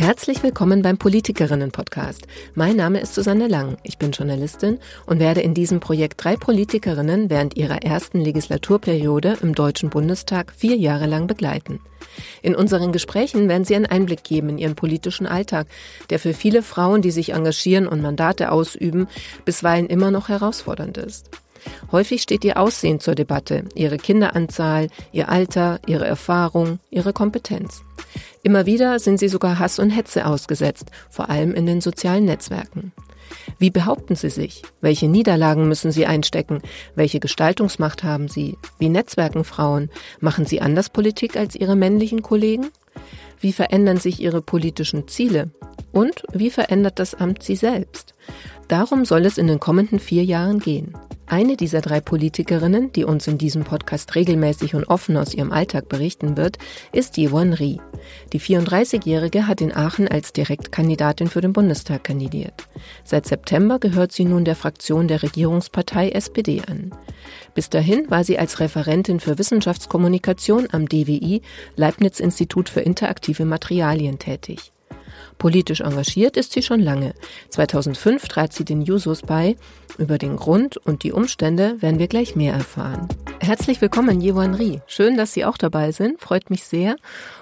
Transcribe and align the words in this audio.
Herzlich 0.00 0.42
willkommen 0.42 0.80
beim 0.80 0.96
Politikerinnen-Podcast. 0.96 2.26
Mein 2.54 2.76
Name 2.76 3.00
ist 3.00 3.14
Susanne 3.14 3.48
Lang. 3.48 3.76
Ich 3.82 3.98
bin 3.98 4.12
Journalistin 4.12 4.78
und 5.04 5.20
werde 5.20 5.42
in 5.42 5.52
diesem 5.52 5.78
Projekt 5.78 6.24
drei 6.24 6.36
Politikerinnen 6.36 7.28
während 7.28 7.58
ihrer 7.58 7.82
ersten 7.82 8.18
Legislaturperiode 8.18 9.36
im 9.42 9.54
Deutschen 9.54 9.90
Bundestag 9.90 10.54
vier 10.56 10.76
Jahre 10.76 11.04
lang 11.04 11.26
begleiten. 11.26 11.80
In 12.40 12.54
unseren 12.54 12.92
Gesprächen 12.92 13.50
werden 13.50 13.66
sie 13.66 13.76
einen 13.76 13.84
Einblick 13.84 14.24
geben 14.24 14.48
in 14.48 14.56
ihren 14.56 14.74
politischen 14.74 15.26
Alltag, 15.26 15.66
der 16.08 16.18
für 16.18 16.32
viele 16.32 16.62
Frauen, 16.62 17.02
die 17.02 17.10
sich 17.10 17.34
engagieren 17.34 17.86
und 17.86 18.00
Mandate 18.00 18.52
ausüben, 18.52 19.06
bisweilen 19.44 19.86
immer 19.86 20.10
noch 20.10 20.30
herausfordernd 20.30 20.96
ist. 20.96 21.28
Häufig 21.92 22.22
steht 22.22 22.44
ihr 22.44 22.58
Aussehen 22.58 23.00
zur 23.00 23.14
Debatte, 23.14 23.64
ihre 23.74 23.96
Kinderanzahl, 23.96 24.88
ihr 25.12 25.28
Alter, 25.28 25.80
ihre 25.86 26.06
Erfahrung, 26.06 26.78
ihre 26.90 27.12
Kompetenz. 27.12 27.82
Immer 28.42 28.66
wieder 28.66 28.98
sind 28.98 29.18
sie 29.18 29.28
sogar 29.28 29.58
Hass 29.58 29.78
und 29.78 29.90
Hetze 29.90 30.26
ausgesetzt, 30.26 30.90
vor 31.10 31.28
allem 31.28 31.54
in 31.54 31.66
den 31.66 31.80
sozialen 31.80 32.24
Netzwerken. 32.24 32.92
Wie 33.58 33.70
behaupten 33.70 34.16
sie 34.16 34.30
sich? 34.30 34.62
Welche 34.80 35.08
Niederlagen 35.08 35.68
müssen 35.68 35.92
sie 35.92 36.06
einstecken? 36.06 36.62
Welche 36.94 37.20
Gestaltungsmacht 37.20 38.02
haben 38.02 38.28
sie? 38.28 38.56
Wie 38.78 38.88
netzwerken 38.88 39.44
Frauen? 39.44 39.90
Machen 40.20 40.46
sie 40.46 40.60
anders 40.60 40.90
Politik 40.90 41.36
als 41.36 41.54
ihre 41.54 41.76
männlichen 41.76 42.22
Kollegen? 42.22 42.70
Wie 43.40 43.52
verändern 43.52 43.96
sich 43.96 44.20
ihre 44.20 44.42
politischen 44.42 45.08
Ziele? 45.08 45.50
Und 45.92 46.22
wie 46.32 46.50
verändert 46.50 46.98
das 46.98 47.14
Amt 47.14 47.42
sie 47.42 47.56
selbst? 47.56 48.14
Darum 48.68 49.04
soll 49.04 49.24
es 49.24 49.38
in 49.38 49.46
den 49.46 49.58
kommenden 49.58 49.98
vier 49.98 50.24
Jahren 50.24 50.60
gehen. 50.60 50.94
Eine 51.26 51.56
dieser 51.56 51.80
drei 51.80 52.00
Politikerinnen, 52.00 52.92
die 52.92 53.04
uns 53.04 53.28
in 53.28 53.38
diesem 53.38 53.62
Podcast 53.62 54.16
regelmäßig 54.16 54.74
und 54.74 54.88
offen 54.88 55.16
aus 55.16 55.32
ihrem 55.32 55.52
Alltag 55.52 55.88
berichten 55.88 56.36
wird, 56.36 56.58
ist 56.92 57.16
Yvonne 57.16 57.58
Rie. 57.58 57.80
Die 58.32 58.40
34-Jährige 58.40 59.46
hat 59.46 59.60
in 59.60 59.72
Aachen 59.74 60.08
als 60.08 60.32
Direktkandidatin 60.32 61.28
für 61.28 61.40
den 61.40 61.52
Bundestag 61.52 62.02
kandidiert. 62.02 62.66
Seit 63.04 63.26
September 63.26 63.78
gehört 63.78 64.10
sie 64.10 64.24
nun 64.24 64.44
der 64.44 64.56
Fraktion 64.56 65.06
der 65.06 65.22
Regierungspartei 65.22 66.10
SPD 66.10 66.62
an. 66.66 66.90
Bis 67.54 67.68
dahin 67.68 68.10
war 68.10 68.24
sie 68.24 68.38
als 68.38 68.60
Referentin 68.60 69.20
für 69.20 69.38
Wissenschaftskommunikation 69.38 70.68
am 70.72 70.88
DWI 70.88 71.42
Leibniz 71.76 72.20
Institut 72.20 72.68
für 72.68 72.80
interaktive 72.80 73.44
Materialien 73.44 74.18
tätig. 74.18 74.72
Politisch 75.38 75.80
engagiert 75.80 76.36
ist 76.36 76.52
sie 76.52 76.62
schon 76.62 76.80
lange. 76.80 77.14
2005 77.50 78.28
trat 78.28 78.52
sie 78.52 78.64
den 78.64 78.82
Jusos 78.82 79.22
bei. 79.22 79.56
Über 79.98 80.18
den 80.18 80.36
Grund 80.36 80.76
und 80.76 81.02
die 81.02 81.12
Umstände 81.12 81.80
werden 81.80 81.98
wir 81.98 82.08
gleich 82.08 82.36
mehr 82.36 82.54
erfahren. 82.54 83.08
Herzlich 83.40 83.80
willkommen, 83.80 84.20
Yewon 84.20 84.54
Ri. 84.54 84.80
Schön, 84.86 85.16
dass 85.16 85.32
Sie 85.32 85.44
auch 85.44 85.56
dabei 85.56 85.92
sind. 85.92 86.20
Freut 86.20 86.50
mich 86.50 86.64
sehr. 86.64 86.96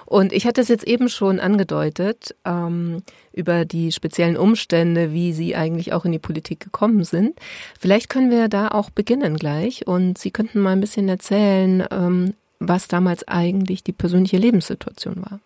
Und 0.05 0.33
ich 0.33 0.45
hatte 0.45 0.61
es 0.61 0.67
jetzt 0.67 0.87
eben 0.87 1.09
schon 1.09 1.39
angedeutet, 1.39 2.35
ähm, 2.45 3.03
über 3.31 3.65
die 3.65 3.91
speziellen 3.91 4.37
Umstände, 4.37 5.13
wie 5.13 5.33
Sie 5.33 5.55
eigentlich 5.55 5.93
auch 5.93 6.05
in 6.05 6.11
die 6.11 6.19
Politik 6.19 6.59
gekommen 6.61 7.03
sind. 7.03 7.39
Vielleicht 7.79 8.09
können 8.09 8.31
wir 8.31 8.47
da 8.49 8.69
auch 8.69 8.89
beginnen 8.89 9.35
gleich 9.35 9.87
und 9.87 10.17
Sie 10.17 10.31
könnten 10.31 10.59
mal 10.61 10.71
ein 10.71 10.81
bisschen 10.81 11.07
erzählen, 11.07 11.85
ähm, 11.91 12.33
was 12.59 12.87
damals 12.87 13.27
eigentlich 13.27 13.83
die 13.83 13.93
persönliche 13.93 14.37
Lebenssituation 14.37 15.17
war. 15.17 15.39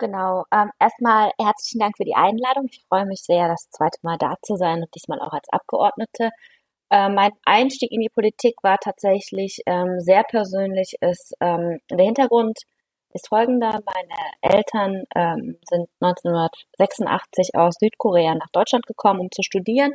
Genau. 0.00 0.44
Ähm, 0.50 0.70
erstmal 0.80 1.30
herzlichen 1.38 1.78
Dank 1.80 1.96
für 1.98 2.04
die 2.06 2.14
Einladung. 2.14 2.66
Ich 2.70 2.82
freue 2.88 3.04
mich 3.04 3.20
sehr, 3.22 3.48
das 3.48 3.68
zweite 3.70 3.98
Mal 4.02 4.16
da 4.18 4.34
zu 4.42 4.56
sein 4.56 4.80
und 4.82 4.94
diesmal 4.94 5.20
auch 5.20 5.32
als 5.34 5.48
Abgeordnete. 5.50 6.30
Äh, 6.90 7.10
mein 7.10 7.32
Einstieg 7.44 7.92
in 7.92 8.00
die 8.00 8.08
Politik 8.08 8.54
war 8.62 8.78
tatsächlich 8.78 9.60
ähm, 9.66 10.00
sehr 10.00 10.24
persönlich. 10.24 10.94
Ist, 11.02 11.34
ähm, 11.40 11.80
der 11.90 12.06
Hintergrund 12.06 12.60
ist 13.12 13.28
folgender. 13.28 13.80
Meine 13.84 14.54
Eltern 14.56 15.04
ähm, 15.14 15.58
sind 15.68 15.88
1986 16.00 17.50
aus 17.56 17.74
Südkorea 17.78 18.34
nach 18.34 18.50
Deutschland 18.52 18.86
gekommen, 18.86 19.20
um 19.20 19.30
zu 19.30 19.42
studieren. 19.42 19.92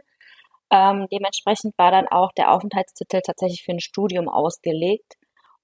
Ähm, 0.72 1.08
dementsprechend 1.12 1.76
war 1.80 1.92
dann 1.92 2.08
auch 2.10 2.32
der 2.34 2.52
Aufenthaltstitel 2.52 3.22
tatsächlich 3.22 3.64
für 3.64 3.72
ein 3.72 3.80
Studium 3.80 4.30
ausgelegt. 4.30 5.16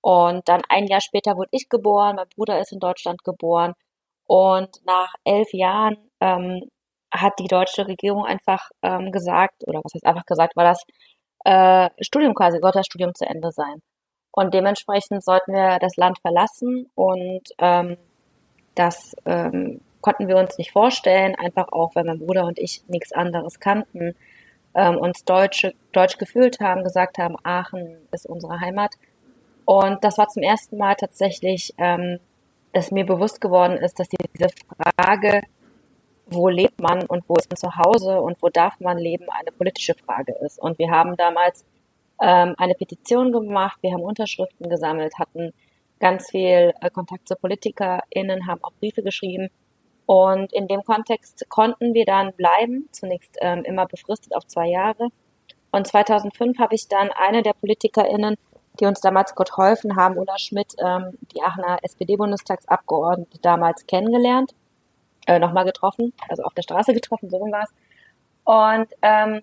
Und 0.02 0.50
dann 0.50 0.62
ein 0.70 0.88
Jahr 0.88 1.02
später 1.02 1.38
wurde 1.38 1.50
ich 1.52 1.70
geboren, 1.70 2.16
mein 2.16 2.28
Bruder 2.36 2.60
ist 2.60 2.72
in 2.72 2.80
Deutschland 2.80 3.24
geboren 3.24 3.76
und 4.32 4.70
nach 4.86 5.14
elf 5.26 5.52
Jahren 5.52 5.98
ähm, 6.22 6.62
hat 7.14 7.34
die 7.38 7.50
deutsche 7.50 7.86
Regierung 7.86 8.24
einfach 8.24 8.70
ähm, 8.82 9.12
gesagt, 9.12 9.68
oder 9.68 9.82
was 9.84 9.94
heißt 9.94 10.06
einfach 10.06 10.26
gesagt, 10.26 10.56
war 10.56 10.64
das 10.64 10.86
äh, 11.44 11.90
Studium 12.02 12.34
quasi, 12.34 12.60
sollte 12.62 12.80
das 12.80 12.86
Studium 12.86 13.14
zu 13.14 13.26
Ende 13.26 13.52
sein. 13.52 13.82
Und 14.32 14.54
dementsprechend 14.54 15.22
sollten 15.22 15.52
wir 15.52 15.80
das 15.80 15.98
Land 15.98 16.20
verlassen 16.22 16.90
und 16.96 17.42
ähm, 17.58 17.98
das 18.74 19.14
ähm, 19.26 19.82
konnten 20.00 20.30
wir 20.30 20.38
uns 20.38 20.58
nicht 20.58 20.72
vorstellen, 20.72 21.36
einfach 21.36 21.68
auch, 21.74 21.94
weil 21.96 22.06
mein 22.06 22.20
Bruder 22.20 22.46
und 22.46 22.58
ich 22.58 22.84
nichts 22.88 23.12
anderes 23.12 23.60
kannten, 23.60 24.16
ähm, 24.76 24.96
uns 24.98 25.26
Deutsche, 25.26 25.74
deutsch 25.92 26.18
gefühlt 26.18 26.62
haben, 26.62 26.86
gesagt 26.86 27.18
haben, 27.18 27.36
Aachen 27.44 27.98
ist 28.14 28.28
unsere 28.28 28.62
Heimat. 28.62 28.96
Und 29.66 30.06
das 30.06 30.18
war 30.18 30.30
zum 30.30 30.42
ersten 30.42 30.78
Mal 30.78 30.96
tatsächlich 30.96 31.74
ähm, 31.78 32.20
dass 32.74 32.92
mir 32.92 33.06
bewusst 33.06 33.42
geworden 33.42 33.78
ist, 33.78 34.00
dass 34.00 34.08
diese 34.08 34.50
Frage, 34.98 35.42
wo 36.28 36.48
lebt 36.48 36.80
man 36.80 37.06
und 37.06 37.24
wo 37.28 37.36
ist 37.36 37.50
man 37.50 37.58
zu 37.58 37.76
Hause 37.76 38.22
und 38.22 38.42
wo 38.42 38.50
darf 38.50 38.80
man 38.80 38.98
leben, 38.98 39.26
eine 39.30 39.52
politische 39.52 39.94
Frage 39.94 40.34
ist. 40.46 40.60
Und 40.60 40.80
wir 40.80 40.90
haben 40.90 41.18
damals 41.18 41.66
ähm, 42.22 42.56
eine 42.58 42.74
Petition 42.76 43.32
gemacht, 43.32 43.80
wir 43.82 43.92
haben 43.92 44.02
Unterschriften 44.02 44.70
gesammelt, 44.70 45.20
hatten 45.20 45.54
ganz 46.00 46.30
viel 46.30 46.74
äh, 46.80 46.90
Kontakt 46.90 47.28
zu 47.28 47.36
PolitikerInnen, 47.36 48.48
haben 48.48 48.64
auch 48.64 48.74
Briefe 48.74 49.04
geschrieben. 49.04 49.50
Und 50.06 50.52
in 50.54 50.68
dem 50.68 50.84
Kontext 50.84 51.46
konnten 51.50 51.94
wir 51.94 52.06
dann 52.06 52.34
bleiben, 52.34 52.90
zunächst 52.92 53.38
ähm, 53.42 53.64
immer 53.64 53.86
befristet 53.86 54.36
auf 54.36 54.46
zwei 54.48 54.68
Jahre. 54.68 55.10
Und 55.72 55.88
2005 55.88 56.60
habe 56.60 56.76
ich 56.76 56.88
dann 56.88 57.10
eine 57.12 57.44
der 57.44 57.54
PolitikerInnen 57.54 58.36
die 58.80 58.86
uns 58.86 59.02
damals 59.02 59.36
geholfen 59.36 59.96
haben, 59.96 60.18
Ulla 60.18 60.38
Schmidt, 60.38 60.74
ähm, 60.80 61.18
die 61.34 61.42
Aachener 61.42 61.80
SPD-Bundestagsabgeordnete, 61.84 63.40
damals 63.42 63.86
kennengelernt, 63.86 64.54
äh, 65.28 65.40
nochmal 65.40 65.66
getroffen, 65.66 66.14
also 66.30 66.44
auf 66.44 66.54
der 66.54 66.64
Straße 66.64 66.94
getroffen, 66.94 67.30
so 67.30 67.40
war 67.40 67.64
es. 67.64 67.74
Und 68.44 68.88
ähm, 69.02 69.42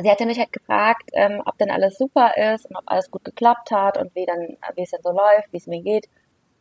sie 0.00 0.10
hatte 0.10 0.26
mich 0.26 0.38
halt 0.38 0.52
gefragt, 0.52 1.10
ähm, 1.14 1.42
ob 1.44 1.56
denn 1.58 1.70
alles 1.70 1.98
super 1.98 2.36
ist 2.36 2.66
und 2.66 2.76
ob 2.76 2.84
alles 2.86 3.10
gut 3.10 3.24
geklappt 3.24 3.70
hat 3.70 3.98
und 3.98 4.14
wie 4.14 4.26
dann, 4.26 4.56
wie 4.74 4.82
es 4.82 4.90
denn 4.90 5.00
so 5.02 5.10
läuft, 5.10 5.52
wie 5.52 5.56
es 5.56 5.66
mir 5.66 5.82
geht. 5.82 6.08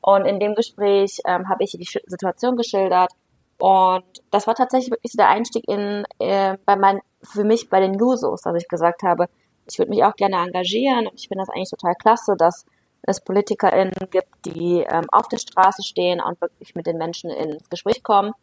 Und 0.02 0.26
in 0.26 0.40
dem 0.40 0.56
Gespräch 0.56 1.20
ähm, 1.26 1.50
habe 1.50 1.64
ich 1.64 1.72
die 1.72 2.02
Situation 2.06 2.58
geschildert. 2.58 3.12
Und 3.58 4.04
das 4.32 4.48
war 4.48 4.56
tatsächlich 4.56 4.92
wirklich 4.92 5.12
so 5.12 5.18
der 5.18 5.30
Einstieg 5.30 5.68
in 5.68 6.04
äh, 6.20 6.58
bei 6.66 6.76
mein, 6.76 7.00
für 7.24 7.44
mich 7.44 7.70
bei 7.70 7.80
den 7.80 7.98
Jusos, 7.98 8.42
dass 8.42 8.56
ich 8.56 8.68
gesagt 8.68 9.04
habe, 9.04 9.28
ich 9.70 9.80
würde 9.80 9.90
mich 9.90 10.04
auch 10.04 10.16
gerne 10.16 10.38
engagieren 10.38 11.10
ich 11.16 11.28
finde 11.28 11.44
das 11.46 11.50
eigentlich 11.50 11.70
total 11.70 11.96
klasse, 11.96 12.36
dass 12.38 12.66
es 13.08 13.22
PolitikerInnen 13.22 14.10
gibt, 14.10 14.30
die 14.46 14.84
ähm, 14.88 15.06
auf 15.12 15.28
der 15.28 15.38
Straße 15.38 15.84
stehen 15.84 16.20
und 16.20 16.42
wirklich 16.42 16.76
mit 16.76 16.88
den 16.88 16.98
Menschen 16.98 17.30
ins 17.30 17.70
Gespräch 17.70 18.04
kommen. 18.04 18.34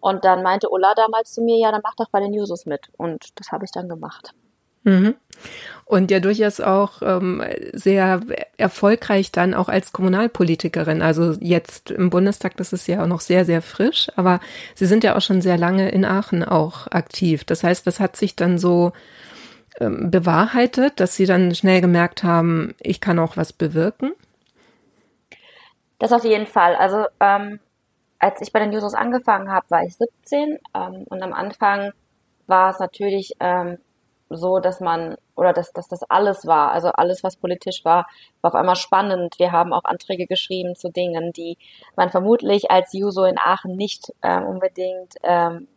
Und 0.00 0.24
dann 0.24 0.42
meinte 0.42 0.70
Ulla 0.70 0.94
damals 0.94 1.32
zu 1.32 1.42
mir, 1.42 1.58
ja, 1.58 1.72
dann 1.72 1.80
mach 1.82 1.94
doch 1.96 2.10
bei 2.10 2.20
den 2.20 2.32
Jusos 2.32 2.66
mit. 2.66 2.88
Und 2.96 3.38
das 3.38 3.50
habe 3.50 3.64
ich 3.64 3.72
dann 3.72 3.88
gemacht. 3.88 4.32
Mhm. 4.84 5.16
Und 5.84 6.12
ja 6.12 6.20
durchaus 6.20 6.60
auch 6.60 7.02
ähm, 7.02 7.42
sehr 7.72 8.20
erfolgreich 8.56 9.32
dann 9.32 9.52
auch 9.52 9.68
als 9.68 9.92
Kommunalpolitikerin. 9.92 11.02
Also 11.02 11.32
jetzt 11.40 11.90
im 11.90 12.10
Bundestag, 12.10 12.56
das 12.56 12.72
ist 12.72 12.86
ja 12.86 13.02
auch 13.02 13.08
noch 13.08 13.20
sehr, 13.20 13.44
sehr 13.44 13.62
frisch, 13.62 14.08
aber 14.14 14.38
Sie 14.76 14.86
sind 14.86 15.02
ja 15.02 15.16
auch 15.16 15.20
schon 15.20 15.42
sehr 15.42 15.58
lange 15.58 15.90
in 15.90 16.04
Aachen 16.04 16.44
auch 16.44 16.86
aktiv. 16.86 17.42
Das 17.42 17.64
heißt, 17.64 17.84
das 17.86 17.98
hat 17.98 18.16
sich 18.16 18.36
dann 18.36 18.58
so 18.58 18.92
ähm, 19.80 20.10
bewahrheitet, 20.10 21.00
dass 21.00 21.16
Sie 21.16 21.26
dann 21.26 21.54
schnell 21.54 21.80
gemerkt 21.80 22.22
haben, 22.22 22.74
ich 22.80 23.00
kann 23.00 23.18
auch 23.18 23.36
was 23.36 23.52
bewirken? 23.52 24.12
Das 25.98 26.12
auf 26.12 26.24
jeden 26.24 26.46
Fall. 26.46 26.76
Also 26.76 27.06
ähm, 27.20 27.60
als 28.18 28.40
ich 28.40 28.52
bei 28.52 28.60
den 28.60 28.72
Jusos 28.72 28.94
angefangen 28.94 29.50
habe, 29.50 29.66
war 29.70 29.82
ich 29.84 29.96
17 29.96 30.58
ähm, 30.74 31.04
und 31.08 31.22
am 31.22 31.32
Anfang 31.32 31.92
war 32.46 32.70
es 32.70 32.78
natürlich 32.78 33.32
ähm, 33.40 33.78
so, 34.28 34.58
dass 34.58 34.80
man 34.80 35.16
oder 35.36 35.52
dass, 35.52 35.72
dass 35.72 35.88
das 35.88 36.02
alles 36.02 36.46
war, 36.46 36.72
also 36.72 36.88
alles, 36.88 37.22
was 37.22 37.36
politisch 37.36 37.84
war, 37.84 38.06
war 38.40 38.50
auf 38.50 38.54
einmal 38.54 38.76
spannend. 38.76 39.38
Wir 39.38 39.52
haben 39.52 39.72
auch 39.72 39.84
Anträge 39.84 40.26
geschrieben 40.26 40.74
zu 40.74 40.90
Dingen, 40.90 41.32
die 41.32 41.58
man 41.94 42.10
vermutlich 42.10 42.70
als 42.70 42.92
Juso 42.92 43.24
in 43.24 43.38
Aachen 43.38 43.76
nicht 43.76 44.12
ähm, 44.22 44.44
unbedingt 44.44 45.14
ähm, 45.22 45.68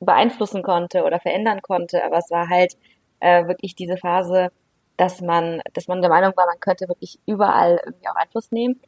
beeinflussen 0.00 0.62
konnte 0.62 1.02
oder 1.02 1.18
verändern 1.18 1.60
konnte, 1.60 2.04
aber 2.04 2.18
es 2.18 2.30
war 2.30 2.48
halt 2.48 2.76
äh, 3.20 3.46
wirklich 3.46 3.74
diese 3.74 3.96
Phase, 3.96 4.50
dass 4.96 5.20
man, 5.20 5.60
dass 5.74 5.88
man 5.88 6.00
der 6.00 6.10
Meinung 6.10 6.32
war, 6.36 6.46
man 6.46 6.60
könnte 6.60 6.88
wirklich 6.88 7.18
überall 7.26 7.80
irgendwie 7.84 8.08
auch 8.08 8.16
Einfluss 8.16 8.50
nehmen. 8.50 8.80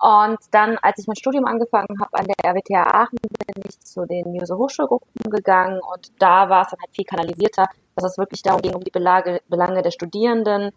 Und 0.00 0.38
dann, 0.50 0.76
als 0.82 0.98
ich 0.98 1.06
mein 1.06 1.16
Studium 1.16 1.46
angefangen 1.46 1.98
habe 2.00 2.18
an 2.18 2.26
der 2.26 2.50
RWTH 2.50 2.94
Aachen, 2.94 3.18
bin 3.22 3.62
ich 3.66 3.80
zu 3.80 4.04
den 4.04 4.24
Muse 4.32 4.56
Hochschulgruppen 4.56 5.30
gegangen 5.30 5.80
und 5.80 6.12
da 6.20 6.50
war 6.50 6.62
es 6.62 6.68
dann 6.70 6.80
halt 6.80 6.94
viel 6.94 7.06
kanalisierter, 7.06 7.64
dass 7.94 8.04
es 8.04 8.18
wirklich 8.18 8.42
darum 8.42 8.60
ging, 8.60 8.74
um 8.74 8.84
die 8.84 8.90
Belage, 8.90 9.40
Belange 9.48 9.80
der 9.80 9.90
Studierenden. 9.90 10.70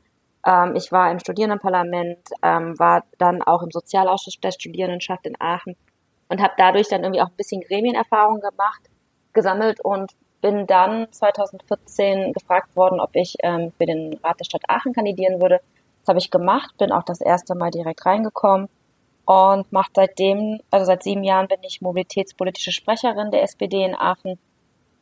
Ähm, 0.45 0.75
ich 0.75 0.91
war 0.94 1.12
im 1.12 1.19
Studierendenparlament, 1.19 2.30
ähm, 2.41 2.80
war 2.80 3.03
dann 3.18 3.41
auch 3.41 3.62
im 3.62 3.71
Sozialausschuss 3.71 4.39
der 4.41 4.51
Studierendenschaft 4.51 5.25
in 5.25 5.36
Aachen 5.41 5.75
und 6.30 6.41
habe 6.41 6.53
dadurch 6.57 6.88
dann 6.88 7.03
irgendwie 7.03 7.21
auch 7.21 7.30
ein 7.30 7.36
bisschen 7.36 7.59
Gremienerfahrung 7.59 8.39
gemacht, 8.39 8.83
gesammelt 9.33 9.83
und 9.83 10.13
bin 10.41 10.68
dann 10.68 11.12
2014 11.12 12.33
gefragt 12.33 12.75
worden, 12.75 13.00
ob 13.00 13.15
ich 13.15 13.36
ähm, 13.44 13.71
für 13.77 13.86
den 13.86 14.19
Rat 14.24 14.39
der 14.39 14.45
Stadt 14.45 14.63
Aachen 14.68 14.94
kandidieren 14.94 15.41
würde. 15.41 15.59
Das 16.01 16.09
habe 16.09 16.19
ich 16.19 16.31
gemacht, 16.31 16.77
bin 16.77 16.91
auch 16.91 17.03
das 17.03 17.21
erste 17.21 17.56
Mal 17.56 17.71
direkt 17.71 18.06
reingekommen 18.06 18.69
und 19.25 19.71
macht 19.71 19.91
seitdem, 19.95 20.59
also 20.71 20.86
seit 20.86 21.03
sieben 21.03 21.24
Jahren 21.24 21.47
bin 21.47 21.59
ich 21.62 21.81
mobilitätspolitische 21.81 22.71
Sprecherin 22.71 23.31
der 23.31 23.44
SPD 23.44 23.83
in 23.83 23.94
Aachen. 23.94 24.39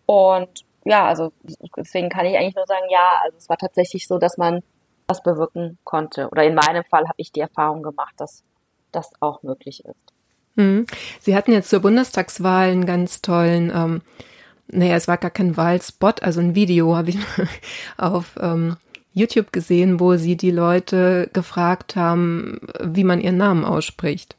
Und 0.06 0.66
ja, 0.84 1.06
also 1.06 1.32
deswegen 1.78 2.10
kann 2.10 2.26
ich 2.26 2.38
eigentlich 2.38 2.56
nur 2.56 2.66
sagen, 2.66 2.86
ja, 2.90 3.22
also 3.24 3.38
es 3.38 3.48
war 3.48 3.58
tatsächlich 3.58 4.08
so, 4.08 4.18
dass 4.18 4.38
man 4.38 4.64
was 5.08 5.24
bewirken 5.24 5.78
konnte. 5.84 6.30
Oder 6.30 6.44
in 6.44 6.56
meinem 6.56 6.84
Fall 6.84 7.04
habe 7.04 7.16
ich 7.18 7.32
die 7.32 7.40
Erfahrung 7.40 7.84
gemacht, 7.84 8.16
dass 8.18 8.44
das 8.92 9.12
auch 9.22 9.44
möglich 9.44 9.86
ist. 9.86 10.14
Mhm. 10.56 10.88
Sie 11.20 11.36
hatten 11.36 11.54
jetzt 11.54 11.70
zur 11.70 11.80
Bundestagswahl 11.80 12.70
einen 12.70 12.86
ganz 12.86 13.22
tollen, 13.22 13.72
ähm, 13.74 14.02
naja, 14.70 14.96
es 14.96 15.08
war 15.08 15.18
gar 15.18 15.32
kein 15.32 15.58
Wahlspot, 15.58 16.24
also 16.24 16.40
ein 16.40 16.56
Video 16.56 16.96
habe 16.96 17.12
ich 17.12 17.18
auf 17.98 18.36
ähm, 18.40 18.78
YouTube 19.14 19.52
gesehen, 19.52 20.00
wo 20.00 20.16
sie 20.16 20.38
die 20.38 20.52
Leute 20.52 21.30
gefragt 21.34 21.96
haben, 21.96 22.60
wie 22.84 23.04
man 23.04 23.22
ihren 23.22 23.38
Namen 23.38 23.66
ausspricht. 23.66 24.36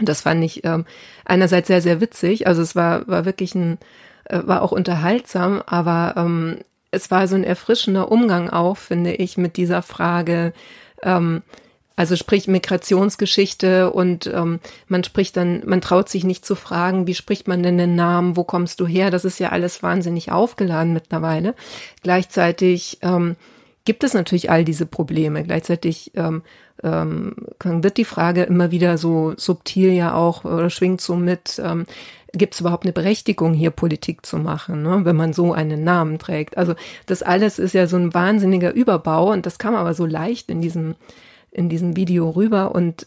Das 0.00 0.22
fand 0.22 0.44
ich 0.44 0.64
ähm, 0.64 0.84
einerseits 1.24 1.68
sehr, 1.68 1.80
sehr 1.80 2.00
witzig. 2.00 2.46
Also 2.46 2.62
es 2.62 2.76
war, 2.76 3.06
war 3.08 3.24
wirklich 3.24 3.54
ein, 3.54 3.78
äh, 4.24 4.40
war 4.44 4.62
auch 4.62 4.72
unterhaltsam, 4.72 5.62
aber 5.66 6.14
ähm, 6.16 6.58
es 6.90 7.10
war 7.10 7.26
so 7.26 7.34
ein 7.34 7.44
erfrischender 7.44 8.10
Umgang 8.10 8.50
auch, 8.50 8.76
finde 8.76 9.14
ich, 9.14 9.36
mit 9.36 9.56
dieser 9.56 9.82
Frage, 9.82 10.52
ähm, 11.02 11.42
also 11.96 12.16
sprich 12.16 12.48
Migrationsgeschichte 12.48 13.92
und 13.92 14.26
ähm, 14.26 14.58
man 14.88 15.04
spricht 15.04 15.36
dann, 15.36 15.62
man 15.64 15.80
traut 15.80 16.08
sich 16.08 16.24
nicht 16.24 16.44
zu 16.44 16.56
fragen, 16.56 17.06
wie 17.06 17.14
spricht 17.14 17.46
man 17.46 17.62
denn 17.62 17.78
den 17.78 17.94
Namen, 17.94 18.36
wo 18.36 18.42
kommst 18.42 18.80
du 18.80 18.86
her? 18.86 19.10
Das 19.10 19.24
ist 19.24 19.38
ja 19.38 19.50
alles 19.50 19.82
wahnsinnig 19.82 20.32
aufgeladen 20.32 20.92
mittlerweile. 20.92 21.54
Gleichzeitig 22.02 22.98
ähm, 23.02 23.36
gibt 23.84 24.02
es 24.02 24.14
natürlich 24.14 24.50
all 24.50 24.64
diese 24.64 24.86
Probleme. 24.86 25.44
Gleichzeitig 25.44 26.10
ähm, 26.14 26.42
ähm, 26.82 27.34
wird 27.62 27.96
die 27.96 28.04
Frage 28.04 28.42
immer 28.42 28.72
wieder 28.72 28.98
so 28.98 29.34
subtil 29.36 29.92
ja 29.92 30.14
auch 30.14 30.44
oder 30.44 30.70
schwingt 30.70 31.00
so 31.00 31.14
mit, 31.14 31.60
ähm, 31.64 31.86
gibt 32.32 32.54
es 32.54 32.60
überhaupt 32.60 32.84
eine 32.84 32.92
Berechtigung, 32.92 33.54
hier 33.54 33.70
Politik 33.70 34.26
zu 34.26 34.38
machen, 34.38 34.82
ne, 34.82 35.02
wenn 35.04 35.14
man 35.14 35.32
so 35.32 35.52
einen 35.52 35.84
Namen 35.84 36.18
trägt? 36.18 36.56
Also 36.58 36.74
das 37.06 37.22
alles 37.22 37.60
ist 37.60 37.74
ja 37.74 37.86
so 37.86 37.96
ein 37.96 38.12
wahnsinniger 38.14 38.72
Überbau 38.72 39.30
und 39.30 39.46
das 39.46 39.58
kam 39.58 39.76
aber 39.76 39.94
so 39.94 40.06
leicht 40.06 40.50
in 40.50 40.60
diesem 40.60 40.96
in 41.54 41.68
diesem 41.68 41.96
Video 41.96 42.30
rüber 42.30 42.74
und 42.74 43.06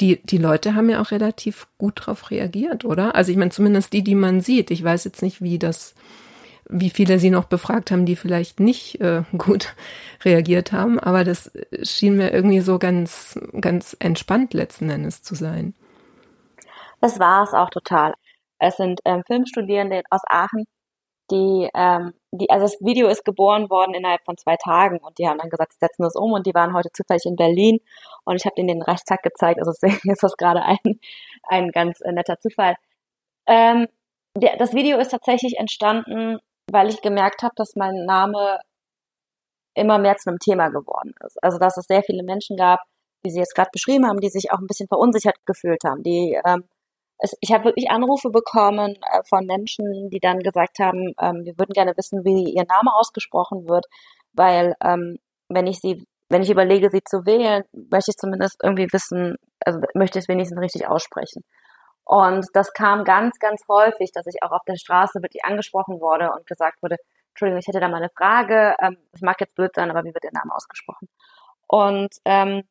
die, 0.00 0.22
die 0.22 0.38
Leute 0.38 0.74
haben 0.74 0.88
ja 0.88 1.00
auch 1.00 1.10
relativ 1.10 1.66
gut 1.76 2.06
drauf 2.06 2.30
reagiert, 2.30 2.84
oder? 2.84 3.14
Also 3.14 3.32
ich 3.32 3.38
meine, 3.38 3.50
zumindest 3.50 3.92
die, 3.92 4.02
die 4.02 4.14
man 4.14 4.40
sieht. 4.40 4.70
Ich 4.70 4.82
weiß 4.82 5.04
jetzt 5.04 5.22
nicht, 5.22 5.42
wie 5.42 5.58
das, 5.58 5.94
wie 6.68 6.90
viele 6.90 7.18
sie 7.18 7.30
noch 7.30 7.46
befragt 7.46 7.90
haben, 7.90 8.06
die 8.06 8.16
vielleicht 8.16 8.60
nicht 8.60 9.00
äh, 9.00 9.22
gut 9.36 9.74
reagiert 10.24 10.72
haben, 10.72 11.00
aber 11.00 11.24
das 11.24 11.50
schien 11.82 12.16
mir 12.16 12.32
irgendwie 12.32 12.60
so 12.60 12.78
ganz, 12.78 13.38
ganz 13.60 13.96
entspannt 13.98 14.54
letzten 14.54 14.88
Endes 14.90 15.22
zu 15.22 15.34
sein. 15.34 15.74
Das 17.00 17.18
war 17.18 17.44
es 17.44 17.52
auch 17.52 17.70
total. 17.70 18.14
Es 18.58 18.76
sind 18.76 19.00
ähm, 19.04 19.22
Filmstudierende 19.26 20.02
aus 20.10 20.22
Aachen, 20.26 20.64
die, 21.30 21.68
ähm, 21.74 22.12
die, 22.32 22.50
also 22.50 22.64
das 22.66 22.80
Video 22.80 23.08
ist 23.08 23.24
geboren 23.24 23.70
worden 23.70 23.94
innerhalb 23.94 24.24
von 24.24 24.36
zwei 24.36 24.56
Tagen 24.56 24.98
und 24.98 25.18
die 25.18 25.26
haben 25.26 25.38
dann 25.38 25.48
gesagt, 25.48 25.72
sie 25.72 25.78
setzen 25.80 26.02
das 26.02 26.14
um 26.14 26.32
und 26.32 26.46
die 26.46 26.54
waren 26.54 26.74
heute 26.74 26.90
zufällig 26.92 27.24
in 27.24 27.36
Berlin 27.36 27.80
und 28.24 28.36
ich 28.36 28.44
habe 28.44 28.54
denen 28.56 28.68
den 28.68 28.82
Reichstag 28.82 29.22
gezeigt, 29.22 29.58
also 29.60 29.72
deswegen 29.72 30.10
ist 30.12 30.22
das 30.22 30.36
gerade 30.36 30.62
ein, 30.62 31.00
ein 31.44 31.70
ganz 31.70 32.00
äh, 32.02 32.12
netter 32.12 32.38
Zufall. 32.38 32.76
Ähm, 33.46 33.88
der, 34.36 34.56
das 34.58 34.74
Video 34.74 34.98
ist 34.98 35.08
tatsächlich 35.10 35.58
entstanden, 35.58 36.38
weil 36.70 36.90
ich 36.90 37.00
gemerkt 37.00 37.42
habe, 37.42 37.54
dass 37.56 37.76
mein 37.76 38.04
Name 38.04 38.60
immer 39.74 39.98
mehr 39.98 40.16
zu 40.16 40.28
einem 40.28 40.38
Thema 40.38 40.68
geworden 40.68 41.14
ist. 41.24 41.42
Also 41.42 41.58
dass 41.58 41.76
es 41.76 41.86
sehr 41.86 42.02
viele 42.02 42.22
Menschen 42.22 42.56
gab, 42.56 42.80
wie 43.22 43.30
Sie 43.30 43.38
jetzt 43.38 43.54
gerade 43.54 43.70
beschrieben 43.72 44.06
haben, 44.06 44.20
die 44.20 44.28
sich 44.28 44.52
auch 44.52 44.58
ein 44.58 44.66
bisschen 44.66 44.88
verunsichert 44.88 45.36
gefühlt 45.46 45.82
haben, 45.84 46.02
die 46.02 46.38
ähm, 46.44 46.64
es, 47.18 47.36
ich 47.40 47.52
habe 47.52 47.64
wirklich 47.64 47.90
Anrufe 47.90 48.30
bekommen 48.30 48.96
äh, 49.12 49.22
von 49.28 49.44
Menschen, 49.46 50.10
die 50.10 50.20
dann 50.20 50.38
gesagt 50.40 50.78
haben, 50.78 51.14
ähm, 51.20 51.44
wir 51.44 51.58
würden 51.58 51.72
gerne 51.72 51.94
wissen, 51.96 52.24
wie 52.24 52.54
ihr 52.54 52.64
Name 52.64 52.94
ausgesprochen 52.94 53.68
wird, 53.68 53.86
weil 54.32 54.74
ähm, 54.82 55.18
wenn 55.48 55.66
ich 55.66 55.80
sie, 55.80 56.06
wenn 56.28 56.42
ich 56.42 56.50
überlege, 56.50 56.90
sie 56.90 57.02
zu 57.04 57.26
wählen, 57.26 57.64
möchte 57.72 58.10
ich 58.10 58.16
zumindest 58.16 58.60
irgendwie 58.62 58.88
wissen, 58.92 59.36
also 59.64 59.80
möchte 59.94 60.18
ich 60.18 60.24
es 60.24 60.28
wenigstens 60.28 60.60
richtig 60.60 60.86
aussprechen. 60.86 61.42
Und 62.04 62.46
das 62.54 62.72
kam 62.72 63.04
ganz, 63.04 63.38
ganz 63.38 63.62
häufig, 63.68 64.12
dass 64.12 64.26
ich 64.26 64.42
auch 64.42 64.52
auf 64.52 64.62
der 64.66 64.76
Straße 64.76 65.22
wirklich 65.22 65.44
angesprochen 65.44 66.00
wurde 66.00 66.32
und 66.32 66.46
gesagt 66.46 66.82
wurde, 66.82 66.96
Entschuldigung, 67.30 67.60
ich 67.60 67.66
hätte 67.68 67.80
da 67.80 67.88
mal 67.88 67.98
eine 67.98 68.10
Frage, 68.16 68.74
ähm, 68.80 68.96
mag 69.20 69.40
jetzt 69.40 69.54
blöd 69.54 69.74
sein, 69.74 69.90
aber 69.90 70.04
wie 70.04 70.14
wird 70.14 70.24
Ihr 70.24 70.32
Name 70.32 70.54
ausgesprochen? 70.54 71.08
Und 71.66 72.08
ähm, 72.24 72.62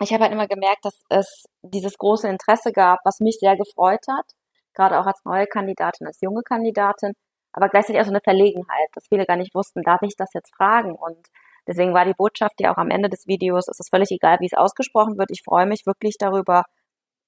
ich 0.00 0.12
habe 0.12 0.24
halt 0.24 0.32
immer 0.32 0.46
gemerkt, 0.46 0.84
dass 0.84 1.02
es 1.08 1.44
dieses 1.62 1.96
große 1.98 2.28
Interesse 2.28 2.72
gab, 2.72 3.00
was 3.04 3.20
mich 3.20 3.38
sehr 3.40 3.56
gefreut 3.56 4.04
hat, 4.08 4.26
gerade 4.74 4.98
auch 5.00 5.06
als 5.06 5.20
neue 5.24 5.46
Kandidatin, 5.46 6.06
als 6.06 6.20
junge 6.20 6.42
Kandidatin, 6.42 7.12
aber 7.52 7.68
gleichzeitig 7.68 8.00
auch 8.00 8.06
so 8.06 8.12
eine 8.12 8.20
Verlegenheit, 8.22 8.88
dass 8.94 9.06
viele 9.08 9.26
gar 9.26 9.36
nicht 9.36 9.54
wussten, 9.54 9.82
darf 9.82 10.02
ich 10.02 10.16
das 10.16 10.32
jetzt 10.34 10.54
fragen? 10.54 10.94
Und 10.94 11.26
deswegen 11.66 11.94
war 11.94 12.04
die 12.04 12.14
Botschaft 12.14 12.60
ja 12.60 12.72
auch 12.72 12.78
am 12.78 12.90
Ende 12.90 13.08
des 13.08 13.26
Videos, 13.26 13.68
es 13.68 13.80
ist 13.80 13.90
völlig 13.90 14.10
egal, 14.10 14.38
wie 14.40 14.46
es 14.46 14.56
ausgesprochen 14.56 15.18
wird. 15.18 15.30
Ich 15.32 15.42
freue 15.44 15.66
mich 15.66 15.86
wirklich 15.86 16.16
darüber, 16.18 16.64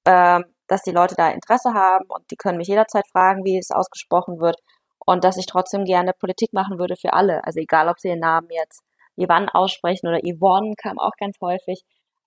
ähm, 0.07 0.45
dass 0.69 0.83
die 0.83 0.93
Leute 0.93 1.15
da 1.17 1.31
Interesse 1.31 1.75
haben 1.75 2.05
und 2.09 2.31
die 2.31 2.37
können 2.37 2.59
mich 2.59 2.69
jederzeit 2.69 3.07
fragen, 3.13 3.45
wie 3.45 3.59
es 3.59 3.71
ausgesprochen 3.71 4.41
wird 4.41 4.57
und 5.05 5.25
dass 5.25 5.37
ich 5.37 5.47
trotzdem 5.47 5.85
gerne 5.85 6.13
Politik 6.13 6.53
machen 6.53 6.79
würde 6.79 6.97
für 6.97 7.13
alle. 7.15 7.45
Also 7.45 7.61
egal, 7.61 7.89
ob 7.89 7.99
sie 7.99 8.09
ihren 8.09 8.21
Namen 8.21 8.49
jetzt 8.51 8.83
Ivan 9.17 9.49
aussprechen 9.49 10.09
oder 10.09 10.21
Yvonne 10.21 10.75
kam 10.77 10.99
auch 10.99 11.13
ganz 11.19 11.37
häufig 11.41 11.83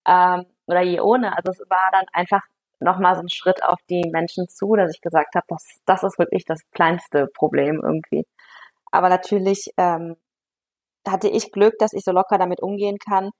ähm, 0.07 0.45
oder 0.67 0.81
je 0.81 0.99
ohne. 1.01 1.35
Also 1.35 1.51
es 1.51 1.59
war 1.69 1.89
dann 1.91 2.05
einfach 2.13 2.41
nochmal 2.79 3.15
so 3.15 3.21
ein 3.21 3.29
Schritt 3.29 3.63
auf 3.63 3.79
die 3.89 4.09
Menschen 4.11 4.47
zu, 4.49 4.75
dass 4.75 4.93
ich 4.93 5.01
gesagt 5.01 5.35
habe, 5.35 5.45
das, 5.47 5.79
das 5.85 6.03
ist 6.03 6.19
wirklich 6.19 6.45
das 6.45 6.59
kleinste 6.71 7.27
Problem 7.27 7.81
irgendwie. 7.83 8.25
Aber 8.91 9.09
natürlich 9.09 9.71
ähm, 9.77 10.15
hatte 11.07 11.29
ich 11.29 11.51
Glück, 11.51 11.75
dass 11.79 11.93
ich 11.93 12.03
so 12.03 12.11
locker 12.11 12.37
damit 12.37 12.61
umgehen 12.61 12.97
kann. 12.99 13.31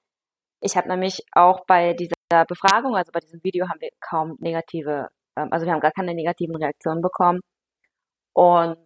Ich 0.61 0.77
habe 0.77 0.87
nämlich 0.89 1.23
auch 1.33 1.65
bei 1.67 1.93
dieser 1.93 2.15
Befragung, 2.47 2.95
also 2.95 3.11
bei 3.11 3.19
diesem 3.19 3.43
Video, 3.43 3.67
haben 3.69 3.81
wir 3.81 3.89
kaum 3.99 4.37
negative, 4.39 5.09
ähm, 5.37 5.49
also 5.51 5.65
wir 5.65 5.73
haben 5.73 5.81
gar 5.81 5.91
keine 5.91 6.13
negativen 6.15 6.55
Reaktionen 6.55 7.01
bekommen. 7.01 7.41
Und 8.33 8.77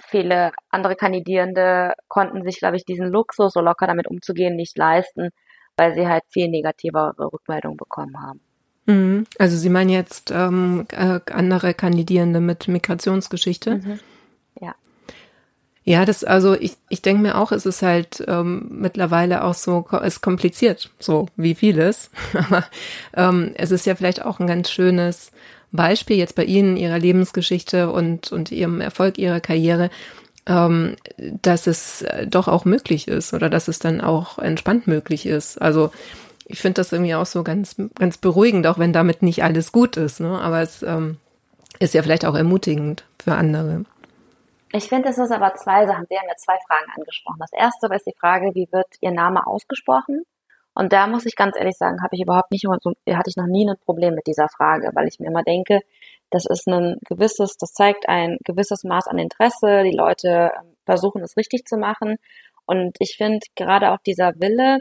viele 0.00 0.52
andere 0.70 0.96
Kandidierende 0.96 1.94
konnten 2.08 2.42
sich, 2.44 2.58
glaube 2.58 2.76
ich, 2.76 2.84
diesen 2.84 3.08
Luxus, 3.08 3.52
so 3.52 3.60
locker 3.60 3.86
damit 3.86 4.08
umzugehen, 4.08 4.56
nicht 4.56 4.76
leisten, 4.78 5.30
weil 5.76 5.94
sie 5.94 6.06
halt 6.06 6.24
viel 6.28 6.48
negativere 6.48 7.14
Rückmeldungen 7.18 7.76
bekommen 7.76 8.20
haben. 8.20 8.40
Mhm. 8.86 9.26
Also 9.38 9.56
Sie 9.56 9.68
meinen 9.68 9.90
jetzt 9.90 10.30
ähm, 10.30 10.86
äh, 10.90 11.20
andere 11.30 11.74
Kandidierende 11.74 12.40
mit 12.40 12.68
Migrationsgeschichte? 12.68 13.76
Mhm. 13.76 14.00
Ja. 14.60 14.74
Ja, 15.84 16.04
das, 16.04 16.22
also 16.22 16.54
ich, 16.54 16.76
ich 16.88 17.02
denke 17.02 17.22
mir 17.22 17.36
auch, 17.36 17.50
es 17.50 17.66
ist 17.66 17.82
halt 17.82 18.22
ähm, 18.28 18.68
mittlerweile 18.70 19.42
auch 19.42 19.54
so, 19.54 19.84
es 20.02 20.14
ist 20.14 20.20
kompliziert, 20.20 20.90
so 20.98 21.26
wie 21.36 21.54
vieles. 21.54 22.10
Aber 22.34 22.64
ähm, 23.16 23.52
es 23.56 23.70
ist 23.70 23.86
ja 23.86 23.94
vielleicht 23.94 24.24
auch 24.24 24.40
ein 24.40 24.46
ganz 24.46 24.70
schönes 24.70 25.32
Beispiel 25.72 26.18
jetzt 26.18 26.34
bei 26.34 26.44
Ihnen, 26.44 26.76
Ihrer 26.76 26.98
Lebensgeschichte 26.98 27.90
und, 27.90 28.30
und 28.30 28.52
Ihrem 28.52 28.80
Erfolg 28.80 29.18
Ihrer 29.18 29.40
Karriere, 29.40 29.90
ähm, 30.46 30.96
dass 31.16 31.66
es 31.66 32.02
äh, 32.02 32.26
doch 32.26 32.48
auch 32.48 32.64
möglich 32.64 33.08
ist 33.08 33.32
oder 33.32 33.48
dass 33.48 33.68
es 33.68 33.78
dann 33.78 34.00
auch 34.00 34.38
entspannt 34.38 34.86
möglich 34.86 35.26
ist. 35.26 35.60
Also 35.60 35.90
ich 36.46 36.60
finde 36.60 36.80
das 36.80 36.92
irgendwie 36.92 37.14
auch 37.14 37.26
so 37.26 37.42
ganz, 37.42 37.76
ganz 37.94 38.18
beruhigend, 38.18 38.66
auch 38.66 38.78
wenn 38.78 38.92
damit 38.92 39.22
nicht 39.22 39.44
alles 39.44 39.72
gut 39.72 39.96
ist. 39.96 40.20
Ne? 40.20 40.40
Aber 40.40 40.60
es 40.60 40.82
ähm, 40.82 41.18
ist 41.78 41.94
ja 41.94 42.02
vielleicht 42.02 42.24
auch 42.24 42.34
ermutigend 42.34 43.04
für 43.22 43.34
andere. 43.34 43.84
Ich 44.72 44.88
finde, 44.88 45.10
es 45.10 45.18
ist 45.18 45.30
aber 45.30 45.54
zwei 45.54 45.86
Sachen. 45.86 46.06
Sie 46.08 46.16
haben 46.16 46.28
ja 46.28 46.36
zwei 46.36 46.56
Fragen 46.66 46.90
angesprochen. 46.96 47.38
Das 47.38 47.52
erste 47.52 47.88
ist 47.94 48.06
die 48.06 48.14
Frage, 48.18 48.54
wie 48.54 48.68
wird 48.72 48.86
Ihr 49.00 49.12
Name 49.12 49.46
ausgesprochen? 49.46 50.24
Und 50.74 50.92
da 50.94 51.06
muss 51.06 51.26
ich 51.26 51.36
ganz 51.36 51.56
ehrlich 51.56 51.76
sagen, 51.76 52.02
habe 52.02 52.16
ich 52.16 52.22
überhaupt 52.22 52.50
nicht, 52.50 52.66
hatte 52.66 53.30
ich 53.30 53.36
noch 53.36 53.46
nie 53.46 53.68
ein 53.68 53.76
Problem 53.84 54.14
mit 54.14 54.26
dieser 54.26 54.48
Frage, 54.48 54.90
weil 54.94 55.06
ich 55.06 55.20
mir 55.20 55.26
immer 55.26 55.42
denke, 55.42 55.80
das 56.32 56.46
ist 56.46 56.66
ein 56.66 56.96
gewisses, 57.08 57.56
das 57.58 57.72
zeigt 57.72 58.08
ein 58.08 58.38
gewisses 58.44 58.84
Maß 58.84 59.06
an 59.06 59.18
Interesse. 59.18 59.84
Die 59.84 59.96
Leute 59.96 60.50
ähm, 60.56 60.74
versuchen 60.86 61.22
es 61.22 61.36
richtig 61.36 61.66
zu 61.66 61.76
machen. 61.76 62.16
Und 62.66 62.96
ich 63.00 63.16
finde 63.16 63.40
gerade 63.54 63.92
auch 63.92 63.98
dieser 64.06 64.32
Wille 64.40 64.78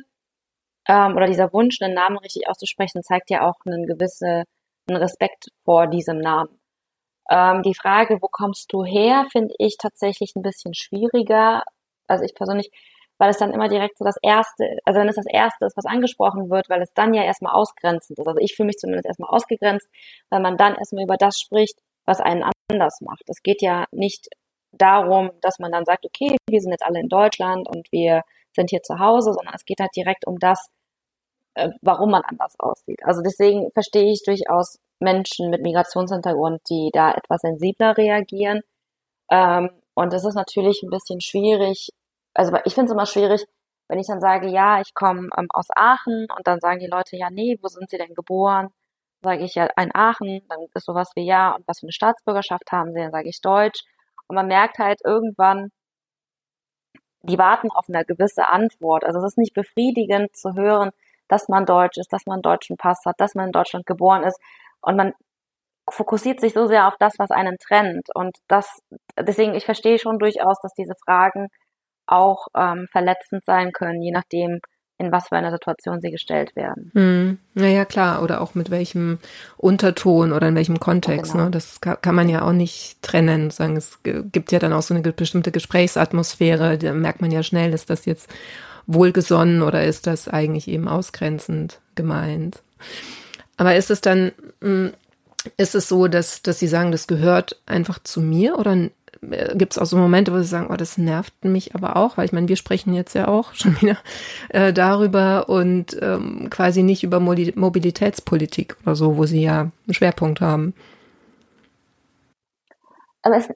ähm, 0.88 1.16
oder 1.16 1.28
dieser 1.28 1.52
Wunsch, 1.54 1.82
einen 1.82 1.94
Namen 1.94 2.18
richtig 2.18 2.48
auszusprechen, 2.48 3.04
zeigt 3.04 3.30
ja 3.30 3.48
auch 3.48 3.56
einen 3.66 3.86
gewissen 3.86 4.46
Respekt 4.90 5.50
vor 5.66 5.88
diesem 5.88 6.20
Namen. 6.20 6.60
Ähm, 7.30 7.64
die 7.64 7.76
Frage, 7.76 8.20
wo 8.22 8.28
kommst 8.32 8.72
du 8.74 8.86
her, 8.86 9.26
finde 9.32 9.54
ich 9.60 9.78
tatsächlich 9.78 10.34
ein 10.36 10.42
bisschen 10.42 10.74
schwieriger. 10.74 11.64
Also 12.08 12.24
ich 12.24 12.34
persönlich 12.34 12.72
weil 13.22 13.30
es 13.30 13.38
dann 13.38 13.54
immer 13.54 13.70
direkt 13.70 14.00
so 14.00 14.04
das 14.04 14.18
Erste, 14.24 14.80
also 14.84 15.00
wenn 15.00 15.08
es 15.08 15.16
das 15.16 15.28
Erste 15.30 15.66
ist, 15.66 15.78
was 15.78 15.86
angesprochen 15.86 16.50
wird, 16.50 16.72
weil 16.72 16.82
es 16.82 16.92
dann 16.96 17.14
ja 17.14 17.22
erstmal 17.22 17.54
ausgrenzend 17.54 18.18
ist. 18.18 18.28
Also 18.28 18.40
ich 18.40 18.56
fühle 18.56 18.66
mich 18.66 18.78
zumindest 18.78 19.06
erstmal 19.06 19.30
ausgegrenzt, 19.30 19.88
weil 20.32 20.42
man 20.42 20.58
dann 20.58 20.74
erstmal 20.74 21.04
über 21.04 21.18
das 21.18 21.38
spricht, 21.38 21.78
was 22.06 22.20
einen 22.20 22.44
anders 22.68 23.00
macht. 23.02 23.22
Es 23.28 23.44
geht 23.44 23.62
ja 23.62 23.86
nicht 23.92 24.28
darum, 24.72 25.30
dass 25.42 25.60
man 25.60 25.72
dann 25.72 25.86
sagt, 25.86 26.04
okay, 26.04 26.36
wir 26.50 26.62
sind 26.62 26.72
jetzt 26.72 26.84
alle 26.84 27.00
in 27.00 27.10
Deutschland 27.10 27.70
und 27.70 27.88
wir 27.92 28.24
sind 28.56 28.72
hier 28.72 28.82
zu 28.82 28.98
Hause, 28.98 29.34
sondern 29.34 29.54
es 29.54 29.66
geht 29.66 29.82
halt 29.82 29.96
direkt 29.96 30.26
um 30.26 30.40
das, 30.40 30.70
äh, 31.54 31.70
warum 31.84 32.10
man 32.10 32.24
anders 32.24 32.56
aussieht. 32.58 33.04
Also 33.04 33.22
deswegen 33.22 33.70
verstehe 33.74 34.12
ich 34.12 34.24
durchaus 34.26 34.80
Menschen 35.00 35.52
mit 35.52 35.62
Migrationshintergrund, 35.62 36.62
die 36.72 36.90
da 36.92 37.12
etwas 37.12 37.42
sensibler 37.42 37.96
reagieren. 37.96 38.62
Ähm, 39.30 39.70
und 39.94 40.12
es 40.12 40.26
ist 40.26 40.34
natürlich 40.34 40.82
ein 40.82 40.90
bisschen 40.90 41.22
schwierig, 41.22 41.92
also 42.34 42.58
ich 42.66 42.74
finde 42.74 42.88
es 42.88 42.94
immer 42.94 43.06
schwierig, 43.06 43.46
wenn 43.88 44.00
ich 44.00 44.08
dann 44.08 44.22
sage, 44.22 44.48
ja, 44.48 44.80
ich 44.82 44.94
komme 44.94 45.30
ähm, 45.38 45.48
aus 45.50 45.68
Aachen 45.76 46.28
und 46.36 46.48
dann 46.48 46.60
sagen 46.62 46.80
die 46.80 46.88
Leute, 46.88 47.18
ja, 47.18 47.30
nee, 47.30 47.58
wo 47.62 47.68
sind 47.68 47.90
sie 47.90 47.98
denn 47.98 48.14
geboren? 48.16 48.70
Sage 49.24 49.44
ich 49.44 49.56
ja 49.56 49.68
in 49.78 49.94
Aachen, 49.94 50.42
dann 50.50 50.60
ist 50.74 50.86
sowas 50.86 51.12
wie 51.16 51.26
ja, 51.26 51.52
und 51.52 51.68
was 51.68 51.80
für 51.80 51.86
eine 51.86 51.92
Staatsbürgerschaft 51.92 52.72
haben 52.72 52.94
sie, 52.94 53.00
dann 53.02 53.12
sage 53.12 53.30
ich 53.30 53.42
Deutsch. 53.42 53.84
Und 54.28 54.36
man 54.36 54.48
merkt 54.48 54.80
halt 54.80 55.02
irgendwann, 55.04 55.72
die 57.24 57.38
warten 57.38 57.70
auf 57.72 57.86
eine 57.88 58.06
gewisse 58.06 58.48
Antwort. 58.48 59.04
Also 59.04 59.20
es 59.20 59.26
ist 59.26 59.38
nicht 59.38 59.54
befriedigend 59.54 60.36
zu 60.36 60.54
hören, 60.56 60.92
dass 61.28 61.50
man 61.50 61.66
Deutsch 61.66 61.98
ist, 61.98 62.12
dass 62.14 62.26
man 62.26 62.36
einen 62.36 62.42
deutschen 62.44 62.78
Pass 62.78 63.06
hat, 63.06 63.20
dass 63.20 63.36
man 63.36 63.48
in 63.48 63.52
Deutschland 63.52 63.86
geboren 63.86 64.24
ist. 64.24 64.40
Und 64.82 64.96
man 64.98 65.14
fokussiert 65.90 66.40
sich 66.40 66.54
so 66.54 66.68
sehr 66.68 66.88
auf 66.88 66.96
das, 66.98 67.20
was 67.20 67.32
einen 67.32 67.58
trennt. 67.60 68.08
Und 68.16 68.38
das, 68.48 68.80
deswegen, 69.20 69.54
ich 69.56 69.66
verstehe 69.66 70.00
schon 70.00 70.20
durchaus, 70.20 70.60
dass 70.62 70.74
diese 70.74 70.96
Fragen 71.06 71.50
auch 72.08 72.48
ähm, 72.56 72.88
verletzend 72.92 73.46
sein 73.46 73.72
können, 73.72 74.02
je 74.02 74.12
nachdem, 74.12 74.60
in 75.02 75.12
was 75.12 75.30
für 75.30 75.36
einer 75.36 75.52
Situation 75.52 76.00
sie 76.00 76.12
gestellt 76.12 76.56
werden. 76.56 76.92
Hm. 76.94 77.40
Naja, 77.56 77.86
klar, 77.86 78.22
oder 78.22 78.40
auch 78.40 78.54
mit 78.54 78.70
welchem 78.70 79.18
Unterton 79.58 80.32
oder 80.32 80.48
in 80.48 80.56
welchem 80.56 80.80
Kontext. 80.80 81.32
Genau. 81.32 81.46
Ne? 81.46 81.52
Das 81.52 81.82
kann, 81.82 82.16
man 82.16 82.30
ja 82.30 82.44
auch 82.44 82.52
nicht 82.52 83.02
trennen. 83.02 83.50
Sagen, 83.50 83.78
es 83.78 84.00
gibt 84.04 84.52
ja 84.52 84.60
dann 84.60 84.74
auch 84.74 84.84
so 84.84 84.94
eine 84.94 85.02
bestimmte 85.12 85.52
Gesprächsatmosphäre, 85.52 86.78
da 86.78 86.94
merkt 86.94 87.20
man 87.20 87.32
ja 87.32 87.42
schnell, 87.42 87.74
ist 87.74 87.90
das 87.90 88.06
jetzt 88.06 88.30
wohlgesonnen 88.86 89.64
oder 89.64 89.84
ist 89.84 90.06
das 90.06 90.28
eigentlich 90.28 90.68
eben 90.68 90.88
ausgrenzend 90.88 91.80
gemeint. 91.96 92.62
Aber 93.58 93.76
ist 93.76 93.90
es 93.90 94.02
dann, 94.02 94.32
hm, 94.62 94.94
ist 95.58 95.74
es 95.74 95.88
so, 95.88 96.08
dass, 96.08 96.44
dass 96.44 96.60
Sie 96.60 96.68
sagen, 96.68 96.92
das 96.92 97.08
gehört 97.08 97.60
einfach 97.66 98.00
zu 98.04 98.22
mir 98.22 98.60
oder 98.60 98.90
gibt 99.22 99.74
es 99.74 99.78
auch 99.78 99.86
so 99.86 99.98
Momente, 99.98 100.34
wo 100.34 100.38
sie 100.38 100.46
sagen, 100.46 100.70
oh, 100.72 100.76
das 100.76 100.98
nervt 100.98 101.46
mich 101.46 101.76
aber 101.76 101.96
auch, 101.96 102.18
weil 102.18 102.26
ich 102.26 102.34
meine, 102.34 102.48
wir 102.48 102.56
sprechen 102.56 102.94
jetzt 102.94 103.14
ja 103.14 103.28
auch 103.28 103.54
schon 103.54 103.80
wieder 103.82 103.98
äh, 104.50 104.74
darüber 104.74 105.48
und 105.50 105.98
ähm, 106.02 106.50
quasi 106.50 106.84
nicht 106.84 107.04
über 107.04 107.20
Mobilitätspolitik 107.20 108.78
oder 108.84 108.96
so, 108.96 109.18
wo 109.18 109.26
sie 109.26 109.44
ja 109.44 109.60
einen 109.60 109.94
Schwerpunkt 109.94 110.42
haben. 110.42 110.74
Aber 113.22 113.38
es 113.38 113.50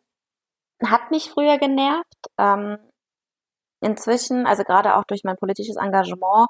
hat 0.84 1.10
mich 1.10 1.32
früher 1.32 1.58
genervt. 1.58 2.06
Ähm, 2.38 2.78
inzwischen, 3.82 4.46
also 4.46 4.64
gerade 4.64 4.96
auch 4.96 5.04
durch 5.06 5.24
mein 5.24 5.38
politisches 5.38 5.78
Engagement, 5.78 6.48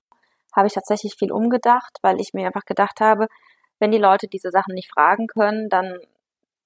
habe 0.56 0.68
ich 0.68 0.74
tatsächlich 0.74 1.16
viel 1.16 1.32
umgedacht, 1.32 1.98
weil 2.02 2.20
ich 2.22 2.34
mir 2.34 2.48
einfach 2.48 2.66
gedacht 2.66 3.02
habe, 3.02 3.28
wenn 3.80 3.92
die 3.92 3.98
Leute 3.98 4.28
diese 4.28 4.52
Sachen 4.52 4.74
nicht 4.74 4.90
fragen 4.90 5.28
können, 5.28 5.70
dann 5.70 6.00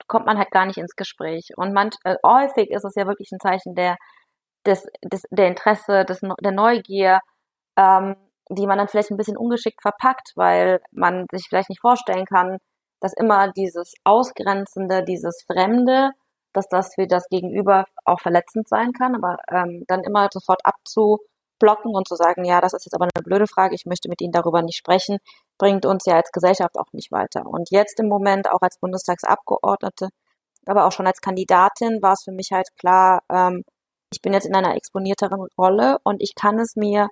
kommt 0.10 0.26
man 0.26 0.38
halt 0.38 0.52
gar 0.52 0.66
nicht 0.66 0.78
ins 0.78 0.96
Gespräch. 0.96 1.52
Und 1.56 1.74
manch, 1.74 1.96
äh, 2.04 2.16
häufig 2.26 2.72
ist 2.72 2.84
es 2.84 2.96
ja 2.96 3.08
wirklich 3.08 3.32
ein 3.32 3.40
Zeichen 3.40 3.76
der, 3.76 3.98
des, 4.66 4.88
des, 5.04 5.24
der 5.32 5.48
Interesse, 5.48 6.04
des, 6.06 6.20
der 6.42 6.52
Neugier, 6.52 7.22
ähm, 7.78 8.16
die 8.50 8.68
man 8.68 8.78
dann 8.80 8.88
vielleicht 8.90 9.12
ein 9.12 9.18
bisschen 9.18 9.38
ungeschickt 9.38 9.82
verpackt, 9.82 10.34
weil 10.36 10.82
man 10.92 11.28
sich 11.32 11.48
vielleicht 11.48 11.70
nicht 11.70 11.82
vorstellen 11.82 12.26
kann, 12.26 12.58
dass 13.00 13.14
immer 13.14 13.52
dieses 13.52 13.94
Ausgrenzende, 14.04 15.04
dieses 15.04 15.44
Fremde, 15.48 16.12
dass 16.54 16.68
das 16.68 16.96
für 16.96 17.08
das 17.08 17.28
Gegenüber 17.30 17.86
auch 18.06 18.20
verletzend 18.20 18.68
sein 18.68 18.92
kann, 18.94 19.16
aber 19.16 19.38
ähm, 19.50 19.84
dann 19.88 20.04
immer 20.04 20.28
sofort 20.34 20.62
abzublocken 21.60 21.96
und 21.96 22.08
zu 22.08 22.16
sagen, 22.16 22.46
ja, 22.46 22.62
das 22.62 22.74
ist 22.74 22.86
jetzt 22.86 22.94
aber 22.94 23.06
eine 23.14 23.24
blöde 23.24 23.48
Frage, 23.48 23.76
ich 23.76 23.86
möchte 23.86 24.10
mit 24.10 24.22
Ihnen 24.22 24.32
darüber 24.32 24.62
nicht 24.62 24.78
sprechen, 24.78 25.18
bringt 25.58 25.86
uns 25.86 26.06
ja 26.06 26.16
als 26.16 26.32
Gesellschaft 26.32 26.78
auch 26.78 26.92
nicht 26.94 27.12
weiter. 27.12 27.46
Und 27.46 27.70
jetzt 27.72 28.00
im 28.00 28.08
Moment 28.08 28.50
auch 28.52 28.62
als 28.62 28.80
Bundestagsabgeordnete, 28.80 30.10
aber 30.66 30.86
auch 30.86 30.92
schon 30.92 31.08
als 31.08 31.22
Kandidatin 31.22 32.02
war 32.02 32.14
es 32.14 32.24
für 32.24 32.32
mich 32.32 32.50
halt 32.52 32.68
klar, 32.78 33.22
ähm, 33.32 33.64
ich 34.12 34.22
bin 34.22 34.34
jetzt 34.34 34.46
in 34.46 34.56
einer 34.56 34.76
exponierteren 34.76 35.48
Rolle 35.58 35.98
und 36.04 36.22
ich 36.22 36.34
kann 36.36 36.60
es 36.60 36.76
mir 36.76 37.08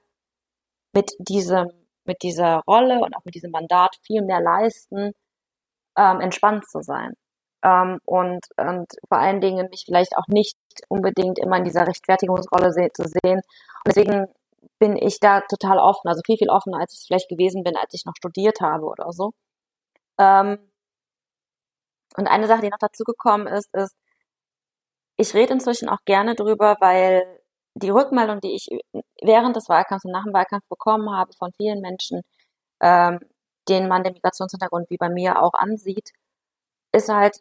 mit 0.94 1.12
diesem, 1.20 1.70
mit 2.06 2.24
dieser 2.24 2.62
Rolle 2.68 3.00
und 3.00 3.16
auch 3.16 3.24
mit 3.26 3.36
diesem 3.36 3.52
Mandat 3.52 3.96
viel 4.04 4.24
mehr 4.24 4.42
leisten, 4.42 5.12
ähm, 5.98 6.22
entspannt 6.22 6.68
zu 6.68 6.82
sein. 6.82 7.14
Ähm, 7.64 8.00
und, 8.06 8.46
und 8.58 8.88
vor 9.10 9.20
allen 9.20 9.42
Dingen 9.42 9.68
mich 9.70 9.84
vielleicht 9.86 10.16
auch 10.18 10.28
nicht 10.28 10.58
unbedingt 10.90 11.40
immer 11.40 11.58
in 11.58 11.66
dieser 11.66 11.88
Rechtfertigungsrolle 11.88 12.72
se 12.72 12.90
zu 12.94 13.04
sehen. 13.04 13.40
Und 13.40 13.88
deswegen 13.88 14.28
bin 14.80 14.96
ich 14.98 15.20
da 15.20 15.42
total 15.42 15.80
offen, 15.80 16.08
also 16.08 16.22
viel, 16.26 16.38
viel 16.38 16.50
offener, 16.50 16.80
als 16.80 16.94
ich 16.94 17.00
es 17.00 17.06
vielleicht 17.08 17.30
gewesen 17.30 17.64
bin, 17.64 17.76
als 17.76 17.94
ich 17.94 18.06
noch 18.06 18.16
studiert 18.16 18.62
habe 18.62 18.86
oder 18.86 19.12
so. 19.12 19.34
Ähm, 20.20 20.60
und 22.18 22.28
eine 22.28 22.48
Sache, 22.48 22.62
die 22.62 22.70
noch 22.70 22.78
dazu 22.80 23.04
gekommen 23.04 23.48
ist, 23.48 23.70
ist, 23.74 23.96
ich 25.18 25.34
rede 25.34 25.54
inzwischen 25.54 25.90
auch 25.90 26.04
gerne 26.06 26.36
drüber, 26.36 26.78
weil 26.80 27.26
die 27.76 27.90
Rückmeldung, 27.90 28.40
die 28.42 28.56
ich 28.56 28.70
während 29.22 29.56
des 29.56 29.70
Wahlkampfs 29.70 30.06
und 30.06 30.12
nach 30.12 30.24
dem 30.24 30.34
Wahlkampf 30.34 30.68
bekommen 30.70 31.12
habe 31.12 31.32
von 31.38 31.52
vielen 31.54 31.82
Menschen, 31.82 32.22
ähm, 32.82 33.20
denen 33.70 33.88
man 33.88 34.04
den 34.04 34.14
Migrationshintergrund 34.14 34.90
wie 34.90 34.98
bei 34.98 35.10
mir 35.10 35.42
auch 35.42 35.54
ansieht, 35.54 36.12
ist 36.94 37.10
halt, 37.10 37.38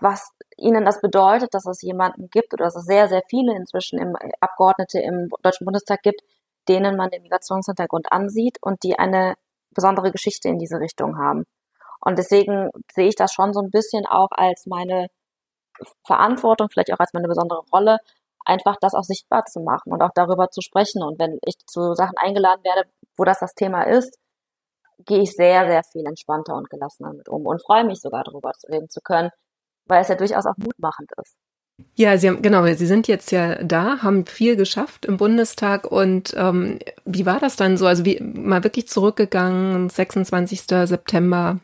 was 0.00 0.30
ihnen 0.56 0.84
das 0.84 1.00
bedeutet, 1.00 1.54
dass 1.54 1.66
es 1.66 1.82
jemanden 1.82 2.28
gibt 2.30 2.54
oder 2.54 2.64
dass 2.64 2.76
es 2.76 2.84
sehr, 2.84 3.08
sehr 3.08 3.22
viele 3.28 3.56
inzwischen 3.56 3.98
im 3.98 4.16
Abgeordnete 4.40 5.00
im 5.00 5.30
Deutschen 5.42 5.64
Bundestag 5.64 6.02
gibt, 6.02 6.22
denen 6.68 6.96
man 6.96 7.10
den 7.10 7.22
Migrationshintergrund 7.22 8.12
ansieht 8.12 8.58
und 8.60 8.82
die 8.82 8.98
eine 8.98 9.34
besondere 9.70 10.12
Geschichte 10.12 10.48
in 10.48 10.58
diese 10.58 10.80
Richtung 10.80 11.18
haben. 11.18 11.44
Und 12.00 12.18
deswegen 12.18 12.70
sehe 12.92 13.08
ich 13.08 13.16
das 13.16 13.32
schon 13.32 13.52
so 13.52 13.60
ein 13.60 13.70
bisschen 13.70 14.06
auch 14.06 14.30
als 14.30 14.66
meine 14.66 15.08
Verantwortung, 16.06 16.68
vielleicht 16.70 16.92
auch 16.92 17.00
als 17.00 17.12
meine 17.12 17.28
besondere 17.28 17.62
Rolle, 17.72 17.98
einfach 18.44 18.76
das 18.80 18.94
auch 18.94 19.04
sichtbar 19.04 19.44
zu 19.46 19.60
machen 19.60 19.92
und 19.92 20.02
auch 20.02 20.12
darüber 20.14 20.50
zu 20.50 20.60
sprechen. 20.60 21.02
Und 21.02 21.18
wenn 21.18 21.38
ich 21.44 21.56
zu 21.66 21.94
Sachen 21.94 22.16
eingeladen 22.18 22.62
werde, 22.64 22.88
wo 23.16 23.24
das 23.24 23.40
das 23.40 23.54
Thema 23.54 23.84
ist, 23.84 24.18
gehe 24.98 25.22
ich 25.22 25.32
sehr, 25.32 25.66
sehr 25.66 25.82
viel 25.84 26.06
entspannter 26.06 26.54
und 26.54 26.70
gelassener 26.70 27.12
mit 27.12 27.28
um 27.28 27.46
und 27.46 27.62
freue 27.62 27.84
mich 27.84 28.00
sogar 28.00 28.24
darüber 28.24 28.52
reden 28.68 28.88
zu 28.88 29.00
können, 29.00 29.30
weil 29.86 30.02
es 30.02 30.08
ja 30.08 30.14
durchaus 30.14 30.46
auch 30.46 30.56
mutmachend 30.56 31.10
ist. 31.20 31.36
Ja, 31.96 32.16
Sie 32.18 32.28
haben, 32.28 32.40
genau, 32.42 32.64
Sie 32.74 32.86
sind 32.86 33.08
jetzt 33.08 33.32
ja 33.32 33.56
da, 33.62 33.98
haben 34.02 34.26
viel 34.26 34.56
geschafft 34.56 35.04
im 35.06 35.16
Bundestag 35.16 35.90
und 35.90 36.32
ähm, 36.36 36.78
wie 37.04 37.26
war 37.26 37.40
das 37.40 37.56
dann 37.56 37.76
so? 37.76 37.86
Also 37.86 38.04
wie 38.04 38.20
mal 38.20 38.62
wirklich 38.64 38.86
zurückgegangen, 38.88 39.88
26. 39.88 40.62
September 40.62 41.58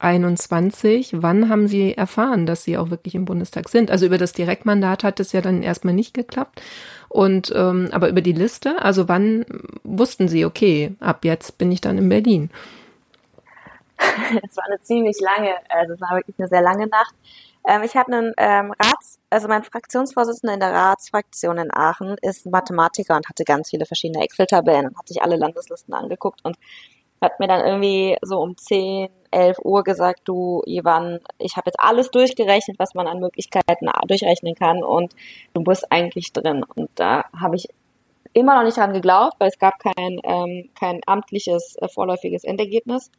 21. 0.00 1.22
Wann 1.22 1.48
haben 1.48 1.68
Sie 1.68 1.96
erfahren, 1.96 2.44
dass 2.46 2.64
Sie 2.64 2.76
auch 2.76 2.90
wirklich 2.90 3.14
im 3.14 3.24
Bundestag 3.24 3.68
sind? 3.68 3.90
Also 3.92 4.06
über 4.06 4.18
das 4.18 4.32
Direktmandat 4.32 5.04
hat 5.04 5.20
es 5.20 5.32
ja 5.32 5.40
dann 5.40 5.62
erstmal 5.62 5.94
nicht 5.94 6.12
geklappt. 6.14 6.60
Und 7.08 7.52
ähm, 7.54 7.88
aber 7.92 8.08
über 8.08 8.20
die 8.20 8.32
Liste, 8.32 8.82
also 8.82 9.08
wann 9.08 9.44
wussten 9.84 10.26
Sie, 10.28 10.44
okay, 10.44 10.94
ab 11.00 11.24
jetzt 11.24 11.58
bin 11.58 11.70
ich 11.70 11.80
dann 11.80 11.98
in 11.98 12.08
Berlin? 12.08 12.50
Es 14.48 14.56
war 14.56 14.64
eine 14.66 14.80
ziemlich 14.80 15.18
lange, 15.20 15.54
also 15.68 15.94
es 15.94 16.00
war 16.00 16.16
wirklich 16.16 16.38
eine 16.38 16.48
sehr 16.48 16.62
lange 16.62 16.86
Nacht. 16.88 17.14
Ähm, 17.66 17.82
ich 17.82 17.96
habe 17.96 18.12
einen 18.12 18.32
ähm, 18.38 18.72
Rats, 18.72 19.20
also 19.30 19.48
mein 19.48 19.62
Fraktionsvorsitzender 19.62 20.54
in 20.54 20.60
der 20.60 20.72
Ratsfraktion 20.72 21.58
in 21.58 21.72
Aachen 21.72 22.16
ist 22.22 22.46
Mathematiker 22.46 23.16
und 23.16 23.28
hatte 23.28 23.44
ganz 23.44 23.70
viele 23.70 23.86
verschiedene 23.86 24.24
Excel-Tabellen 24.24 24.88
und 24.88 24.98
hat 24.98 25.08
sich 25.08 25.22
alle 25.22 25.36
Landeslisten 25.36 25.94
angeguckt 25.94 26.40
und 26.44 26.56
hat 27.20 27.38
mir 27.38 27.46
dann 27.46 27.64
irgendwie 27.64 28.16
so 28.22 28.40
um 28.40 28.56
10, 28.56 29.08
11 29.30 29.58
Uhr 29.62 29.84
gesagt, 29.84 30.22
du 30.24 30.62
Ivan, 30.66 31.20
ich 31.38 31.56
habe 31.56 31.68
jetzt 31.68 31.78
alles 31.78 32.10
durchgerechnet, 32.10 32.78
was 32.78 32.94
man 32.94 33.06
an 33.06 33.20
Möglichkeiten 33.20 33.88
durchrechnen 34.06 34.54
kann 34.54 34.82
und 34.82 35.14
du 35.54 35.62
bist 35.62 35.90
eigentlich 35.90 36.32
drin. 36.32 36.64
Und 36.74 36.90
da 36.96 37.24
habe 37.40 37.56
ich 37.56 37.68
immer 38.32 38.56
noch 38.56 38.64
nicht 38.64 38.76
dran 38.76 38.92
geglaubt, 38.92 39.34
weil 39.38 39.48
es 39.48 39.58
gab 39.58 39.78
kein, 39.78 40.20
ähm, 40.24 40.70
kein 40.78 41.00
amtliches 41.06 41.76
äh, 41.80 41.88
vorläufiges 41.88 42.44
Endergebnis. 42.44 43.10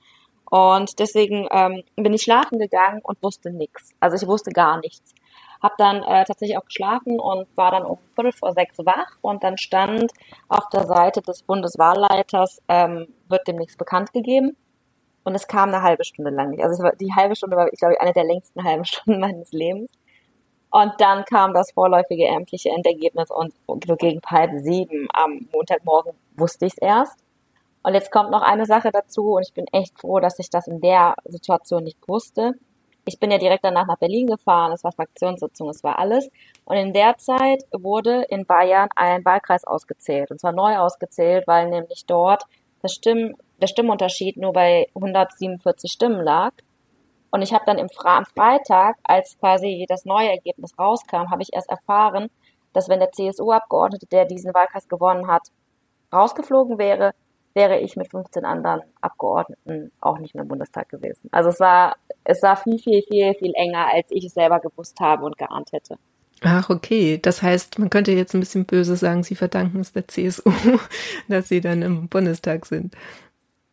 Und 0.53 0.99
deswegen 0.99 1.47
ähm, 1.49 1.81
bin 1.95 2.13
ich 2.13 2.21
schlafen 2.21 2.59
gegangen 2.59 3.01
und 3.01 3.23
wusste 3.23 3.49
nichts. 3.49 3.89
Also 3.99 4.17
ich 4.17 4.27
wusste 4.27 4.51
gar 4.51 4.79
nichts. 4.81 5.15
Hab 5.63 5.77
dann 5.77 6.03
äh, 6.03 6.25
tatsächlich 6.25 6.59
auch 6.59 6.65
geschlafen 6.65 7.19
und 7.19 7.47
war 7.57 7.71
dann 7.71 7.83
um 7.87 7.97
Viertel 8.13 8.33
vor 8.33 8.53
sechs 8.53 8.77
wach 8.77 9.17
und 9.21 9.43
dann 9.43 9.57
stand 9.57 10.11
auf 10.49 10.69
der 10.69 10.85
Seite 10.85 11.23
des 11.23 11.41
Bundeswahlleiters, 11.41 12.61
ähm, 12.67 13.07
wird 13.29 13.47
demnächst 13.47 13.79
bekannt 13.79 14.13
gegeben. 14.13 14.55
Und 15.23 15.33
es 15.33 15.47
kam 15.47 15.69
eine 15.69 15.81
halbe 15.81 16.03
Stunde 16.03 16.29
lang 16.29 16.51
nicht. 16.51 16.63
Also 16.63 16.83
war, 16.83 16.95
die 16.97 17.15
halbe 17.15 17.35
Stunde 17.35 17.57
war, 17.57 17.73
ich 17.73 17.79
glaube, 17.79 17.99
eine 17.99 18.13
der 18.13 18.25
längsten 18.25 18.63
halben 18.63 18.85
Stunden 18.85 19.21
meines 19.21 19.53
Lebens. 19.53 19.89
Und 20.69 20.93
dann 20.99 21.25
kam 21.25 21.55
das 21.55 21.71
vorläufige 21.71 22.27
ämtliche 22.27 22.69
Endergebnis 22.69 23.31
und 23.31 23.55
so 23.87 23.95
gegen 23.95 24.21
halb 24.27 24.51
sieben 24.59 25.07
am 25.13 25.47
Montagmorgen 25.51 26.13
wusste 26.35 26.67
ich 26.67 26.73
es 26.73 26.77
erst. 26.77 27.22
Und 27.83 27.93
jetzt 27.93 28.11
kommt 28.11 28.31
noch 28.31 28.41
eine 28.41 28.65
Sache 28.65 28.91
dazu 28.91 29.33
und 29.33 29.43
ich 29.43 29.53
bin 29.53 29.65
echt 29.71 29.99
froh, 29.99 30.19
dass 30.19 30.39
ich 30.39 30.49
das 30.49 30.67
in 30.67 30.79
der 30.79 31.15
Situation 31.25 31.83
nicht 31.83 31.99
wusste. 32.07 32.53
Ich 33.05 33.19
bin 33.19 33.29
ja 33.29 33.37
direkt 33.37 33.65
danach 33.65 33.85
nach 33.85 33.97
Berlin 33.97 34.27
gefahren, 34.27 34.71
es 34.71 34.85
war 34.85 34.93
Fraktionssitzung, 34.93 35.69
es 35.69 35.83
war 35.83 35.99
alles. 35.99 36.29
Und 36.63 36.77
in 36.77 36.93
der 36.93 37.17
Zeit 37.17 37.63
wurde 37.73 38.23
in 38.29 38.45
Bayern 38.45 38.87
ein 38.95 39.25
Wahlkreis 39.25 39.65
ausgezählt. 39.65 40.31
Und 40.31 40.39
zwar 40.39 40.53
neu 40.53 40.77
ausgezählt, 40.77 41.45
weil 41.45 41.69
nämlich 41.69 42.05
dort 42.07 42.43
Stimm, 42.85 43.35
der 43.61 43.67
Stimmunterschied 43.67 44.37
nur 44.37 44.53
bei 44.53 44.87
147 44.95 45.91
Stimmen 45.91 46.21
lag. 46.21 46.51
Und 47.31 47.41
ich 47.41 47.53
habe 47.53 47.63
dann 47.65 47.77
im 47.77 47.89
Fra 47.89 48.17
am 48.17 48.25
Freitag, 48.25 48.97
als 49.03 49.37
quasi 49.39 49.85
das 49.87 50.05
neue 50.05 50.29
Ergebnis 50.29 50.77
rauskam, 50.77 51.31
habe 51.31 51.41
ich 51.41 51.53
erst 51.53 51.69
erfahren, 51.69 52.29
dass 52.73 52.89
wenn 52.89 52.99
der 52.99 53.11
CSU-Abgeordnete, 53.11 54.05
der 54.07 54.25
diesen 54.25 54.53
Wahlkreis 54.53 54.87
gewonnen 54.87 55.27
hat, 55.27 55.43
rausgeflogen 56.13 56.77
wäre, 56.77 57.13
wäre 57.53 57.79
ich 57.79 57.95
mit 57.95 58.09
15 58.09 58.45
anderen 58.45 58.81
Abgeordneten 59.01 59.91
auch 60.01 60.17
nicht 60.19 60.33
mehr 60.33 60.43
im 60.43 60.47
Bundestag 60.47 60.89
gewesen. 60.89 61.29
Also 61.31 61.49
es 61.49 61.59
war, 61.59 61.95
es 62.23 62.41
war 62.41 62.57
viel, 62.57 62.79
viel, 62.79 63.03
viel, 63.03 63.33
viel 63.35 63.53
enger, 63.55 63.87
als 63.93 64.07
ich 64.09 64.25
es 64.25 64.33
selber 64.33 64.59
gewusst 64.59 64.99
habe 64.99 65.25
und 65.25 65.37
geahnt 65.37 65.71
hätte. 65.71 65.97
Ach, 66.41 66.69
okay. 66.69 67.19
Das 67.21 67.41
heißt, 67.41 67.79
man 67.79 67.89
könnte 67.89 68.11
jetzt 68.11 68.33
ein 68.33 68.39
bisschen 68.39 68.65
böse 68.65 68.95
sagen, 68.95 69.23
Sie 69.23 69.35
verdanken 69.35 69.79
es 69.79 69.93
der 69.93 70.07
CSU, 70.07 70.51
dass 71.29 71.47
Sie 71.47 71.61
dann 71.61 71.81
im 71.81 72.07
Bundestag 72.09 72.65
sind. 72.65 72.95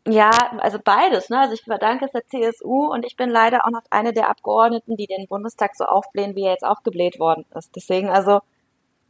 Ja, 0.06 0.30
also 0.58 0.78
beides. 0.82 1.28
Ne? 1.28 1.38
Also 1.40 1.54
ich 1.54 1.62
verdanke 1.62 2.06
es 2.06 2.12
der 2.12 2.26
CSU 2.26 2.92
und 2.92 3.04
ich 3.04 3.16
bin 3.16 3.28
leider 3.28 3.66
auch 3.66 3.70
noch 3.70 3.82
eine 3.90 4.12
der 4.12 4.30
Abgeordneten, 4.30 4.96
die 4.96 5.06
den 5.06 5.26
Bundestag 5.28 5.76
so 5.76 5.84
aufblähen, 5.84 6.34
wie 6.36 6.44
er 6.44 6.52
jetzt 6.52 6.64
aufgebläht 6.64 7.18
worden 7.18 7.44
ist. 7.54 7.74
Deswegen 7.76 8.08
also 8.08 8.40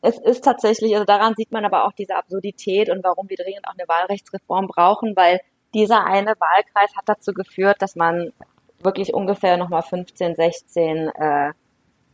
es 0.02 0.18
ist 0.18 0.44
tatsächlich, 0.44 0.94
also 0.94 1.04
daran 1.04 1.34
sieht 1.36 1.52
man 1.52 1.64
aber 1.64 1.84
auch 1.84 1.92
diese 1.92 2.16
Absurdität 2.16 2.88
und 2.88 3.04
warum 3.04 3.28
wir 3.28 3.36
dringend 3.36 3.66
auch 3.66 3.74
eine 3.76 3.86
Wahlrechtsreform 3.86 4.66
brauchen, 4.66 5.14
weil 5.14 5.40
dieser 5.74 6.04
eine 6.04 6.34
Wahlkreis 6.38 6.96
hat 6.96 7.04
dazu 7.06 7.32
geführt, 7.32 7.76
dass 7.80 7.96
man 7.96 8.32
wirklich 8.80 9.12
ungefähr 9.12 9.56
nochmal 9.56 9.82
15, 9.82 10.34
16 10.34 11.08
äh, 11.08 11.52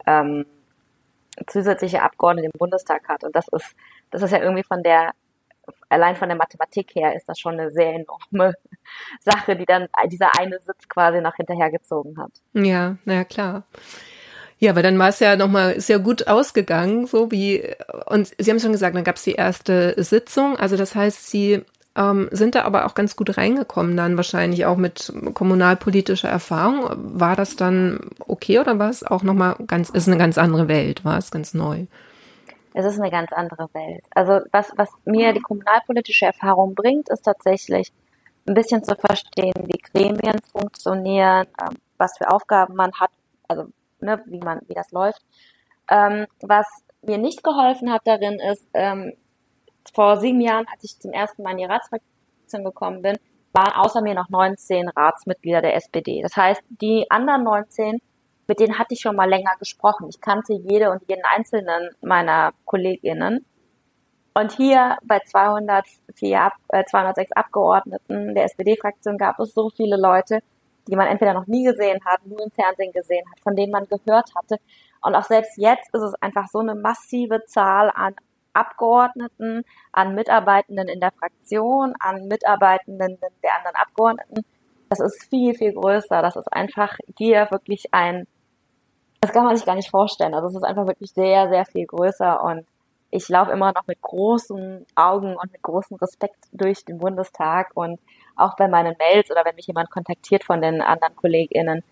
ähm, 0.06 0.46
zusätzliche 1.46 2.02
Abgeordnete 2.02 2.46
im 2.52 2.58
Bundestag 2.58 3.08
hat. 3.08 3.24
Und 3.24 3.36
das 3.36 3.46
ist, 3.48 3.74
das 4.10 4.22
ist 4.22 4.32
ja 4.32 4.38
irgendwie 4.38 4.64
von 4.64 4.82
der, 4.82 5.12
allein 5.88 6.16
von 6.16 6.28
der 6.28 6.36
Mathematik 6.36 6.94
her 6.94 7.14
ist 7.14 7.28
das 7.28 7.38
schon 7.38 7.54
eine 7.54 7.70
sehr 7.70 7.94
enorme 7.94 8.54
Sache, 9.20 9.56
die 9.56 9.66
dann 9.66 9.88
dieser 10.06 10.30
eine 10.38 10.58
Sitz 10.60 10.88
quasi 10.88 11.20
nach 11.20 11.36
hinterhergezogen 11.36 12.18
hat. 12.18 12.32
Ja, 12.52 12.96
na 13.04 13.14
ja, 13.14 13.24
klar. 13.24 13.64
Ja, 14.58 14.70
aber 14.70 14.82
dann 14.82 14.98
war 14.98 15.08
es 15.08 15.20
ja 15.20 15.36
nochmal, 15.36 15.76
ja 15.78 15.98
gut 15.98 16.28
ausgegangen, 16.28 17.06
so 17.06 17.30
wie, 17.30 17.62
und 18.06 18.32
Sie 18.38 18.50
haben 18.50 18.58
schon 18.58 18.72
gesagt, 18.72 18.96
dann 18.96 19.04
gab 19.04 19.16
es 19.16 19.24
die 19.24 19.34
erste 19.34 20.02
Sitzung. 20.02 20.56
Also 20.56 20.76
das 20.76 20.94
heißt, 20.94 21.28
Sie 21.28 21.62
ähm, 21.94 22.28
sind 22.30 22.54
da 22.54 22.62
aber 22.62 22.86
auch 22.86 22.94
ganz 22.94 23.16
gut 23.16 23.36
reingekommen, 23.36 23.96
dann 23.96 24.16
wahrscheinlich 24.16 24.64
auch 24.64 24.76
mit 24.76 25.12
kommunalpolitischer 25.34 26.28
Erfahrung. 26.28 26.88
War 27.18 27.36
das 27.36 27.56
dann 27.56 28.10
okay 28.18 28.58
oder 28.58 28.78
war 28.78 28.88
es 28.88 29.02
auch 29.02 29.22
nochmal 29.22 29.56
ganz, 29.66 29.90
ist 29.90 30.08
eine 30.08 30.18
ganz 30.18 30.38
andere 30.38 30.68
Welt, 30.68 31.04
war 31.04 31.18
es 31.18 31.30
ganz 31.30 31.52
neu? 31.52 31.86
Es 32.72 32.84
ist 32.84 33.00
eine 33.00 33.10
ganz 33.10 33.32
andere 33.32 33.68
Welt. 33.72 34.04
Also 34.14 34.40
was, 34.52 34.72
was 34.76 34.90
mir 35.06 35.32
die 35.32 35.40
kommunalpolitische 35.40 36.26
Erfahrung 36.26 36.74
bringt, 36.74 37.08
ist 37.08 37.22
tatsächlich 37.22 37.90
ein 38.46 38.54
bisschen 38.54 38.82
zu 38.84 38.94
verstehen, 38.94 39.54
wie 39.64 39.78
Gremien 39.78 40.38
funktionieren, 40.52 41.46
ähm, 41.60 41.76
was 41.98 42.18
für 42.18 42.30
Aufgaben 42.30 42.74
man 42.74 42.92
hat, 42.92 43.10
also 43.48 43.66
ne, 44.00 44.22
wie 44.26 44.38
man, 44.38 44.60
wie 44.68 44.74
das 44.74 44.90
läuft. 44.90 45.22
Ähm, 45.90 46.26
was 46.40 46.66
mir 47.02 47.18
nicht 47.18 47.42
geholfen 47.42 47.92
hat 47.92 48.02
darin 48.04 48.38
ist, 48.40 48.66
ähm, 48.74 49.12
vor 49.92 50.18
sieben 50.18 50.40
Jahren, 50.40 50.66
als 50.72 50.84
ich 50.84 50.98
zum 50.98 51.12
ersten 51.12 51.42
Mal 51.42 51.52
in 51.52 51.58
die 51.58 51.64
Ratsfraktion 51.64 52.64
gekommen 52.64 53.02
bin, 53.02 53.16
waren 53.52 53.72
außer 53.72 54.02
mir 54.02 54.14
noch 54.14 54.28
19 54.28 54.88
Ratsmitglieder 54.88 55.62
der 55.62 55.76
SPD. 55.76 56.20
Das 56.22 56.36
heißt, 56.36 56.62
die 56.68 57.10
anderen 57.10 57.44
19, 57.44 57.98
mit 58.48 58.60
denen 58.60 58.78
hatte 58.78 58.94
ich 58.94 59.00
schon 59.00 59.16
mal 59.16 59.28
länger 59.28 59.52
gesprochen. 59.58 60.08
Ich 60.08 60.20
kannte 60.20 60.52
jede 60.52 60.90
und 60.90 61.02
jeden 61.08 61.24
einzelnen 61.24 61.90
meiner 62.00 62.52
Kolleginnen. 62.64 63.46
Und 64.34 64.52
hier 64.52 64.98
bei 65.02 65.20
204, 65.20 66.52
äh, 66.68 66.84
206 66.84 67.32
Abgeordneten 67.32 68.34
der 68.34 68.44
SPD-Fraktion 68.44 69.16
gab 69.16 69.40
es 69.40 69.54
so 69.54 69.70
viele 69.70 69.96
Leute, 69.96 70.40
die 70.88 70.96
man 70.96 71.08
entweder 71.08 71.34
noch 71.34 71.46
nie 71.46 71.64
gesehen 71.64 72.00
hat, 72.04 72.24
nur 72.26 72.42
im 72.42 72.50
Fernsehen 72.50 72.92
gesehen 72.92 73.24
hat, 73.30 73.40
von 73.40 73.56
denen 73.56 73.72
man 73.72 73.86
gehört 73.86 74.34
hatte. 74.34 74.58
Und 75.02 75.14
auch 75.14 75.24
selbst 75.24 75.56
jetzt 75.56 75.92
ist 75.94 76.02
es 76.02 76.14
einfach 76.20 76.48
so 76.48 76.60
eine 76.60 76.74
massive 76.74 77.44
Zahl 77.46 77.90
an 77.94 78.14
Abgeordneten, 78.52 79.64
an 79.92 80.14
Mitarbeitenden 80.14 80.88
in 80.88 81.00
der 81.00 81.12
Fraktion, 81.12 81.94
an 82.00 82.26
Mitarbeitenden 82.26 83.18
der 83.42 83.56
anderen 83.58 83.76
Abgeordneten. 83.76 84.44
Das 84.88 85.00
ist 85.00 85.28
viel, 85.28 85.54
viel 85.54 85.72
größer. 85.74 86.22
Das 86.22 86.36
ist 86.36 86.50
einfach 86.52 86.96
hier 87.18 87.48
wirklich 87.50 87.92
ein, 87.92 88.26
das 89.20 89.32
kann 89.32 89.44
man 89.44 89.56
sich 89.56 89.66
gar 89.66 89.74
nicht 89.74 89.90
vorstellen. 89.90 90.34
Also 90.34 90.48
es 90.48 90.54
ist 90.54 90.64
einfach 90.64 90.86
wirklich 90.86 91.12
sehr, 91.12 91.48
sehr 91.48 91.66
viel 91.66 91.86
größer 91.86 92.42
und 92.42 92.66
ich 93.10 93.28
laufe 93.28 93.52
immer 93.52 93.72
noch 93.72 93.86
mit 93.86 94.00
großen 94.02 94.86
Augen 94.94 95.36
und 95.36 95.52
mit 95.52 95.62
großem 95.62 95.96
Respekt 95.98 96.46
durch 96.52 96.84
den 96.84 96.98
Bundestag 96.98 97.70
und 97.74 98.00
auch 98.36 98.56
bei 98.56 98.68
meinen 98.68 98.96
Mails 98.98 99.30
oder 99.30 99.44
wenn 99.44 99.56
mich 99.56 99.66
jemand 99.66 99.90
kontaktiert 99.90 100.44
von 100.44 100.60
den 100.60 100.80
anderen 100.80 101.16
KollegInnen, 101.16 101.82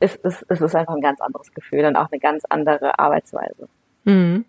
ist, 0.00 0.16
ist, 0.24 0.42
ist 0.42 0.60
es 0.60 0.74
einfach 0.74 0.94
ein 0.94 1.00
ganz 1.00 1.20
anderes 1.20 1.52
Gefühl 1.52 1.84
und 1.84 1.96
auch 1.96 2.10
eine 2.10 2.20
ganz 2.20 2.44
andere 2.48 2.98
Arbeitsweise. 2.98 3.68
Mhm. 4.04 4.44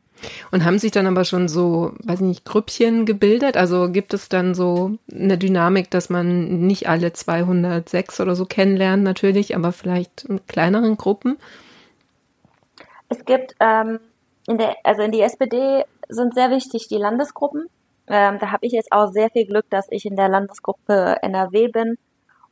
Und 0.52 0.66
haben 0.66 0.80
sich 0.80 0.92
dann 0.92 1.08
aber 1.08 1.24
schon 1.24 1.48
so, 1.48 1.94
weiß 2.04 2.20
nicht, 2.22 2.46
Grüppchen 2.46 3.06
gebildet? 3.06 3.56
Also 3.56 3.90
gibt 3.90 4.14
es 4.14 4.30
dann 4.30 4.54
so 4.54 4.98
eine 5.12 5.38
Dynamik, 5.38 5.90
dass 5.90 6.10
man 6.10 6.68
nicht 6.68 6.90
alle 6.90 7.14
206 7.14 8.20
oder 8.20 8.36
so 8.36 8.46
kennenlernt 8.46 9.04
natürlich, 9.04 9.56
aber 9.56 9.72
vielleicht 9.72 10.26
in 10.26 10.46
kleineren 10.46 10.98
Gruppen? 10.98 11.38
Es 13.08 13.24
gibt 13.26 13.56
ähm, 13.60 14.00
in 14.48 14.58
der, 14.58 14.76
also 14.84 15.02
in 15.04 15.12
die 15.12 15.22
SPD 15.22 15.86
sind 16.10 16.34
sehr 16.34 16.52
wichtig 16.52 16.88
die 16.88 16.98
Landesgruppen. 16.98 17.68
Ähm, 18.10 18.40
da 18.40 18.52
habe 18.52 18.66
ich 18.66 18.74
jetzt 18.74 18.92
auch 18.92 19.12
sehr 19.12 19.30
viel 19.30 19.46
Glück, 19.46 19.70
dass 19.70 19.88
ich 19.90 20.06
in 20.06 20.16
der 20.16 20.30
Landesgruppe 20.30 21.18
NRW 21.22 21.68
bin. 21.68 21.98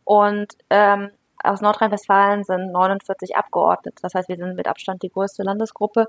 Und 0.03 0.53
ähm, 0.69 1.11
aus 1.43 1.61
Nordrhein-Westfalen 1.61 2.43
sind 2.43 2.71
49 2.71 3.35
Abgeordnete. 3.35 4.01
Das 4.01 4.13
heißt, 4.13 4.29
wir 4.29 4.37
sind 4.37 4.55
mit 4.55 4.67
Abstand 4.67 5.03
die 5.03 5.09
größte 5.09 5.43
Landesgruppe. 5.43 6.07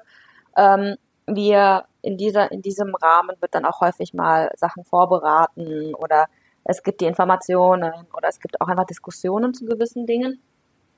Ähm, 0.57 0.97
wir 1.27 1.85
in 2.03 2.17
dieser, 2.17 2.51
in 2.53 2.63
diesem 2.63 2.95
Rahmen 2.95 3.37
wird 3.41 3.55
dann 3.55 3.65
auch 3.65 3.81
häufig 3.81 4.15
mal 4.15 4.51
Sachen 4.57 4.85
vorberaten 4.85 5.95
oder 5.95 6.27
es 6.65 6.83
gibt 6.83 7.01
die 7.01 7.07
Informationen 7.07 7.93
oder 8.15 8.29
es 8.29 8.41
gibt 8.41 8.61
auch 8.61 8.69
einfach 8.69 8.85
Diskussionen 8.85 9.55
zu 9.55 9.65
gewissen 9.65 10.07
Dingen. 10.07 10.41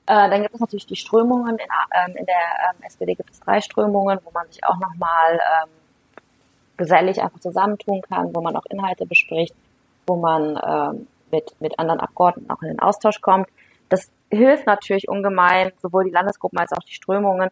Äh, 0.05 0.29
dann 0.29 0.41
gibt 0.41 0.53
es 0.53 0.61
natürlich 0.61 0.85
die 0.85 0.95
Strömungen. 0.95 1.57
In, 1.57 1.67
ähm, 1.93 2.15
in 2.17 2.25
der 2.25 2.35
ähm, 2.35 2.83
SPD 2.83 3.15
gibt 3.15 3.31
es 3.31 3.39
drei 3.39 3.61
Strömungen, 3.61 4.19
wo 4.23 4.31
man 4.31 4.47
sich 4.47 4.63
auch 4.65 4.77
nochmal 4.77 5.39
ähm, 5.63 5.69
gesellig 6.81 7.21
einfach 7.21 7.39
zusammentun 7.39 8.01
kann, 8.01 8.35
wo 8.35 8.41
man 8.41 8.55
auch 8.55 8.65
Inhalte 8.69 9.05
bespricht, 9.05 9.55
wo 10.07 10.15
man 10.15 10.59
ähm, 10.63 11.07
mit, 11.31 11.55
mit 11.59 11.77
anderen 11.79 11.99
Abgeordneten 11.99 12.49
auch 12.49 12.61
in 12.63 12.69
den 12.69 12.79
Austausch 12.79 13.21
kommt. 13.21 13.47
Das 13.89 14.11
hilft 14.31 14.65
natürlich 14.65 15.07
ungemein, 15.07 15.71
sowohl 15.77 16.05
die 16.05 16.11
Landesgruppen 16.11 16.57
als 16.57 16.71
auch 16.73 16.83
die 16.83 16.93
Strömungen, 16.93 17.49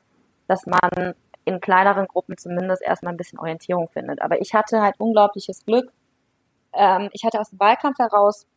dass 0.48 0.66
man 0.66 1.14
in 1.46 1.62
kleineren 1.62 2.08
Gruppen 2.08 2.38
zumindest 2.38 2.82
erstmal 2.82 3.14
ein 3.14 3.18
bisschen 3.18 3.40
Orientierung 3.40 3.88
findet. 3.88 4.22
Aber 4.22 4.42
ich 4.42 4.54
hatte 4.56 4.82
halt 4.82 5.00
unglaubliches 5.00 5.64
Glück. 5.64 5.92
Ähm, 6.74 7.10
ich 7.14 7.24
hatte 7.24 7.40
aus 7.40 7.52
dem 7.52 7.60
Wahlkampf 7.60 8.00
heraus 8.00 8.48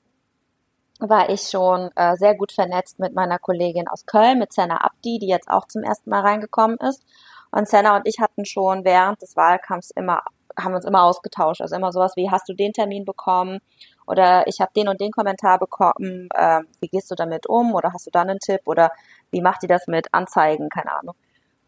war 0.98 1.28
ich 1.30 1.48
schon 1.48 1.90
äh, 1.96 2.16
sehr 2.16 2.36
gut 2.36 2.52
vernetzt 2.52 2.98
mit 2.98 3.14
meiner 3.14 3.38
Kollegin 3.38 3.88
aus 3.88 4.06
Köln, 4.06 4.38
mit 4.38 4.52
Senna 4.52 4.76
Abdi, 4.84 5.18
die 5.18 5.26
jetzt 5.26 5.48
auch 5.48 5.66
zum 5.66 5.82
ersten 5.82 6.10
Mal 6.10 6.20
reingekommen 6.20 6.76
ist. 6.78 7.02
Und 7.50 7.68
Senna 7.68 7.96
und 7.96 8.06
ich 8.06 8.20
hatten 8.20 8.44
schon 8.44 8.84
während 8.84 9.20
des 9.20 9.36
Wahlkampfs 9.36 9.90
immer, 9.90 10.22
haben 10.58 10.74
uns 10.74 10.84
immer 10.84 11.04
ausgetauscht. 11.04 11.60
Also 11.60 11.76
immer 11.76 11.92
sowas 11.92 12.12
wie, 12.16 12.30
hast 12.30 12.48
du 12.48 12.54
den 12.54 12.72
Termin 12.72 13.04
bekommen? 13.04 13.60
Oder 14.06 14.46
ich 14.46 14.60
habe 14.60 14.72
den 14.74 14.88
und 14.88 15.00
den 15.00 15.12
Kommentar 15.12 15.58
bekommen, 15.58 16.28
äh, 16.34 16.60
wie 16.80 16.88
gehst 16.88 17.10
du 17.10 17.14
damit 17.14 17.46
um? 17.46 17.74
Oder 17.74 17.92
hast 17.92 18.06
du 18.06 18.10
dann 18.10 18.30
einen 18.30 18.40
Tipp? 18.40 18.62
Oder 18.66 18.90
wie 19.30 19.40
macht 19.40 19.62
ihr 19.62 19.68
das 19.68 19.86
mit 19.86 20.12
Anzeigen? 20.12 20.68
Keine 20.68 20.92
Ahnung. 20.92 21.14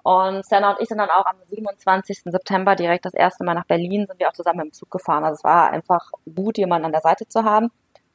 Und 0.03 0.45
Senna 0.45 0.73
und 0.73 0.81
ich 0.81 0.89
sind 0.89 0.99
dann 0.99 1.09
auch 1.09 1.25
am 1.25 1.37
27. 1.49 2.25
September 2.27 2.77
direkt 2.77 3.07
das 3.07 3.15
erste 3.15 3.43
Mal 3.43 3.55
nach 3.55 3.65
Berlin, 3.65 4.07
sind 4.07 4.21
wir 4.21 4.29
auch 4.29 4.35
zusammen 4.35 4.67
im 4.67 4.73
Zug 4.73 4.91
gefahren. 4.91 5.25
Also 5.25 5.37
es 5.37 5.45
war 5.45 5.71
einfach 5.71 6.11
gut, 6.35 6.59
jemanden 6.59 6.87
an 6.87 6.93
der 6.93 7.01
Seite 7.01 7.27
zu 7.27 7.45
haben. 7.45 7.71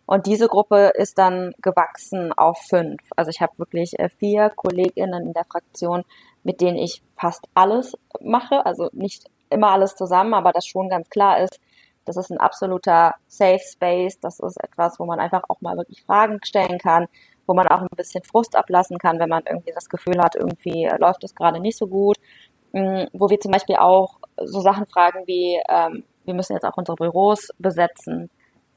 Und 0.06 0.28
diese 0.28 0.48
Gruppe 0.48 0.92
ist 0.96 1.18
dann 1.18 1.54
gewachsen 1.62 2.32
auf 2.34 2.60
fünf. 2.68 3.02
Also 3.16 3.30
ich 3.30 3.42
habe 3.42 3.58
wirklich 3.58 3.98
äh, 4.00 4.10
vier 4.10 4.50
KollegInnen 4.50 5.28
in 5.28 5.34
der 5.34 5.46
Fraktion, 5.46 6.04
mit 6.44 6.62
denen 6.62 6.78
ich 6.78 7.02
fast 7.16 7.48
alles 7.56 7.98
mache. 8.20 8.66
Also 8.66 8.90
nicht 8.92 9.26
immer 9.50 9.72
alles 9.72 9.96
zusammen, 9.96 10.34
aber 10.34 10.52
das 10.52 10.66
schon 10.66 10.90
ganz 10.90 11.10
klar 11.10 11.40
ist, 11.40 11.60
das 12.10 12.18
ist 12.18 12.32
ein 12.32 12.40
absoluter 12.40 13.14
Safe 13.28 13.60
Space. 13.60 14.20
Das 14.20 14.40
ist 14.40 14.58
etwas, 14.64 15.00
wo 15.00 15.06
man 15.06 15.20
einfach 15.20 15.44
auch 15.48 15.62
mal 15.62 15.78
wirklich 15.78 16.04
Fragen 16.04 16.40
stellen 16.44 16.80
kann, 16.80 17.08
wo 17.46 17.54
man 17.54 17.68
auch 17.68 17.82
ein 17.82 17.88
bisschen 17.96 18.24
Frust 18.24 18.56
ablassen 18.56 18.98
kann, 18.98 19.20
wenn 19.20 19.30
man 19.30 19.44
irgendwie 19.46 19.72
das 19.74 19.90
Gefühl 19.90 20.20
hat, 20.20 20.36
irgendwie 20.36 20.90
läuft 21.00 21.24
es 21.24 21.36
gerade 21.36 21.60
nicht 21.60 21.78
so 21.78 21.88
gut. 21.88 22.18
mm, 22.74 23.06
wo 23.14 23.30
wir 23.30 23.40
zum 23.40 23.52
Beispiel 23.52 23.78
auch 23.78 24.20
so 24.38 24.62
Sachen 24.62 24.86
fragen 24.88 25.24
wie, 25.28 25.62
ähm, 25.70 26.04
wir 26.26 26.34
müssen 26.34 26.54
jetzt 26.54 26.66
auch 26.66 26.78
unsere 26.78 26.96
Büros 26.96 27.50
besetzen 27.60 28.30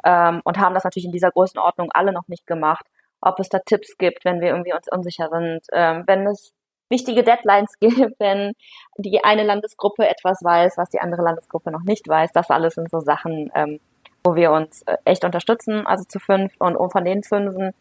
ähm, 0.05 0.41
und 0.45 0.59
haben 0.59 0.75
das 0.75 0.85
natürlich 0.85 1.07
in 1.07 1.13
dieser 1.13 1.31
Größenordnung 1.31 1.91
alle 1.93 2.13
noch 2.13 2.29
nicht 2.29 2.47
gemacht. 2.47 2.87
Ob 3.21 3.39
es 3.41 3.49
da 3.49 3.59
Tipps 3.61 3.97
gibt, 3.99 4.25
wenn 4.25 4.41
wir 4.41 4.49
irgendwie 4.49 4.75
uns 4.75 4.89
unsicher 4.91 5.29
sind, 5.31 5.61
ähm, 5.73 6.05
wenn 6.07 6.27
es 6.27 6.53
wichtige 6.93 7.25
Deadlines 7.25 7.81
gibt, 7.81 8.21
wenn 8.21 8.53
die 8.97 9.25
eine 9.25 9.43
Landesgruppe 9.43 10.09
etwas 10.09 10.45
weiß, 10.45 10.77
was 10.77 10.91
die 10.91 11.01
andere 11.01 11.23
Landesgruppe 11.23 11.73
noch 11.73 11.83
nicht 11.83 12.07
weiß. 12.07 12.31
Das 12.33 12.51
alles 12.51 12.75
sind 12.75 12.89
so 12.89 13.01
Sachen, 13.01 13.51
ähm, 13.57 13.81
wo 14.23 14.37
wir 14.37 14.53
uns 14.53 14.83
äh, 14.83 14.97
echt 15.05 15.25
unterstützen, 15.25 15.85
also 15.87 16.05
zu 16.05 16.21
fünf. 16.21 16.53
Und, 16.61 16.77
von 16.93 17.05
den 17.05 17.25
fünfen 17.25 17.73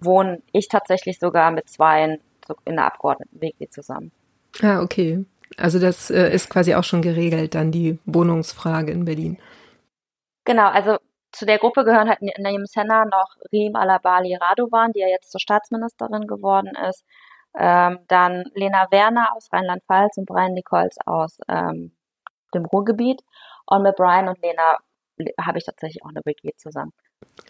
wohne 0.00 0.42
ich 0.52 0.68
tatsächlich 0.68 1.18
sogar 1.20 1.52
mit 1.52 1.68
zweien 1.68 2.18
in 2.64 2.76
der 2.76 2.86
Abgeordneten-WG 2.86 3.68
zusammen. 3.70 4.12
Ah, 4.62 4.80
okay. 4.80 5.24
Also 5.56 5.78
das 5.78 6.10
äh, 6.10 6.32
ist 6.32 6.50
quasi 6.50 6.74
auch 6.74 6.84
schon 6.84 7.02
geregelt, 7.02 7.54
dann 7.54 7.70
die 7.70 7.98
Wohnungsfrage 8.04 8.92
in 8.92 9.04
Berlin. 9.04 9.38
Genau, 10.44 10.68
also 10.68 10.98
zu 11.32 11.44
der 11.44 11.58
Gruppe 11.58 11.84
gehören 11.84 12.08
halt 12.08 12.20
Naim 12.22 12.66
Senna 12.66 13.04
noch 13.04 13.36
Rim 13.52 13.76
Alabali 13.76 14.34
Radovan, 14.34 14.92
die 14.92 15.00
ja 15.00 15.08
jetzt 15.08 15.30
zur 15.30 15.40
Staatsministerin 15.40 16.26
geworden 16.26 16.72
ist. 16.88 17.04
Ähm, 17.56 18.00
dann 18.08 18.44
Lena 18.54 18.86
Werner 18.90 19.34
aus 19.34 19.48
Rheinland-Pfalz 19.52 20.18
und 20.18 20.26
Brian 20.26 20.52
Nichols 20.52 20.96
aus 21.06 21.38
ähm, 21.48 21.92
dem 22.54 22.64
Ruhrgebiet. 22.66 23.22
Und 23.66 23.82
mit 23.82 23.96
Brian 23.96 24.28
und 24.28 24.40
Lena 24.42 24.78
habe 25.40 25.58
ich 25.58 25.64
tatsächlich 25.64 26.04
auch 26.04 26.10
eine 26.10 26.20
WG 26.24 26.50
zusammen. 26.56 26.92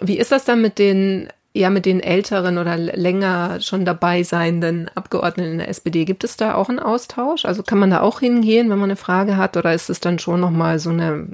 Wie 0.00 0.18
ist 0.18 0.32
das 0.32 0.44
dann 0.44 0.62
mit 0.62 0.78
den 0.78 1.28
ja 1.56 1.70
mit 1.70 1.86
den 1.86 2.00
älteren 2.00 2.58
oder 2.58 2.76
länger 2.76 3.60
schon 3.60 3.84
dabei 3.84 4.22
seienden 4.22 4.90
Abgeordneten 4.94 5.52
in 5.52 5.58
der 5.58 5.68
SPD. 5.68 6.04
Gibt 6.04 6.22
es 6.22 6.36
da 6.36 6.54
auch 6.54 6.68
einen 6.68 6.78
Austausch? 6.78 7.44
Also 7.44 7.62
kann 7.62 7.78
man 7.78 7.90
da 7.90 8.02
auch 8.02 8.20
hingehen, 8.20 8.68
wenn 8.68 8.78
man 8.78 8.90
eine 8.90 8.96
Frage 8.96 9.36
hat, 9.36 9.56
oder 9.56 9.72
ist 9.72 9.88
es 9.88 10.00
dann 10.00 10.18
schon 10.18 10.40
nochmal 10.40 10.78
so 10.78 10.90
eine 10.90 11.28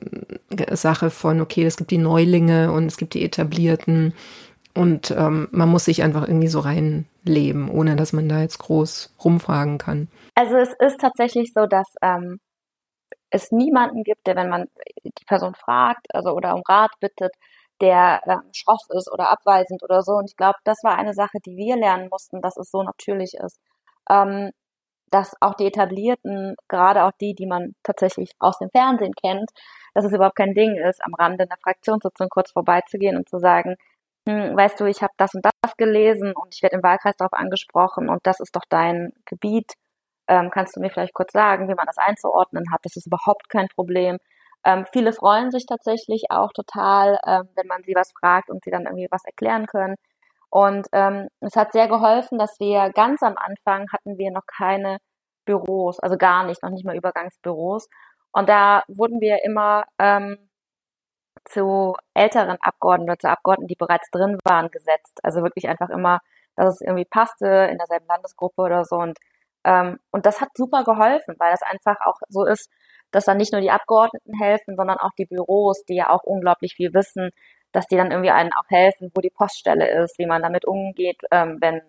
Sache 0.70 1.10
von, 1.10 1.40
okay, 1.40 1.64
es 1.64 1.76
gibt 1.76 1.90
die 1.90 1.98
Neulinge 1.98 2.72
und 2.72 2.86
es 2.86 2.96
gibt 2.96 3.14
die 3.14 3.24
Etablierten 3.24 4.14
und 4.74 5.10
ähm, 5.10 5.48
man 5.50 5.68
muss 5.68 5.84
sich 5.84 6.02
einfach 6.02 6.26
irgendwie 6.26 6.48
so 6.48 6.60
reinleben, 6.60 7.68
ohne 7.70 7.96
dass 7.96 8.12
man 8.12 8.28
da 8.28 8.40
jetzt 8.40 8.58
groß 8.58 9.14
rumfragen 9.24 9.78
kann? 9.78 10.08
Also 10.34 10.56
es 10.56 10.72
ist 10.78 11.00
tatsächlich 11.00 11.52
so, 11.54 11.66
dass 11.66 11.86
ähm, 12.02 12.40
es 13.30 13.50
niemanden 13.50 14.02
gibt, 14.02 14.26
der, 14.26 14.36
wenn 14.36 14.48
man 14.48 14.66
die 15.04 15.24
Person 15.26 15.54
fragt, 15.54 16.06
also 16.14 16.30
oder 16.30 16.54
um 16.54 16.62
Rat 16.68 16.92
bittet, 17.00 17.32
der 17.80 18.20
äh, 18.26 18.36
schroff 18.52 18.82
ist 18.90 19.10
oder 19.12 19.30
abweisend 19.30 19.82
oder 19.82 20.02
so. 20.02 20.12
Und 20.12 20.30
ich 20.30 20.36
glaube, 20.36 20.58
das 20.64 20.78
war 20.82 20.96
eine 20.96 21.14
Sache, 21.14 21.38
die 21.44 21.56
wir 21.56 21.76
lernen 21.76 22.08
mussten, 22.10 22.40
dass 22.40 22.56
es 22.56 22.70
so 22.70 22.82
natürlich 22.82 23.34
ist. 23.34 23.58
Ähm, 24.08 24.50
dass 25.10 25.34
auch 25.40 25.54
die 25.54 25.66
etablierten, 25.66 26.56
gerade 26.68 27.04
auch 27.04 27.12
die, 27.20 27.34
die 27.34 27.46
man 27.46 27.74
tatsächlich 27.82 28.30
aus 28.38 28.58
dem 28.58 28.70
Fernsehen 28.70 29.12
kennt, 29.14 29.50
dass 29.94 30.06
es 30.06 30.12
überhaupt 30.12 30.36
kein 30.36 30.54
Ding 30.54 30.76
ist, 30.76 31.04
am 31.04 31.14
Rande 31.14 31.44
einer 31.44 31.58
Fraktionssitzung 31.62 32.28
kurz 32.30 32.52
vorbeizugehen 32.52 33.16
und 33.16 33.28
zu 33.28 33.38
sagen, 33.38 33.76
hm, 34.28 34.56
weißt 34.56 34.78
du, 34.80 34.84
ich 34.86 35.02
habe 35.02 35.12
das 35.16 35.34
und 35.34 35.44
das 35.44 35.76
gelesen 35.76 36.32
und 36.34 36.54
ich 36.54 36.62
werde 36.62 36.76
im 36.76 36.82
Wahlkreis 36.82 37.16
darauf 37.16 37.32
angesprochen 37.32 38.08
und 38.08 38.20
das 38.24 38.40
ist 38.40 38.54
doch 38.54 38.64
dein 38.68 39.12
Gebiet. 39.26 39.72
Ähm, 40.28 40.50
kannst 40.50 40.76
du 40.76 40.80
mir 40.80 40.90
vielleicht 40.90 41.14
kurz 41.14 41.32
sagen, 41.32 41.68
wie 41.68 41.74
man 41.74 41.86
das 41.86 41.98
einzuordnen 41.98 42.64
hat? 42.72 42.80
Das 42.84 42.96
ist 42.96 43.06
überhaupt 43.06 43.48
kein 43.48 43.68
Problem. 43.68 44.18
Ähm, 44.64 44.86
viele 44.92 45.12
freuen 45.12 45.50
sich 45.50 45.66
tatsächlich 45.66 46.26
auch 46.30 46.52
total, 46.52 47.18
ähm, 47.26 47.48
wenn 47.56 47.66
man 47.66 47.82
sie 47.84 47.94
was 47.96 48.12
fragt 48.20 48.50
und 48.50 48.62
sie 48.64 48.70
dann 48.70 48.84
irgendwie 48.86 49.08
was 49.10 49.24
erklären 49.24 49.66
können. 49.66 49.96
Und 50.50 50.86
ähm, 50.92 51.28
es 51.40 51.56
hat 51.56 51.72
sehr 51.72 51.88
geholfen, 51.88 52.38
dass 52.38 52.60
wir 52.60 52.90
ganz 52.92 53.22
am 53.22 53.34
Anfang 53.36 53.86
hatten 53.92 54.18
wir 54.18 54.30
noch 54.30 54.46
keine 54.46 54.98
Büros, 55.46 55.98
also 56.00 56.16
gar 56.16 56.44
nicht, 56.44 56.62
noch 56.62 56.70
nicht 56.70 56.84
mal 56.84 56.96
Übergangsbüros. 56.96 57.88
Und 58.32 58.48
da 58.48 58.84
wurden 58.88 59.20
wir 59.20 59.44
immer 59.44 59.84
ähm, 59.98 60.38
zu 61.44 61.94
älteren 62.14 62.58
Abgeordneten 62.60 63.10
oder 63.10 63.18
zu 63.18 63.28
Abgeordneten, 63.28 63.68
die 63.68 63.76
bereits 63.76 64.10
drin 64.10 64.38
waren, 64.44 64.70
gesetzt. 64.70 65.20
Also 65.22 65.42
wirklich 65.42 65.68
einfach 65.68 65.90
immer, 65.90 66.20
dass 66.56 66.74
es 66.76 66.80
irgendwie 66.80 67.04
passte 67.04 67.46
in 67.70 67.78
derselben 67.78 68.06
Landesgruppe 68.06 68.62
oder 68.62 68.84
so. 68.84 68.96
Und, 68.96 69.18
ähm, 69.64 69.98
und 70.10 70.26
das 70.26 70.40
hat 70.40 70.50
super 70.56 70.84
geholfen, 70.84 71.36
weil 71.38 71.50
das 71.50 71.62
einfach 71.62 71.96
auch 72.04 72.18
so 72.28 72.44
ist, 72.44 72.70
dass 73.10 73.24
dann 73.26 73.36
nicht 73.36 73.52
nur 73.52 73.60
die 73.60 73.70
Abgeordneten 73.70 74.34
helfen, 74.38 74.76
sondern 74.76 74.98
auch 74.98 75.12
die 75.18 75.26
Büros, 75.26 75.84
die 75.84 75.96
ja 75.96 76.10
auch 76.10 76.22
unglaublich 76.24 76.74
viel 76.74 76.94
wissen, 76.94 77.30
dass 77.72 77.86
die 77.86 77.96
dann 77.96 78.10
irgendwie 78.10 78.30
einen 78.30 78.52
auch 78.52 78.68
helfen, 78.68 79.10
wo 79.14 79.20
die 79.20 79.30
Poststelle 79.30 79.88
ist, 80.02 80.18
wie 80.18 80.26
man 80.26 80.42
damit 80.42 80.66
umgeht, 80.66 81.18
ähm, 81.30 81.58
wenn, 81.60 81.82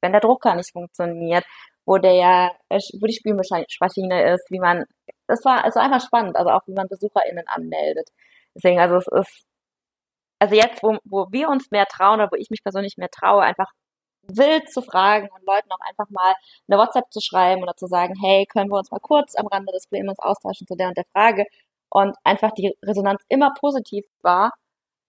wenn 0.00 0.12
der 0.12 0.20
Drucker 0.20 0.54
nicht 0.54 0.72
funktioniert, 0.72 1.44
wo 1.86 1.98
der, 1.98 2.52
äh, 2.68 2.80
wo 3.00 3.06
die 3.06 3.14
Spülmaschine 3.14 4.32
ist, 4.34 4.50
wie 4.50 4.60
man, 4.60 4.84
das 5.26 5.44
war 5.44 5.64
also 5.64 5.80
einfach 5.80 6.04
spannend, 6.04 6.36
also 6.36 6.50
auch 6.50 6.66
wie 6.66 6.74
man 6.74 6.88
BesucherInnen 6.88 7.46
anmeldet. 7.48 8.10
Deswegen, 8.56 8.80
also 8.80 8.96
es 8.96 9.06
ist, 9.06 9.44
also 10.38 10.54
jetzt, 10.54 10.82
wo, 10.82 10.96
wo 11.04 11.26
wir 11.30 11.48
uns 11.48 11.70
mehr 11.70 11.86
trauen 11.86 12.20
oder 12.20 12.30
wo 12.32 12.36
ich 12.36 12.50
mich 12.50 12.62
persönlich 12.62 12.96
mehr 12.96 13.10
traue, 13.10 13.42
einfach 13.42 13.70
wild 14.28 14.70
zu 14.70 14.82
fragen 14.82 15.28
und 15.32 15.46
Leuten 15.46 15.70
auch 15.70 15.86
einfach 15.86 16.10
mal 16.10 16.34
eine 16.68 16.78
WhatsApp 16.78 17.12
zu 17.12 17.20
schreiben 17.20 17.62
oder 17.62 17.76
zu 17.76 17.86
sagen, 17.86 18.14
hey, 18.20 18.46
können 18.46 18.70
wir 18.70 18.78
uns 18.78 18.90
mal 18.90 19.00
kurz 19.00 19.36
am 19.36 19.46
Rande 19.46 19.72
des 19.72 19.86
Problems 19.86 20.18
austauschen 20.18 20.66
zu 20.66 20.74
der 20.74 20.88
und 20.88 20.96
der 20.96 21.04
Frage 21.12 21.44
und 21.90 22.16
einfach 22.24 22.50
die 22.52 22.76
Resonanz 22.82 23.22
immer 23.28 23.52
positiv 23.58 24.04
war, 24.22 24.52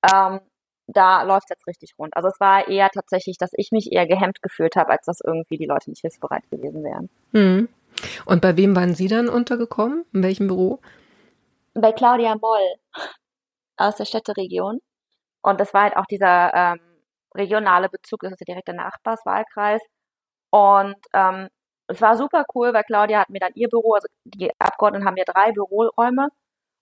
ähm, 0.04 0.42
da 0.88 1.24
läuft 1.24 1.50
jetzt 1.50 1.68
richtig 1.68 1.94
rund. 1.98 2.16
Also 2.16 2.30
es 2.30 2.40
war 2.40 2.68
eher 2.68 2.90
tatsächlich, 2.90 3.38
dass 3.38 3.52
ich 3.54 3.72
mich 3.72 3.92
eher 3.92 4.08
gehemmt 4.08 4.42
gefühlt 4.42 4.76
habe, 4.76 4.92
als 4.92 5.06
dass 5.06 5.20
irgendwie 5.20 5.58
die 5.58 5.66
Leute 5.66 5.90
nicht 5.90 6.02
hilfsbereit 6.02 6.50
gewesen 6.50 6.84
wären. 6.84 7.10
Hm. 7.34 7.70
Und 8.26 8.42
bei 8.42 8.56
wem 8.56 8.76
waren 8.76 8.94
Sie 8.96 9.08
dann 9.08 9.28
untergekommen? 9.28 10.06
In 10.14 10.24
welchem 10.24 10.48
Büro? 10.48 10.80
Bei 11.74 11.92
Claudia 11.92 12.36
Moll 12.36 12.76
aus 13.78 13.96
der 13.96 14.06
Städteregion. 14.06 14.80
Und 15.42 15.60
das 15.62 15.74
war 15.74 15.84
halt 15.84 15.98
auch 15.98 16.06
dieser 16.06 16.54
ähm, 16.54 16.80
regionale 17.36 17.90
Bezug, 17.90 18.22
das 18.22 18.34
ist 18.34 18.42
der 18.48 18.74
Nachbarswahlkreis. 18.74 19.82
Und 20.50 20.96
ähm, 21.14 21.50
es 21.88 22.02
war 22.02 22.18
super 22.18 22.46
cool, 22.56 22.74
weil 22.74 22.84
Claudia 22.84 23.20
hat 23.20 23.30
mir 23.30 23.40
dann 23.40 23.54
ihr 23.56 23.70
Büro, 23.70 23.94
also 23.94 24.08
die 24.26 24.52
Abgeordneten 24.60 25.06
haben 25.06 25.18
ja 25.18 25.24
drei 25.26 25.52
Büroräume 25.52 26.30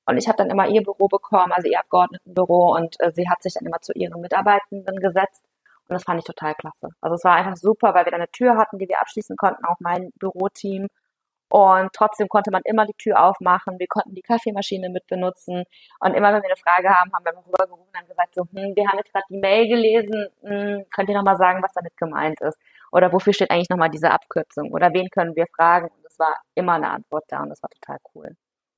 und 0.06 0.18
ich 0.18 0.28
habe 0.28 0.38
dann 0.38 0.50
immer 0.50 0.68
ihr 0.68 0.82
Büro 0.84 1.08
bekommen, 1.08 1.52
also 1.52 1.68
ihr 1.68 1.80
Abgeordnetenbüro 1.80 2.76
und 2.76 3.00
äh, 3.00 3.12
sie 3.14 3.30
hat 3.30 3.44
sich 3.44 3.54
dann 3.54 3.66
immer 3.66 3.82
zu 3.82 3.94
ihren 3.94 4.22
Mitarbeitenden 4.22 5.00
gesetzt 5.00 5.44
und 5.88 5.94
das 5.94 6.04
fand 6.04 6.20
ich 6.20 6.26
total 6.26 6.56
klasse. 6.56 6.90
Also 7.02 7.16
es 7.16 7.24
war 7.24 7.36
einfach 7.36 7.56
super, 7.56 7.94
weil 7.94 8.06
wir 8.06 8.12
dann 8.12 8.22
eine 8.22 8.32
Tür 8.32 8.58
hatten, 8.58 8.80
die 8.80 8.88
wir 8.90 9.00
abschließen 9.02 9.38
konnten, 9.38 9.66
auch 9.66 9.78
mein 9.80 10.12
Büroteam 10.20 10.88
und 11.50 11.94
trotzdem 11.94 12.28
konnte 12.28 12.52
man 12.52 12.62
immer 12.66 12.86
die 12.86 12.94
Tür 12.94 13.24
aufmachen. 13.24 13.80
Wir 13.80 13.88
konnten 13.88 14.16
die 14.16 14.22
Kaffeemaschine 14.22 14.90
mit 14.90 15.08
benutzen. 15.08 15.64
Und 16.00 16.14
immer, 16.14 16.34
wenn 16.34 16.42
wir 16.42 16.50
eine 16.50 16.56
Frage 16.58 16.90
haben, 16.90 17.12
haben 17.14 17.24
wir 17.26 17.34
rübergerufen 17.34 17.86
und 18.02 18.08
gesagt, 18.08 18.36
so, 18.36 18.44
hm, 18.44 18.76
wir 18.76 18.88
haben 18.88 18.98
jetzt 18.98 19.12
gerade 19.12 19.26
die 19.30 19.38
Mail 19.38 19.68
gelesen. 19.68 20.28
Hm, 20.44 20.86
könnt 20.94 21.10
ihr 21.10 21.16
nochmal 21.16 21.38
sagen, 21.38 21.62
was 21.64 21.74
damit 21.74 21.96
gemeint 21.98 22.42
ist? 22.42 22.60
Oder 22.92 23.12
wofür 23.14 23.34
steht 23.34 23.52
eigentlich 23.52 23.70
nochmal 23.70 23.90
diese 23.90 24.12
Abkürzung? 24.12 24.72
Oder 24.72 24.92
wen 24.94 25.10
können 25.10 25.36
wir 25.36 25.46
fragen? 25.56 25.88
Und 25.88 26.06
es 26.06 26.18
war 26.20 26.36
immer 26.56 26.74
eine 26.74 26.90
Antwort 26.90 27.26
da 27.30 27.42
und 27.44 27.50
das 27.50 27.62
war 27.62 27.70
total 27.70 27.98
cool. 28.16 28.36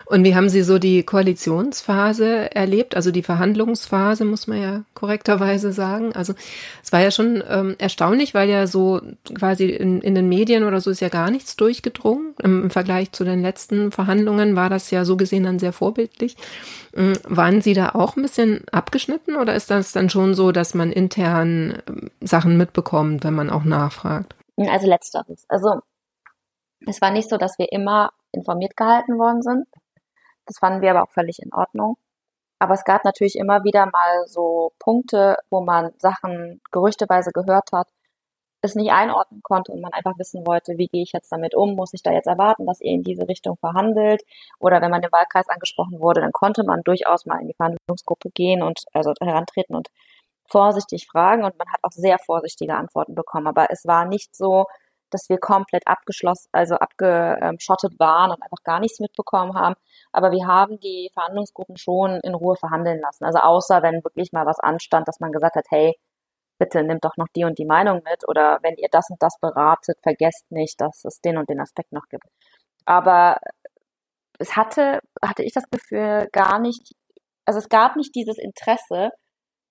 Und 0.10 0.24
wie 0.24 0.36
haben 0.36 0.48
Sie 0.48 0.62
so 0.62 0.80
die 0.80 1.04
Koalitionsphase 1.04 2.56
erlebt? 2.56 2.96
Also 2.96 3.12
die 3.12 3.24
Verhandlungsphase, 3.24 4.24
muss 4.24 4.48
man 4.48 4.62
ja 4.62 4.84
korrekterweise 4.94 5.74
sagen. 5.74 6.14
Also 6.14 6.34
es 6.82 6.94
war 6.94 7.02
ja 7.02 7.12
schon 7.12 7.44
ähm, 7.50 7.76
erstaunlich, 7.78 8.34
weil 8.34 8.50
ja 8.50 8.68
so 8.68 9.02
quasi 9.36 9.66
in, 9.66 10.00
in 10.00 10.16
den 10.16 10.30
Medien 10.30 10.64
oder 10.64 10.80
so 10.80 10.92
ist 10.92 11.02
ja 11.02 11.10
gar 11.10 11.30
nichts 11.30 11.58
durchgedrungen. 11.58 12.36
Im, 12.42 12.64
Im, 12.64 12.70
Vergleich 12.70 13.12
zu 13.12 13.26
den 13.26 13.42
letzten 13.42 13.92
Verhandlungen 13.92 14.56
war 14.56 14.70
das 14.70 14.92
ja 14.92 15.04
so 15.04 15.18
gesehen 15.18 15.44
dann 15.44 15.60
sehr 15.60 15.74
vorbildlich. 15.74 16.38
Ähm, 16.96 17.14
waren 17.28 17.62
Sie 17.62 17.74
da 17.74 17.90
auch 17.90 18.16
ein 18.16 18.22
bisschen 18.22 18.64
abgeschnitten 18.72 19.36
oder 19.36 19.56
ist 19.56 19.70
das 19.70 19.92
dann 19.92 20.10
schon 20.10 20.36
so, 20.36 20.54
dass 20.54 20.74
man 20.74 20.94
intern 20.94 21.80
ähm, 21.86 22.12
Sachen 22.22 22.56
mitbekommt, 22.56 23.26
wenn 23.26 23.34
man 23.34 23.50
auch 23.50 23.66
nachfragt? 23.66 24.36
Also 24.56 24.88
letzteres. 24.88 25.44
Also 25.50 25.82
es 26.86 27.02
war 27.02 27.12
nicht 27.12 27.30
so, 27.30 27.36
dass 27.36 27.60
wir 27.60 27.74
immer 27.74 28.12
informiert 28.32 28.78
gehalten 28.78 29.18
worden 29.18 29.42
sind. 29.42 29.68
Das 30.48 30.60
fanden 30.60 30.82
wir 30.82 30.92
aber 30.92 31.04
auch 31.04 31.12
völlig 31.12 31.40
in 31.40 31.54
Ordnung. 31.54 31.98
Aber 32.60 32.74
es 32.74 32.84
gab 32.86 33.06
natürlich 33.06 33.36
immer 33.38 33.64
wieder 33.64 33.86
mal 33.86 34.28
so 34.28 34.72
Punkte, 34.80 35.38
wo 35.50 35.62
man 35.62 35.92
Sachen 36.00 36.62
gerüchteweise 36.72 37.32
gehört 37.32 37.72
hat, 37.72 37.88
es 38.62 38.76
nicht 38.76 38.92
einordnen 38.92 39.42
konnte 39.44 39.72
und 39.72 39.82
man 39.82 39.94
einfach 39.94 40.18
wissen 40.18 40.46
wollte, 40.48 40.78
wie 40.78 40.88
gehe 40.88 41.04
ich 41.04 41.12
jetzt 41.14 41.32
damit 41.32 41.56
um? 41.56 41.76
Muss 41.76 41.94
ich 41.94 42.02
da 42.04 42.12
jetzt 42.12 42.28
erwarten, 42.28 42.66
dass 42.66 42.82
ihr 42.82 42.92
in 42.92 43.04
diese 43.04 43.28
Richtung 43.28 43.58
verhandelt? 43.58 44.24
Oder 44.60 44.82
wenn 44.82 44.92
man 44.92 45.04
im 45.04 45.12
Wahlkreis 45.12 45.48
angesprochen 45.50 46.00
wurde, 46.00 46.22
dann 46.22 46.32
konnte 46.32 46.64
man 46.64 46.82
durchaus 46.84 47.26
mal 47.26 47.40
in 47.40 47.48
die 47.48 47.54
Verhandlungsgruppe 47.54 48.32
gehen 48.32 48.64
und 48.64 48.84
also 48.94 49.14
herantreten 49.22 49.76
und 49.76 49.90
vorsichtig 50.50 51.08
fragen 51.08 51.44
und 51.44 51.58
man 51.58 51.68
hat 51.72 51.82
auch 51.84 51.92
sehr 51.92 52.18
vorsichtige 52.20 52.76
Antworten 52.76 53.16
bekommen. 53.16 53.48
Aber 53.48 53.68
es 53.70 53.86
war 53.86 54.06
nicht 54.06 54.36
so, 54.36 54.66
dass 55.12 55.30
wir 55.30 55.38
komplett 55.40 55.88
abgeschlossen, 55.88 56.50
also 56.52 56.76
abgeschottet 56.76 58.00
waren 58.00 58.32
und 58.32 58.42
einfach 58.42 58.64
gar 58.64 58.80
nichts 58.80 59.00
mitbekommen 59.00 59.56
haben. 59.56 59.76
Aber 60.12 60.32
wir 60.32 60.48
haben 60.48 60.80
die 60.80 61.10
Verhandlungsgruppen 61.14 61.78
schon 61.78 62.20
in 62.24 62.34
Ruhe 62.36 62.56
verhandeln 62.56 63.00
lassen. 63.00 63.26
Also 63.26 63.40
außer 63.40 63.84
wenn 63.84 64.04
wirklich 64.04 64.32
mal 64.32 64.46
was 64.46 64.60
anstand, 64.60 65.08
dass 65.08 65.20
man 65.20 65.32
gesagt 65.32 65.56
hat, 65.56 65.66
hey, 65.70 65.96
bitte 66.60 66.84
nimmt 66.84 67.06
doch 67.06 67.18
noch 67.18 67.28
die 67.36 67.44
und 67.46 67.60
die 67.60 67.66
Meinung 67.66 68.02
mit 68.04 68.28
oder 68.28 68.60
wenn 68.64 68.76
ihr 68.78 68.90
das 68.92 69.10
und 69.10 69.22
das 69.22 69.40
beratet, 69.40 69.98
vergesst 70.02 70.52
nicht, 70.52 70.82
dass 70.82 71.06
es 71.06 71.22
den 71.22 71.38
und 71.38 71.50
den 71.50 71.60
Aspekt 71.60 71.92
noch 71.92 72.08
gibt. 72.10 72.26
Aber 72.86 73.38
es 74.40 74.56
hatte, 74.56 75.00
hatte 75.24 75.44
ich 75.44 75.54
das 75.54 75.66
Gefühl, 75.70 76.28
gar 76.32 76.60
nicht, 76.60 76.94
also 77.46 77.60
es 77.60 77.70
gab 77.70 77.96
nicht 77.96 78.16
dieses 78.16 78.38
Interesse, 78.38 79.12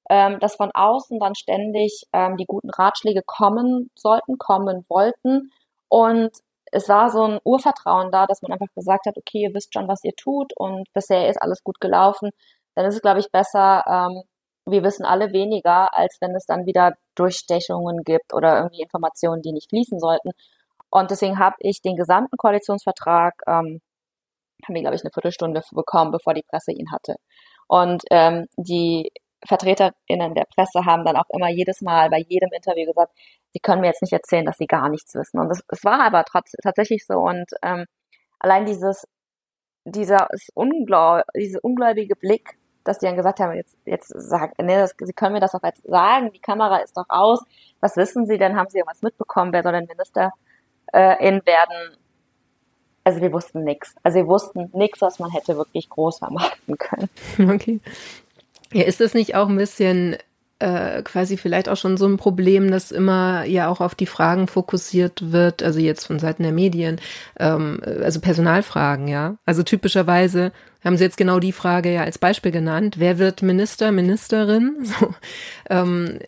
ähm, 0.08 0.38
dass 0.40 0.56
von 0.56 0.70
außen 0.72 1.18
dann 1.18 1.34
ständig 1.34 2.04
ähm, 2.12 2.36
die 2.36 2.46
guten 2.46 2.70
Ratschläge 2.70 3.22
kommen 3.24 3.90
sollten, 3.96 4.38
kommen 4.38 4.84
wollten. 4.88 5.50
Und 5.88 6.30
es 6.72 6.88
war 6.88 7.10
so 7.10 7.22
ein 7.22 7.40
Urvertrauen 7.44 8.10
da, 8.10 8.26
dass 8.26 8.42
man 8.42 8.52
einfach 8.52 8.72
gesagt 8.74 9.06
hat, 9.06 9.16
okay, 9.16 9.42
ihr 9.42 9.54
wisst 9.54 9.72
schon, 9.72 9.88
was 9.88 10.04
ihr 10.04 10.14
tut 10.16 10.52
und 10.56 10.86
bisher 10.92 11.28
ist 11.28 11.40
alles 11.40 11.62
gut 11.62 11.80
gelaufen. 11.80 12.30
Dann 12.74 12.86
ist 12.86 12.96
es, 12.96 13.02
glaube 13.02 13.20
ich, 13.20 13.30
besser, 13.30 13.84
ähm, 13.86 14.22
wir 14.66 14.82
wissen 14.82 15.06
alle 15.06 15.32
weniger, 15.32 15.96
als 15.96 16.18
wenn 16.20 16.34
es 16.34 16.44
dann 16.44 16.66
wieder 16.66 16.94
Durchstechungen 17.14 18.02
gibt 18.04 18.34
oder 18.34 18.56
irgendwie 18.58 18.82
Informationen, 18.82 19.42
die 19.42 19.52
nicht 19.52 19.70
fließen 19.70 20.00
sollten. 20.00 20.32
Und 20.90 21.10
deswegen 21.10 21.38
habe 21.38 21.56
ich 21.60 21.80
den 21.82 21.96
gesamten 21.96 22.36
Koalitionsvertrag, 22.36 23.34
ähm, 23.46 23.80
haben 24.66 24.74
wir, 24.74 24.80
glaube 24.80 24.96
ich, 24.96 25.02
eine 25.02 25.12
Viertelstunde 25.12 25.62
bekommen, 25.72 26.10
bevor 26.10 26.34
die 26.34 26.44
Presse 26.48 26.72
ihn 26.72 26.90
hatte. 26.90 27.16
Und 27.68 28.02
ähm, 28.10 28.46
die 28.56 29.10
VertreterInnen 29.46 30.34
der 30.34 30.46
Presse 30.54 30.84
haben 30.84 31.04
dann 31.04 31.16
auch 31.16 31.28
immer 31.30 31.48
jedes 31.48 31.80
Mal 31.82 32.10
bei 32.10 32.18
jedem 32.18 32.50
Interview 32.52 32.86
gesagt, 32.86 33.12
sie 33.52 33.60
können 33.60 33.80
mir 33.80 33.88
jetzt 33.88 34.02
nicht 34.02 34.12
erzählen, 34.12 34.44
dass 34.44 34.58
sie 34.58 34.66
gar 34.66 34.88
nichts 34.88 35.14
wissen. 35.14 35.38
Und 35.40 35.50
es 35.50 35.84
war 35.84 36.00
aber 36.00 36.24
trotz, 36.24 36.52
tatsächlich 36.62 37.06
so. 37.06 37.14
Und 37.14 37.46
ähm, 37.62 37.86
allein 38.38 38.66
dieses, 38.66 39.06
dieser 39.84 40.28
ungläu 40.54 41.22
diese 41.34 41.60
ungläubige 41.60 42.16
Blick, 42.16 42.58
dass 42.84 42.98
die 42.98 43.06
dann 43.06 43.16
gesagt 43.16 43.40
haben, 43.40 43.54
jetzt, 43.54 43.76
jetzt 43.84 44.08
sagen, 44.08 44.52
nee, 44.58 44.76
das, 44.76 44.94
sie 44.98 45.12
können 45.12 45.32
mir 45.32 45.40
das 45.40 45.52
doch 45.52 45.62
jetzt 45.62 45.82
sagen, 45.86 46.30
die 46.32 46.40
Kamera 46.40 46.78
ist 46.78 46.96
doch 46.96 47.06
aus. 47.08 47.42
Was 47.80 47.96
wissen 47.96 48.26
sie 48.26 48.38
denn? 48.38 48.56
Haben 48.56 48.70
sie 48.70 48.78
irgendwas 48.78 49.02
mitbekommen? 49.02 49.52
Wer 49.52 49.62
soll 49.62 49.72
denn 49.72 49.86
Ministerin 49.86 50.30
äh, 50.92 51.40
werden? 51.44 51.96
Also 53.04 53.20
wir 53.20 53.32
wussten 53.32 53.64
nichts. 53.64 53.94
Also 54.02 54.16
wir 54.16 54.26
wussten 54.26 54.70
nichts, 54.72 55.00
was 55.00 55.18
man 55.18 55.30
hätte 55.30 55.56
wirklich 55.56 55.88
groß 55.88 56.18
vermarkten 56.18 56.76
können. 56.78 57.08
Okay. 57.54 57.80
Ja, 58.72 58.84
ist 58.84 59.00
das 59.00 59.14
nicht 59.14 59.34
auch 59.34 59.48
ein 59.48 59.56
bisschen 59.56 60.16
äh, 60.58 61.02
quasi 61.02 61.36
vielleicht 61.36 61.68
auch 61.68 61.76
schon 61.76 61.96
so 61.96 62.06
ein 62.06 62.16
Problem, 62.16 62.70
dass 62.70 62.90
immer 62.90 63.44
ja 63.44 63.68
auch 63.68 63.80
auf 63.80 63.94
die 63.94 64.06
Fragen 64.06 64.46
fokussiert 64.46 65.30
wird, 65.32 65.62
also 65.62 65.78
jetzt 65.80 66.06
von 66.06 66.18
Seiten 66.18 66.42
der 66.42 66.52
Medien, 66.52 66.98
ähm, 67.38 67.80
also 68.02 68.20
Personalfragen, 68.20 69.06
ja. 69.08 69.36
Also 69.44 69.62
typischerweise 69.62 70.52
haben 70.82 70.96
Sie 70.96 71.04
jetzt 71.04 71.18
genau 71.18 71.40
die 71.40 71.52
Frage 71.52 71.92
ja 71.92 72.04
als 72.04 72.16
Beispiel 72.16 72.52
genannt, 72.52 72.96
wer 72.98 73.18
wird 73.18 73.42
Minister, 73.42 73.92
Ministerin? 73.92 74.76
So, 74.86 75.14
ähm, 75.68 76.18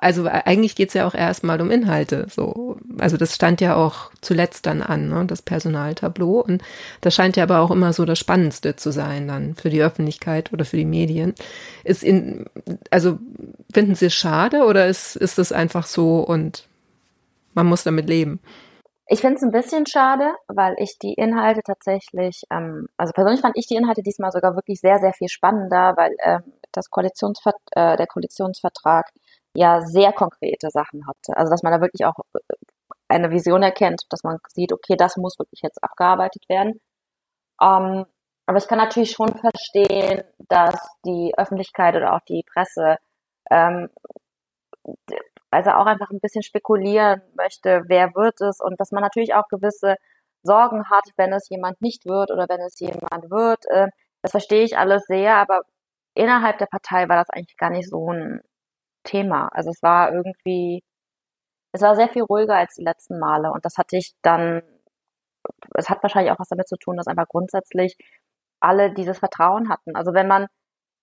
also 0.00 0.26
eigentlich 0.26 0.76
geht's 0.76 0.94
ja 0.94 1.06
auch 1.06 1.14
erstmal 1.14 1.60
um 1.60 1.70
Inhalte. 1.70 2.26
So, 2.30 2.78
also 2.98 3.16
das 3.16 3.34
stand 3.34 3.60
ja 3.60 3.76
auch 3.76 4.10
zuletzt 4.20 4.66
dann 4.66 4.82
an, 4.82 5.08
ne, 5.08 5.26
das 5.26 5.42
Personaltableau. 5.42 6.40
Und 6.40 6.62
das 7.02 7.14
scheint 7.14 7.36
ja 7.36 7.42
aber 7.42 7.60
auch 7.60 7.70
immer 7.70 7.92
so 7.92 8.04
das 8.04 8.18
Spannendste 8.18 8.76
zu 8.76 8.92
sein 8.92 9.28
dann 9.28 9.54
für 9.54 9.68
die 9.68 9.82
Öffentlichkeit 9.82 10.52
oder 10.52 10.64
für 10.64 10.78
die 10.78 10.86
Medien. 10.86 11.34
Ist 11.84 12.02
in, 12.02 12.46
also 12.90 13.18
finden 13.72 13.94
Sie 13.94 14.06
es 14.06 14.14
schade 14.14 14.64
oder 14.64 14.86
ist, 14.86 15.16
ist 15.16 15.38
es 15.38 15.52
einfach 15.52 15.86
so 15.86 16.20
und 16.20 16.66
man 17.52 17.66
muss 17.66 17.84
damit 17.84 18.08
leben? 18.08 18.40
Ich 19.12 19.20
finde 19.20 19.36
es 19.36 19.42
ein 19.42 19.50
bisschen 19.50 19.86
schade, 19.86 20.34
weil 20.46 20.76
ich 20.78 20.96
die 21.02 21.14
Inhalte 21.14 21.62
tatsächlich, 21.66 22.44
ähm, 22.48 22.86
also 22.96 23.12
persönlich 23.12 23.40
fand 23.40 23.56
ich 23.58 23.66
die 23.66 23.74
Inhalte 23.74 24.02
diesmal 24.02 24.30
sogar 24.30 24.54
wirklich 24.54 24.80
sehr, 24.80 25.00
sehr 25.00 25.12
viel 25.12 25.28
spannender, 25.28 25.94
weil 25.96 26.14
ähm, 26.22 26.52
das 26.70 26.90
Koalitionsver 26.90 27.54
äh, 27.72 27.96
der 27.96 28.06
Koalitionsvertrag 28.06 29.06
ja 29.54 29.80
sehr 29.82 30.12
konkrete 30.12 30.70
Sachen 30.70 31.06
hatte. 31.06 31.36
Also 31.36 31.50
dass 31.50 31.62
man 31.62 31.72
da 31.72 31.80
wirklich 31.80 32.04
auch 32.06 32.14
äh, 32.34 32.54
eine 33.08 33.30
Vision 33.30 33.62
erkennt, 33.62 34.04
dass 34.10 34.22
man 34.24 34.38
sieht, 34.48 34.72
okay, 34.72 34.96
das 34.96 35.16
muss 35.16 35.38
wirklich 35.38 35.60
jetzt 35.62 35.82
abgearbeitet 35.82 36.44
werden. 36.48 36.80
Ähm, 37.62 38.06
aber 38.46 38.58
ich 38.58 38.68
kann 38.68 38.78
natürlich 38.78 39.12
schon 39.12 39.34
verstehen, 39.34 40.24
dass 40.48 40.76
die 41.04 41.32
Öffentlichkeit 41.36 41.96
oder 41.96 42.14
auch 42.14 42.20
die 42.28 42.44
Presse 42.52 42.96
ähm, 43.50 43.90
also 45.50 45.70
auch 45.70 45.86
einfach 45.86 46.10
ein 46.10 46.20
bisschen 46.20 46.42
spekulieren 46.42 47.22
möchte, 47.36 47.82
wer 47.88 48.14
wird 48.14 48.40
es 48.40 48.60
und 48.60 48.78
dass 48.80 48.92
man 48.92 49.02
natürlich 49.02 49.34
auch 49.34 49.48
gewisse 49.48 49.96
Sorgen 50.42 50.88
hat, 50.90 51.04
wenn 51.16 51.32
es 51.32 51.48
jemand 51.48 51.80
nicht 51.82 52.06
wird 52.06 52.30
oder 52.30 52.46
wenn 52.48 52.60
es 52.60 52.78
jemand 52.80 53.30
wird. 53.30 53.66
Äh, 53.68 53.88
das 54.22 54.32
verstehe 54.32 54.64
ich 54.64 54.78
alles 54.78 55.04
sehr, 55.06 55.36
aber 55.36 55.62
innerhalb 56.14 56.58
der 56.58 56.66
Partei 56.66 57.08
war 57.08 57.16
das 57.16 57.30
eigentlich 57.30 57.56
gar 57.56 57.70
nicht 57.70 57.88
so 57.90 58.12
ein 58.12 58.40
Thema. 59.04 59.48
Also 59.52 59.70
es 59.70 59.82
war 59.82 60.12
irgendwie, 60.12 60.82
es 61.72 61.82
war 61.82 61.96
sehr 61.96 62.08
viel 62.08 62.22
ruhiger 62.22 62.56
als 62.56 62.74
die 62.76 62.84
letzten 62.84 63.18
Male 63.18 63.52
und 63.52 63.64
das 63.64 63.78
hatte 63.78 63.96
ich 63.96 64.14
dann, 64.22 64.62
es 65.76 65.88
hat 65.90 66.02
wahrscheinlich 66.02 66.32
auch 66.32 66.38
was 66.38 66.48
damit 66.48 66.68
zu 66.68 66.76
tun, 66.76 66.96
dass 66.96 67.06
einfach 67.06 67.28
grundsätzlich 67.28 67.96
alle 68.60 68.92
dieses 68.92 69.18
Vertrauen 69.18 69.68
hatten. 69.70 69.96
Also 69.96 70.14
wenn 70.14 70.28
man 70.28 70.46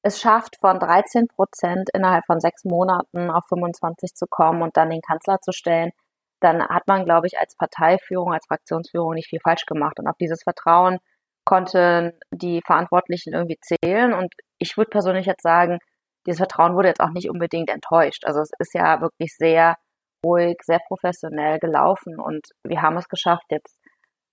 es 0.03 0.21
schafft, 0.21 0.57
von 0.61 0.79
13 0.79 1.27
Prozent 1.27 1.89
innerhalb 1.93 2.25
von 2.25 2.39
sechs 2.39 2.63
Monaten 2.65 3.29
auf 3.31 3.45
25 3.49 4.13
zu 4.15 4.27
kommen 4.27 4.61
und 4.61 4.77
dann 4.77 4.89
den 4.89 5.01
Kanzler 5.01 5.39
zu 5.41 5.51
stellen, 5.51 5.91
dann 6.39 6.61
hat 6.67 6.87
man, 6.87 7.05
glaube 7.05 7.27
ich, 7.27 7.39
als 7.39 7.55
Parteiführung, 7.55 8.33
als 8.33 8.45
Fraktionsführung 8.47 9.15
nicht 9.15 9.29
viel 9.29 9.39
falsch 9.39 9.65
gemacht. 9.65 9.99
Und 9.99 10.07
auf 10.07 10.17
dieses 10.17 10.43
Vertrauen 10.43 10.99
konnten 11.45 12.13
die 12.31 12.61
Verantwortlichen 12.65 13.33
irgendwie 13.33 13.59
zählen. 13.61 14.13
Und 14.13 14.33
ich 14.59 14.77
würde 14.77 14.89
persönlich 14.89 15.25
jetzt 15.25 15.41
sagen, 15.43 15.79
dieses 16.27 16.39
Vertrauen 16.39 16.75
wurde 16.75 16.89
jetzt 16.89 17.01
auch 17.01 17.11
nicht 17.11 17.29
unbedingt 17.29 17.69
enttäuscht. 17.69 18.25
Also 18.25 18.41
es 18.41 18.51
ist 18.59 18.73
ja 18.73 19.01
wirklich 19.01 19.35
sehr 19.35 19.77
ruhig, 20.23 20.57
sehr 20.63 20.79
professionell 20.87 21.59
gelaufen 21.59 22.19
und 22.19 22.47
wir 22.63 22.81
haben 22.81 22.97
es 22.97 23.07
geschafft, 23.07 23.45
jetzt 23.49 23.77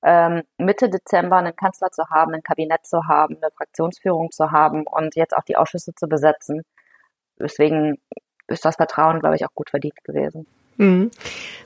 ähm, 0.02 0.42
Mitte 0.58 0.90
Dezember 0.90 1.36
einen 1.36 1.56
Kanzler 1.56 1.90
zu 1.90 2.04
haben, 2.10 2.34
ein 2.34 2.42
Kabinett 2.42 2.84
zu 2.84 3.06
haben, 3.08 3.36
eine 3.36 3.50
Fraktionsführung 3.56 4.30
zu 4.32 4.50
haben 4.50 4.86
und 4.86 5.16
jetzt 5.16 5.34
auch 5.36 5.44
die 5.44 5.56
Ausschüsse 5.56 5.94
zu 5.94 6.08
besetzen. 6.08 6.62
Deswegen 7.38 7.96
ist 8.48 8.64
das 8.64 8.76
Vertrauen, 8.76 9.20
glaube 9.20 9.36
ich, 9.36 9.44
auch 9.46 9.54
gut 9.54 9.70
verdient 9.70 10.04
gewesen. 10.04 10.46
Mhm. 10.76 11.10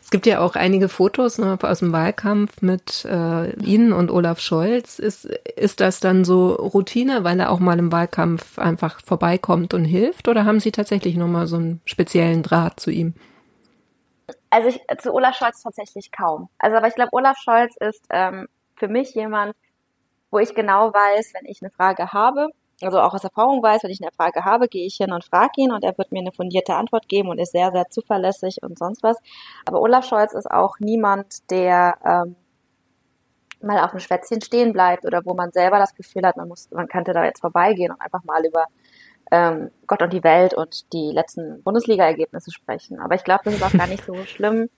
Es 0.03 0.11
gibt 0.11 0.25
ja 0.25 0.41
auch 0.41 0.55
einige 0.55 0.89
Fotos 0.89 1.37
ne, 1.37 1.59
aus 1.61 1.81
dem 1.81 1.93
Wahlkampf 1.93 2.63
mit 2.63 3.05
äh, 3.05 3.53
Ihnen 3.61 3.93
und 3.93 4.11
Olaf 4.11 4.41
Scholz. 4.41 4.99
Ist, 4.99 5.27
ist 5.27 5.81
das 5.81 6.01
dann 6.01 6.25
so 6.25 6.55
Routine, 6.55 7.25
weil 7.25 7.39
er 7.41 7.51
auch 7.51 7.59
mal 7.59 7.79
im 7.79 7.93
Wahlkampf 7.93 8.59
einfach 8.59 9.01
vorbeikommt 9.05 9.75
und 9.75 9.85
hilft? 9.85 10.29
Oder 10.29 10.47
haben 10.47 10.61
Sie 10.61 10.73
tatsächlich 10.73 11.17
nochmal 11.17 11.47
so 11.47 11.57
einen 11.57 11.83
speziellen 11.85 12.43
Draht 12.43 12.81
zu 12.81 12.91
ihm? 12.91 13.15
Also 14.49 14.69
ich, 14.69 14.81
zu 14.99 15.13
Olaf 15.13 15.37
Scholz 15.37 15.63
tatsächlich 15.63 16.11
kaum. 16.11 16.49
Also 16.59 16.79
aber 16.79 16.89
ich 16.89 16.95
glaube, 16.95 17.11
Olaf 17.13 17.37
Scholz 17.37 17.77
ist 17.79 18.07
ähm, 18.09 18.49
für 18.77 18.89
mich 18.89 19.15
jemand, 19.15 19.55
wo 20.31 20.39
ich 20.39 20.55
genau 20.55 20.93
weiß, 20.93 21.35
wenn 21.35 21.45
ich 21.45 21.61
eine 21.61 21.71
Frage 21.71 22.13
habe, 22.13 22.49
also 22.83 23.01
auch 23.01 23.15
aus 23.15 23.25
Erfahrung 23.25 23.63
weiß, 23.63 23.83
wenn 23.83 23.91
ich 23.91 24.03
eine 24.03 24.13
Frage 24.13 24.45
habe, 24.45 24.69
gehe 24.69 24.87
ich 24.87 24.97
hin 24.97 25.13
und 25.13 25.25
frage 25.25 25.53
ihn 25.57 25.73
und 25.73 25.85
er 25.85 25.97
wird 25.99 26.13
mir 26.13 26.21
eine 26.21 26.33
fundierte 26.33 26.75
Antwort 26.75 27.09
geben 27.09 27.29
und 27.29 27.39
ist 27.39 27.53
sehr, 27.53 27.73
sehr 27.73 27.89
zuverlässig 27.89 28.59
und 28.63 28.79
sonst 28.79 29.03
was. 29.03 29.19
Aber 29.67 29.81
Olaf 29.81 30.07
Scholz 30.07 30.33
ist 30.33 30.51
auch 30.51 30.79
niemand, 30.79 31.51
der 31.51 31.97
ähm, 32.05 32.37
mal 33.61 33.83
auf 33.83 33.91
dem 33.91 34.01
Schwätzchen 34.01 34.41
stehen 34.41 34.73
bleibt 34.73 35.05
oder 35.05 35.25
wo 35.25 35.35
man 35.35 35.51
selber 35.53 35.79
das 35.79 35.95
Gefühl 35.95 36.25
hat, 36.25 36.37
man 36.37 36.49
muss, 36.49 36.71
man 36.71 36.89
könnte 36.89 37.13
da 37.13 37.25
jetzt 37.25 37.41
vorbeigehen 37.41 37.93
und 37.93 38.01
einfach 38.01 38.23
mal 38.25 38.45
über 38.45 38.67
ähm, 39.31 39.71
Gott 39.87 40.03
und 40.03 40.13
die 40.13 40.25
Welt 40.25 40.55
und 40.55 40.93
die 40.93 41.11
letzten 41.13 41.63
Bundesliga-Ergebnisse 41.63 42.51
sprechen. 42.51 43.01
Aber 43.01 43.15
ich 43.15 43.25
glaube, 43.25 43.43
das 43.45 43.55
ist 43.55 43.63
auch 43.63 43.73
gar 43.73 43.87
nicht 43.87 44.05
so 44.05 44.15
schlimm, 44.25 44.71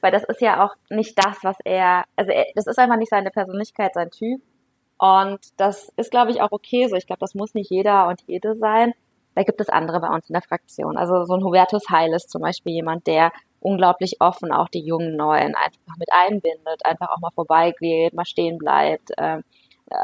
weil 0.00 0.12
das 0.12 0.24
ist 0.24 0.40
ja 0.40 0.64
auch 0.64 0.74
nicht 0.90 1.18
das, 1.18 1.38
was 1.42 1.56
er, 1.64 2.04
also 2.16 2.30
er, 2.30 2.46
das 2.54 2.66
ist 2.66 2.78
einfach 2.78 2.96
nicht 2.96 3.10
seine 3.10 3.30
Persönlichkeit, 3.30 3.94
sein 3.94 4.10
Typ. 4.10 4.40
Und 4.98 5.38
das 5.56 5.92
ist, 5.96 6.10
glaube 6.10 6.32
ich, 6.32 6.40
auch 6.40 6.52
okay 6.52 6.88
so. 6.88 6.96
Ich 6.96 7.06
glaube, 7.06 7.20
das 7.20 7.34
muss 7.34 7.54
nicht 7.54 7.70
jeder 7.70 8.08
und 8.08 8.22
jede 8.26 8.54
sein. 8.56 8.92
Da 9.34 9.44
gibt 9.44 9.60
es 9.60 9.68
andere 9.68 10.00
bei 10.00 10.08
uns 10.08 10.28
in 10.28 10.32
der 10.32 10.42
Fraktion. 10.42 10.96
Also 10.96 11.24
so 11.24 11.34
ein 11.34 11.44
Hubertus 11.44 11.88
Heil 11.90 12.12
ist 12.12 12.30
zum 12.30 12.42
Beispiel 12.42 12.72
jemand, 12.72 13.06
der 13.06 13.30
unglaublich 13.60 14.20
offen 14.20 14.50
auch 14.52 14.68
die 14.68 14.80
jungen 14.80 15.16
Neuen 15.16 15.54
einfach 15.54 15.96
mit 15.96 16.08
einbindet, 16.12 16.84
einfach 16.84 17.10
auch 17.10 17.20
mal 17.20 17.30
vorbeigeht, 17.30 18.14
mal 18.14 18.24
stehen 18.24 18.58
bleibt, 18.58 19.10
äh, 19.16 19.38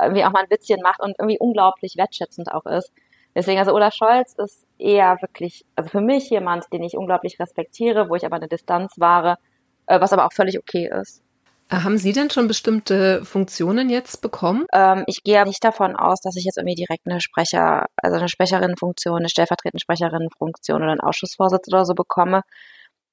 irgendwie 0.02 0.24
auch 0.24 0.30
mal 0.30 0.44
ein 0.44 0.50
Witzchen 0.50 0.80
macht 0.82 1.00
und 1.00 1.16
irgendwie 1.18 1.38
unglaublich 1.38 1.96
wertschätzend 1.96 2.52
auch 2.52 2.66
ist. 2.66 2.92
Deswegen, 3.34 3.58
also 3.58 3.72
Olaf 3.72 3.94
Scholz 3.94 4.34
ist 4.34 4.64
eher 4.78 5.18
wirklich, 5.20 5.64
also 5.74 5.90
für 5.90 6.00
mich 6.00 6.30
jemand, 6.30 6.72
den 6.72 6.84
ich 6.84 6.96
unglaublich 6.96 7.40
respektiere, 7.40 8.08
wo 8.08 8.14
ich 8.14 8.24
aber 8.24 8.36
eine 8.36 8.46
Distanz 8.46 8.94
wahre, 8.98 9.38
äh, 9.86 10.00
was 10.00 10.12
aber 10.12 10.26
auch 10.26 10.32
völlig 10.32 10.58
okay 10.58 10.88
ist. 11.00 11.23
Äh, 11.70 11.76
haben 11.76 11.98
Sie 11.98 12.12
denn 12.12 12.30
schon 12.30 12.48
bestimmte 12.48 13.24
Funktionen 13.24 13.88
jetzt 13.88 14.20
bekommen? 14.22 14.66
Ähm, 14.72 15.04
ich 15.06 15.22
gehe 15.22 15.42
nicht 15.44 15.64
davon 15.64 15.96
aus, 15.96 16.20
dass 16.20 16.36
ich 16.36 16.44
jetzt 16.44 16.58
irgendwie 16.58 16.74
direkt 16.74 17.06
eine 17.06 17.20
Sprecher, 17.20 17.86
also 17.96 18.16
eine 18.18 18.28
Sprecherinnenfunktion, 18.28 19.18
eine 19.18 19.28
stellvertretende 19.28 19.80
Sprecherinnenfunktion 19.80 20.82
oder 20.82 20.92
einen 20.92 21.00
Ausschussvorsitz 21.00 21.68
oder 21.68 21.84
so 21.84 21.94
bekomme. 21.94 22.42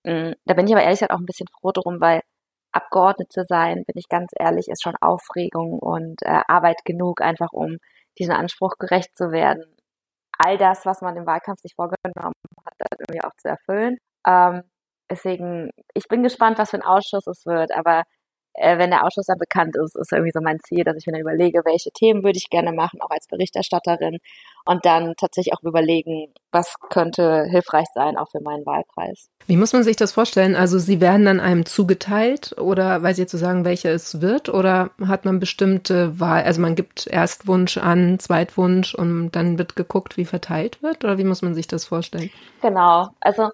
Mm, 0.04 0.34
da 0.46 0.54
bin 0.54 0.68
ich 0.68 0.74
aber 0.74 0.84
ehrlich 0.84 1.00
gesagt 1.00 1.14
auch 1.14 1.20
ein 1.20 1.26
bisschen 1.26 1.48
froh 1.48 1.72
drum, 1.72 2.02
weil 2.02 2.22
Abgeordnete 2.74 3.44
sein, 3.46 3.84
bin 3.86 3.98
ich 3.98 4.08
ganz 4.10 4.32
ehrlich, 4.38 4.68
ist 4.70 4.84
schon 4.84 4.96
Aufregung 5.02 5.80
und 5.80 6.22
äh, 6.24 6.42
Arbeit 6.48 6.86
genug, 6.86 7.22
einfach 7.22 7.52
um 7.54 7.78
diesem 8.20 8.36
Anspruch 8.36 8.78
gerecht 8.80 9.16
zu 9.18 9.32
werden, 9.32 9.64
all 10.38 10.58
das, 10.58 10.86
was 10.86 11.02
man 11.02 11.16
im 11.18 11.26
Wahlkampf 11.26 11.62
sich 11.62 11.76
vorgenommen 11.76 12.34
hat, 12.66 12.74
dann 12.78 13.00
irgendwie 13.00 13.24
auch 13.24 13.36
zu 13.38 13.50
erfüllen. 13.50 13.98
Ähm, 14.28 14.64
deswegen, 15.10 15.72
ich 15.94 16.08
bin 16.08 16.24
gespannt, 16.24 16.58
was 16.60 16.72
für 16.72 16.78
ein 16.78 16.84
Ausschuss 16.84 17.28
es 17.28 17.46
wird, 17.46 17.72
aber 17.74 18.04
äh, 18.54 18.78
wenn 18.78 18.92
der 18.92 19.06
Ausschuss 19.06 19.28
dann 19.28 19.38
bekannt 19.38 19.76
ist, 19.76 19.96
ist 19.96 20.12
irgendwie 20.12 20.32
so 20.34 20.42
mein 20.42 20.60
Ziel, 20.60 20.84
dass 20.84 20.98
ich 20.98 21.06
mir 21.06 21.14
dann 21.14 21.22
überlege, 21.22 21.62
welche 21.66 21.92
Themen 21.92 22.24
würde 22.24 22.38
ich 22.38 22.50
gerne 22.50 22.72
machen, 22.72 23.02
auch 23.02 23.10
als 23.10 23.28
Berichterstatterin 23.28 24.20
und 24.66 24.86
dann 24.86 25.16
tatsächlich 25.18 25.54
auch 25.54 25.64
überlegen, 25.64 26.34
was 26.52 26.76
könnte 26.90 27.46
hilfreich 27.50 27.88
sein, 27.94 28.18
auch 28.18 28.30
für 28.30 28.42
meinen 28.42 28.66
Wahlkreis. 28.66 29.30
Wie 29.48 29.58
muss 29.58 29.74
man 29.74 29.84
sich 29.84 29.96
das 29.96 30.12
vorstellen? 30.12 30.56
Also 30.56 30.80
Sie 30.80 31.02
werden 31.02 31.26
dann 31.26 31.40
einem 31.40 31.66
zugeteilt 31.66 32.58
oder 32.58 33.02
weiß 33.02 33.18
ich 33.18 33.24
jetzt 33.24 33.32
zu 33.32 33.38
sagen, 33.38 33.66
welcher 33.66 33.92
es 33.92 34.22
wird 34.22 34.50
oder 34.50 34.92
hat 35.08 35.26
man 35.26 35.40
bestimmte 35.40 36.20
Wahl, 36.20 36.44
also 36.44 36.62
man 36.62 36.76
gibt 36.76 37.08
Erstwunsch 37.08 37.78
an, 37.78 38.20
Zweitwunsch 38.20 38.94
und 38.94 39.32
dann 39.32 39.58
wird 39.58 39.76
geguckt, 39.76 40.18
wie 40.18 40.26
verteilt 40.26 40.84
wird 40.84 41.04
oder 41.04 41.18
wie 41.18 41.24
muss 41.24 41.42
man 41.42 41.56
sich 41.56 41.68
das 41.68 41.86
vorstellen? 41.86 42.30
Genau, 42.62 43.08
also 43.22 43.50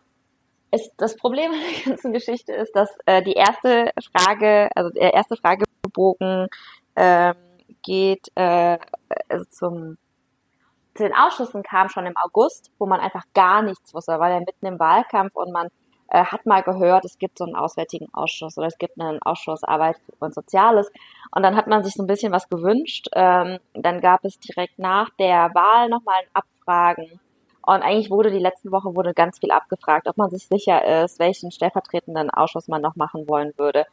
ist, 0.78 0.92
das 0.98 1.16
Problem 1.16 1.52
an 1.54 1.60
der 1.60 1.92
ganzen 1.92 2.14
Geschichte 2.14 2.54
ist, 2.54 2.76
dass 2.76 2.90
äh, 3.06 3.22
die 3.24 3.34
erste 3.34 3.92
Frage, 4.14 4.70
also 4.76 4.90
der 4.92 5.14
erste 5.14 5.36
Fragebogen 5.36 6.48
ähm, 6.96 7.36
geht 7.84 8.32
äh, 8.36 8.78
also 9.30 9.46
zum 9.50 9.98
zu 10.96 11.04
den 11.04 11.14
Ausschüssen 11.14 11.62
kam 11.62 11.90
schon 11.90 12.08
im 12.08 12.18
August, 12.18 12.72
wo 12.80 12.88
man 12.88 13.00
einfach 13.00 13.24
gar 13.36 13.62
nichts 13.62 13.94
wusste, 13.94 14.20
weil 14.20 14.32
er 14.32 14.40
mitten 14.40 14.66
im 14.66 14.80
Wahlkampf 14.80 15.36
und 15.36 15.52
man 15.52 15.68
äh, 16.10 16.24
hat 16.24 16.48
mal 16.48 16.64
gehört, 16.64 17.06
es 17.06 17.20
gibt 17.20 17.38
so 17.38 17.46
einen 17.46 17.56
auswärtigen 17.56 18.08
Ausschuss 18.14 18.58
oder 18.58 18.66
es 18.66 18.80
gibt 18.80 19.00
einen 19.00 19.22
Ausschuss 19.22 19.64
Arbeit 19.64 19.98
und 20.20 20.34
Soziales 20.34 20.92
und 21.36 21.44
dann 21.44 21.56
hat 21.56 21.68
man 21.68 21.84
sich 21.84 21.94
so 21.94 22.04
ein 22.04 22.08
bisschen 22.08 22.32
was 22.32 22.50
gewünscht. 22.50 23.10
Ähm, 23.14 23.60
dann 23.74 24.02
gab 24.02 24.26
es 24.26 24.40
direkt 24.40 24.80
nach 24.80 25.12
der 25.20 25.52
Wahl 25.54 25.88
nochmal 25.90 26.16
ein 26.22 26.30
Abfragen 26.34 27.20
und 27.68 27.84
eigentlich 27.84 28.10
wurde 28.10 28.32
die 28.32 28.40
letzten 28.40 28.72
Woche 28.72 28.96
wurde 28.96 29.14
ganz 29.14 29.40
viel 29.40 29.52
abgefragt, 29.52 30.08
ob 30.08 30.16
man 30.16 30.30
sich 30.30 30.48
sicher 30.48 31.04
ist, 31.04 31.20
welchen 31.20 31.52
stellvertretenden 31.52 32.30
Ausschuss 32.30 32.70
man 32.70 32.82
noch 32.82 32.96
machen 32.96 33.28
wollen 33.28 33.52
würde. 33.58 33.86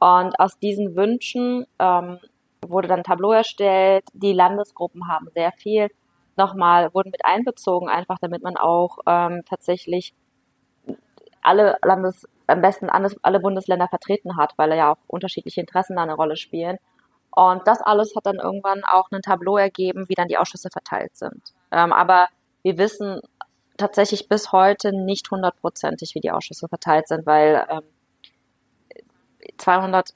Und 0.00 0.34
aus 0.40 0.58
diesen 0.58 0.96
Wünschen 0.96 1.64
ähm, 1.78 2.18
wurde 2.66 2.88
dann 2.88 3.00
ein 3.00 3.04
Tableau 3.04 3.30
erstellt. 3.30 4.02
Die 4.14 4.32
Landesgruppen 4.32 5.06
haben 5.06 5.28
sehr 5.32 5.52
viel 5.52 5.90
nochmal, 6.36 6.92
wurden 6.92 7.10
mit 7.12 7.24
einbezogen, 7.24 7.88
einfach 7.88 8.18
damit 8.18 8.42
man 8.42 8.56
auch 8.56 8.98
ähm, 9.06 9.42
tatsächlich 9.48 10.12
alle 11.40 11.78
Landes, 11.84 12.26
am 12.48 12.60
besten 12.60 12.90
alle 12.90 13.38
Bundesländer 13.38 13.86
vertreten 13.86 14.36
hat, 14.36 14.54
weil 14.56 14.76
ja 14.76 14.90
auch 14.90 14.98
unterschiedliche 15.06 15.60
Interessen 15.60 15.94
da 15.94 16.02
eine 16.02 16.14
Rolle 16.14 16.34
spielen. 16.34 16.78
Und 17.30 17.64
das 17.68 17.80
alles 17.80 18.16
hat 18.16 18.26
dann 18.26 18.40
irgendwann 18.40 18.82
auch 18.82 19.08
ein 19.12 19.22
Tableau 19.22 19.56
ergeben, 19.56 20.08
wie 20.08 20.14
dann 20.14 20.26
die 20.26 20.36
Ausschüsse 20.36 20.68
verteilt 20.68 21.16
sind. 21.16 21.54
Ähm, 21.70 21.92
aber 21.92 22.26
wir 22.62 22.78
wissen 22.78 23.20
tatsächlich 23.76 24.28
bis 24.28 24.52
heute 24.52 24.92
nicht 24.92 25.30
hundertprozentig, 25.30 26.14
wie 26.14 26.20
die 26.20 26.30
Ausschüsse 26.30 26.68
verteilt 26.68 27.08
sind, 27.08 27.26
weil 27.26 27.66
ähm, 27.68 27.82
200, 29.58 30.12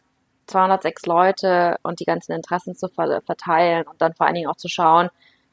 206 0.47 1.07
Leute 1.07 1.77
und 1.83 2.01
die 2.01 2.05
ganzen 2.05 2.33
Interessen 2.33 2.75
zu 2.75 2.89
verteilen 2.89 3.87
und 3.87 4.01
dann 4.03 4.15
vor 4.15 4.27
allen 4.27 4.35
Dingen 4.35 4.49
auch 4.49 4.57
zu 4.57 4.69
schauen, 4.69 5.09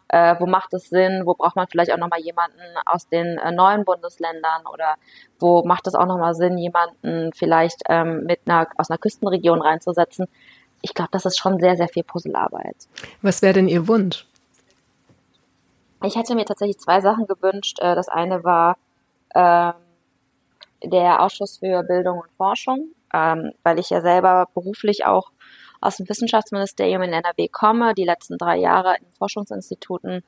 äh, 0.09 0.35
wo 0.39 0.45
macht 0.45 0.73
es 0.73 0.89
Sinn, 0.89 1.23
wo 1.25 1.33
braucht 1.35 1.55
man 1.55 1.67
vielleicht 1.67 1.93
auch 1.93 1.97
nochmal 1.97 2.19
jemanden 2.19 2.59
aus 2.85 3.07
den 3.07 3.37
äh, 3.37 3.51
neuen 3.51 3.85
Bundesländern 3.85 4.65
oder 4.71 4.95
wo 5.39 5.63
macht 5.63 5.87
es 5.87 5.95
auch 5.95 6.05
nochmal 6.05 6.35
Sinn, 6.35 6.57
jemanden 6.57 7.31
vielleicht 7.33 7.83
ähm, 7.87 8.25
mit 8.25 8.41
einer, 8.45 8.67
aus 8.77 8.89
einer 8.89 8.97
Küstenregion 8.97 9.61
reinzusetzen. 9.61 10.27
Ich 10.81 10.93
glaube, 10.93 11.11
das 11.13 11.25
ist 11.25 11.39
schon 11.39 11.59
sehr, 11.59 11.77
sehr 11.77 11.87
viel 11.87 12.03
Puzzlearbeit. 12.03 12.75
Was 13.21 13.41
wäre 13.41 13.53
denn 13.53 13.69
Ihr 13.69 13.87
Wunsch? 13.87 14.25
Ich 16.03 16.15
hätte 16.15 16.35
mir 16.35 16.45
tatsächlich 16.45 16.79
zwei 16.79 16.99
Sachen 17.01 17.27
gewünscht. 17.27 17.79
Äh, 17.79 17.95
das 17.95 18.09
eine 18.09 18.43
war 18.43 18.77
ähm, 19.35 19.73
der 20.83 21.21
Ausschuss 21.21 21.59
für 21.59 21.83
Bildung 21.83 22.19
und 22.19 22.31
Forschung, 22.37 22.89
ähm, 23.13 23.51
weil 23.63 23.79
ich 23.79 23.89
ja 23.91 24.01
selber 24.01 24.47
beruflich 24.53 25.05
auch 25.05 25.31
aus 25.79 25.97
dem 25.97 26.09
Wissenschaftsministerium 26.09 27.01
in 27.03 27.13
NRW 27.13 27.47
komme, 27.47 27.93
die 27.93 28.05
letzten 28.05 28.37
drei 28.37 28.57
Jahre 28.57 28.95
in 28.99 29.11
Forschungsinstituten 29.17 30.23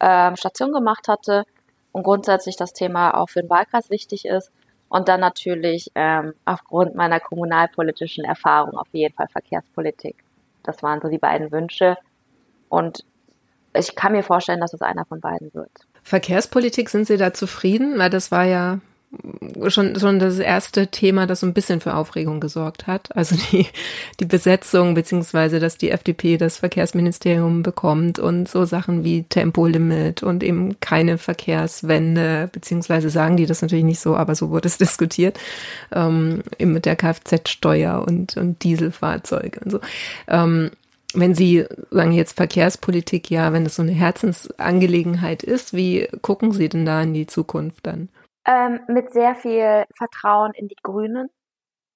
ähm, 0.00 0.36
Station 0.36 0.72
gemacht 0.72 1.08
hatte 1.08 1.44
und 1.92 2.02
grundsätzlich 2.02 2.56
das 2.56 2.72
Thema 2.72 3.14
auch 3.14 3.28
für 3.28 3.40
den 3.40 3.50
Wahlkreis 3.50 3.90
wichtig 3.90 4.26
ist. 4.26 4.52
Und 4.88 5.08
dann 5.08 5.20
natürlich 5.20 5.90
ähm, 5.96 6.34
aufgrund 6.44 6.94
meiner 6.94 7.18
kommunalpolitischen 7.18 8.24
Erfahrung 8.24 8.76
auf 8.76 8.86
jeden 8.92 9.14
Fall 9.14 9.26
Verkehrspolitik. 9.28 10.22
Das 10.62 10.82
waren 10.82 11.00
so 11.00 11.08
die 11.08 11.18
beiden 11.18 11.50
Wünsche. 11.50 11.96
Und 12.68 13.04
ich 13.78 13.94
kann 13.94 14.12
mir 14.12 14.22
vorstellen, 14.22 14.60
dass 14.60 14.74
es 14.74 14.82
einer 14.82 15.04
von 15.04 15.20
beiden 15.20 15.52
wird. 15.54 15.70
Verkehrspolitik, 16.02 16.88
sind 16.88 17.06
Sie 17.06 17.16
da 17.16 17.34
zufrieden? 17.34 17.98
Weil 17.98 18.10
das 18.10 18.30
war 18.30 18.44
ja 18.44 18.80
schon, 19.68 19.98
schon 19.98 20.18
das 20.18 20.38
erste 20.38 20.88
Thema, 20.88 21.26
das 21.26 21.40
so 21.40 21.46
ein 21.46 21.54
bisschen 21.54 21.80
für 21.80 21.94
Aufregung 21.94 22.40
gesorgt 22.40 22.86
hat. 22.86 23.14
Also 23.16 23.36
die, 23.50 23.66
die 24.20 24.24
Besetzung, 24.24 24.94
beziehungsweise, 24.94 25.60
dass 25.60 25.78
die 25.78 25.90
FDP 25.90 26.36
das 26.36 26.58
Verkehrsministerium 26.58 27.62
bekommt 27.62 28.18
und 28.18 28.48
so 28.48 28.64
Sachen 28.64 29.04
wie 29.04 29.24
Tempolimit 29.24 30.22
und 30.22 30.42
eben 30.42 30.78
keine 30.80 31.18
Verkehrswende, 31.18 32.48
beziehungsweise 32.52 33.10
sagen 33.10 33.36
die 33.36 33.46
das 33.46 33.62
natürlich 33.62 33.84
nicht 33.84 34.00
so, 34.00 34.16
aber 34.16 34.34
so 34.34 34.50
wurde 34.50 34.68
es 34.68 34.78
diskutiert, 34.78 35.38
ähm, 35.92 36.42
eben 36.58 36.72
mit 36.72 36.86
der 36.86 36.96
Kfz-Steuer 36.96 38.04
und, 38.06 38.36
und 38.36 38.62
Dieselfahrzeuge 38.62 39.60
und 39.64 39.70
so. 39.70 39.80
Ähm, 40.28 40.70
wenn 41.16 41.34
Sie 41.34 41.66
sagen 41.90 42.12
jetzt 42.12 42.36
Verkehrspolitik, 42.36 43.30
ja, 43.30 43.52
wenn 43.52 43.66
es 43.66 43.76
so 43.76 43.82
eine 43.82 43.92
Herzensangelegenheit 43.92 45.42
ist, 45.42 45.74
wie 45.74 46.08
gucken 46.22 46.52
Sie 46.52 46.68
denn 46.68 46.86
da 46.86 47.02
in 47.02 47.14
die 47.14 47.26
Zukunft 47.26 47.86
dann? 47.86 48.08
Ähm, 48.46 48.80
mit 48.88 49.12
sehr 49.12 49.34
viel 49.34 49.84
Vertrauen 49.96 50.52
in 50.54 50.68
die 50.68 50.76
Grünen, 50.82 51.28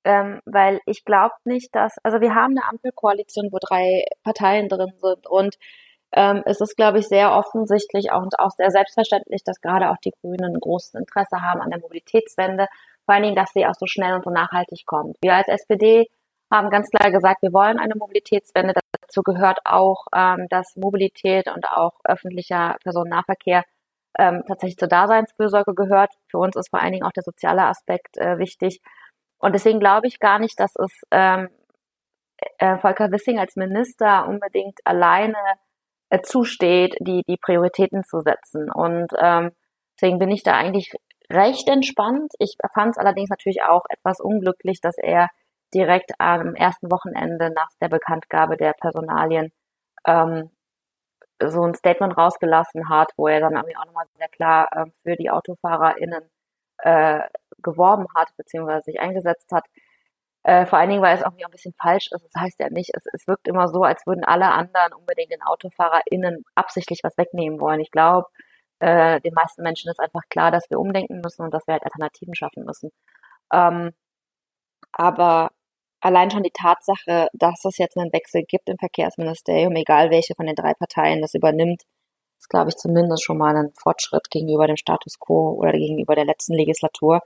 ähm, 0.04 0.40
weil 0.44 0.80
ich 0.86 1.04
glaube 1.04 1.34
nicht, 1.44 1.74
dass, 1.74 1.96
also 2.02 2.20
wir 2.20 2.34
haben 2.34 2.56
eine 2.56 2.68
Ampelkoalition, 2.68 3.48
wo 3.52 3.58
drei 3.60 4.04
Parteien 4.24 4.68
drin 4.68 4.92
sind 5.00 5.26
und 5.28 5.56
ähm, 6.12 6.42
es 6.44 6.60
ist, 6.60 6.76
glaube 6.76 6.98
ich, 6.98 7.06
sehr 7.06 7.32
offensichtlich 7.32 8.10
und 8.12 8.38
auch 8.38 8.50
sehr 8.50 8.70
selbstverständlich, 8.70 9.44
dass 9.44 9.60
gerade 9.60 9.90
auch 9.90 9.98
die 10.04 10.12
Grünen 10.20 10.54
ein 10.54 10.60
großes 10.60 10.94
Interesse 10.94 11.40
haben 11.40 11.60
an 11.60 11.70
der 11.70 11.78
Mobilitätswende, 11.78 12.66
vor 13.04 13.14
allen 13.14 13.22
Dingen, 13.22 13.36
dass 13.36 13.52
sie 13.52 13.66
auch 13.66 13.74
so 13.78 13.86
schnell 13.86 14.14
und 14.14 14.24
so 14.24 14.30
nachhaltig 14.30 14.84
kommt. 14.86 15.16
Wir 15.22 15.34
als 15.34 15.48
SPD 15.48 16.08
haben 16.50 16.70
ganz 16.70 16.90
klar 16.90 17.10
gesagt, 17.10 17.42
wir 17.42 17.52
wollen 17.52 17.78
eine 17.78 17.94
Mobilitätswende. 17.96 18.74
Dazu 19.00 19.22
gehört 19.22 19.60
auch, 19.64 20.06
ähm, 20.14 20.46
dass 20.48 20.76
Mobilität 20.76 21.48
und 21.48 21.66
auch 21.66 21.92
öffentlicher 22.04 22.76
Personennahverkehr 22.82 23.64
ähm, 24.18 24.42
tatsächlich 24.46 24.78
zur 24.78 24.88
Daseinsfürsorge 24.88 25.74
gehört. 25.74 26.12
Für 26.28 26.38
uns 26.38 26.56
ist 26.56 26.70
vor 26.70 26.80
allen 26.80 26.92
Dingen 26.92 27.04
auch 27.04 27.12
der 27.12 27.22
soziale 27.22 27.64
Aspekt 27.64 28.18
äh, 28.18 28.38
wichtig. 28.38 28.80
Und 29.38 29.54
deswegen 29.54 29.80
glaube 29.80 30.06
ich 30.06 30.18
gar 30.18 30.38
nicht, 30.38 30.58
dass 30.58 30.74
es 30.76 31.02
ähm, 31.10 31.48
äh, 32.58 32.78
Volker 32.78 33.10
Wissing 33.12 33.38
als 33.38 33.56
Minister 33.56 34.26
unbedingt 34.26 34.80
alleine 34.84 35.38
äh, 36.10 36.20
zusteht, 36.22 36.96
die, 37.00 37.22
die 37.28 37.36
Prioritäten 37.36 38.02
zu 38.04 38.20
setzen. 38.20 38.70
Und 38.70 39.12
ähm, 39.18 39.52
deswegen 39.96 40.18
bin 40.18 40.30
ich 40.30 40.42
da 40.42 40.54
eigentlich 40.54 40.92
recht 41.30 41.68
entspannt. 41.68 42.32
Ich 42.38 42.56
fand 42.74 42.90
es 42.90 42.98
allerdings 42.98 43.30
natürlich 43.30 43.62
auch 43.62 43.84
etwas 43.88 44.20
unglücklich, 44.20 44.80
dass 44.80 44.98
er 44.98 45.28
direkt 45.74 46.12
am 46.18 46.54
ersten 46.54 46.90
Wochenende 46.90 47.50
nach 47.50 47.68
der 47.80 47.88
Bekanntgabe 47.88 48.56
der 48.56 48.72
Personalien 48.74 49.52
ähm, 50.06 50.50
so 51.42 51.62
ein 51.62 51.74
Statement 51.74 52.16
rausgelassen 52.16 52.88
hat, 52.88 53.12
wo 53.16 53.28
er 53.28 53.40
dann 53.40 53.56
auch 53.56 53.86
nochmal 53.86 54.06
sehr 54.16 54.28
klar 54.28 54.68
äh, 54.72 54.86
für 55.02 55.16
die 55.16 55.30
AutofahrerInnen 55.30 56.22
äh, 56.78 57.20
geworben 57.62 58.06
hat, 58.14 58.28
beziehungsweise 58.36 58.84
sich 58.84 59.00
eingesetzt 59.00 59.50
hat. 59.52 59.64
Äh, 60.42 60.66
vor 60.66 60.78
allen 60.78 60.90
Dingen, 60.90 61.02
weil 61.02 61.16
es 61.16 61.22
auch 61.22 61.32
ein 61.32 61.50
bisschen 61.50 61.74
falsch 61.80 62.08
ist. 62.12 62.24
Das 62.32 62.42
heißt 62.42 62.60
ja 62.60 62.70
nicht, 62.70 62.90
es, 62.94 63.04
es 63.12 63.26
wirkt 63.26 63.46
immer 63.48 63.68
so, 63.68 63.82
als 63.82 64.06
würden 64.06 64.24
alle 64.24 64.50
anderen 64.50 64.94
unbedingt 64.94 65.32
den 65.32 65.42
AutofahrerInnen 65.42 66.44
absichtlich 66.54 67.00
was 67.02 67.16
wegnehmen 67.18 67.60
wollen. 67.60 67.80
Ich 67.80 67.90
glaube, 67.90 68.26
äh, 68.80 69.20
den 69.20 69.34
meisten 69.34 69.62
Menschen 69.62 69.90
ist 69.90 70.00
einfach 70.00 70.22
klar, 70.30 70.50
dass 70.50 70.70
wir 70.70 70.80
umdenken 70.80 71.20
müssen 71.20 71.42
und 71.42 71.52
dass 71.54 71.66
wir 71.66 71.74
halt 71.74 71.84
Alternativen 71.84 72.34
schaffen 72.34 72.64
müssen. 72.64 72.90
Ähm, 73.52 73.92
aber 74.92 75.50
allein 76.00 76.30
schon 76.30 76.42
die 76.42 76.52
Tatsache, 76.52 77.28
dass 77.32 77.64
es 77.64 77.78
jetzt 77.78 77.96
einen 77.96 78.12
Wechsel 78.12 78.42
gibt 78.44 78.68
im 78.68 78.78
Verkehrsministerium, 78.78 79.74
egal 79.76 80.10
welche 80.10 80.34
von 80.34 80.46
den 80.46 80.54
drei 80.54 80.74
Parteien 80.74 81.20
das 81.20 81.34
übernimmt, 81.34 81.82
ist, 82.38 82.48
glaube 82.48 82.70
ich, 82.70 82.76
zumindest 82.76 83.24
schon 83.24 83.38
mal 83.38 83.56
ein 83.56 83.72
Fortschritt 83.74 84.30
gegenüber 84.30 84.66
dem 84.66 84.76
Status 84.76 85.18
quo 85.18 85.52
oder 85.58 85.72
gegenüber 85.72 86.14
der 86.14 86.24
letzten 86.24 86.54
Legislatur. 86.54 87.20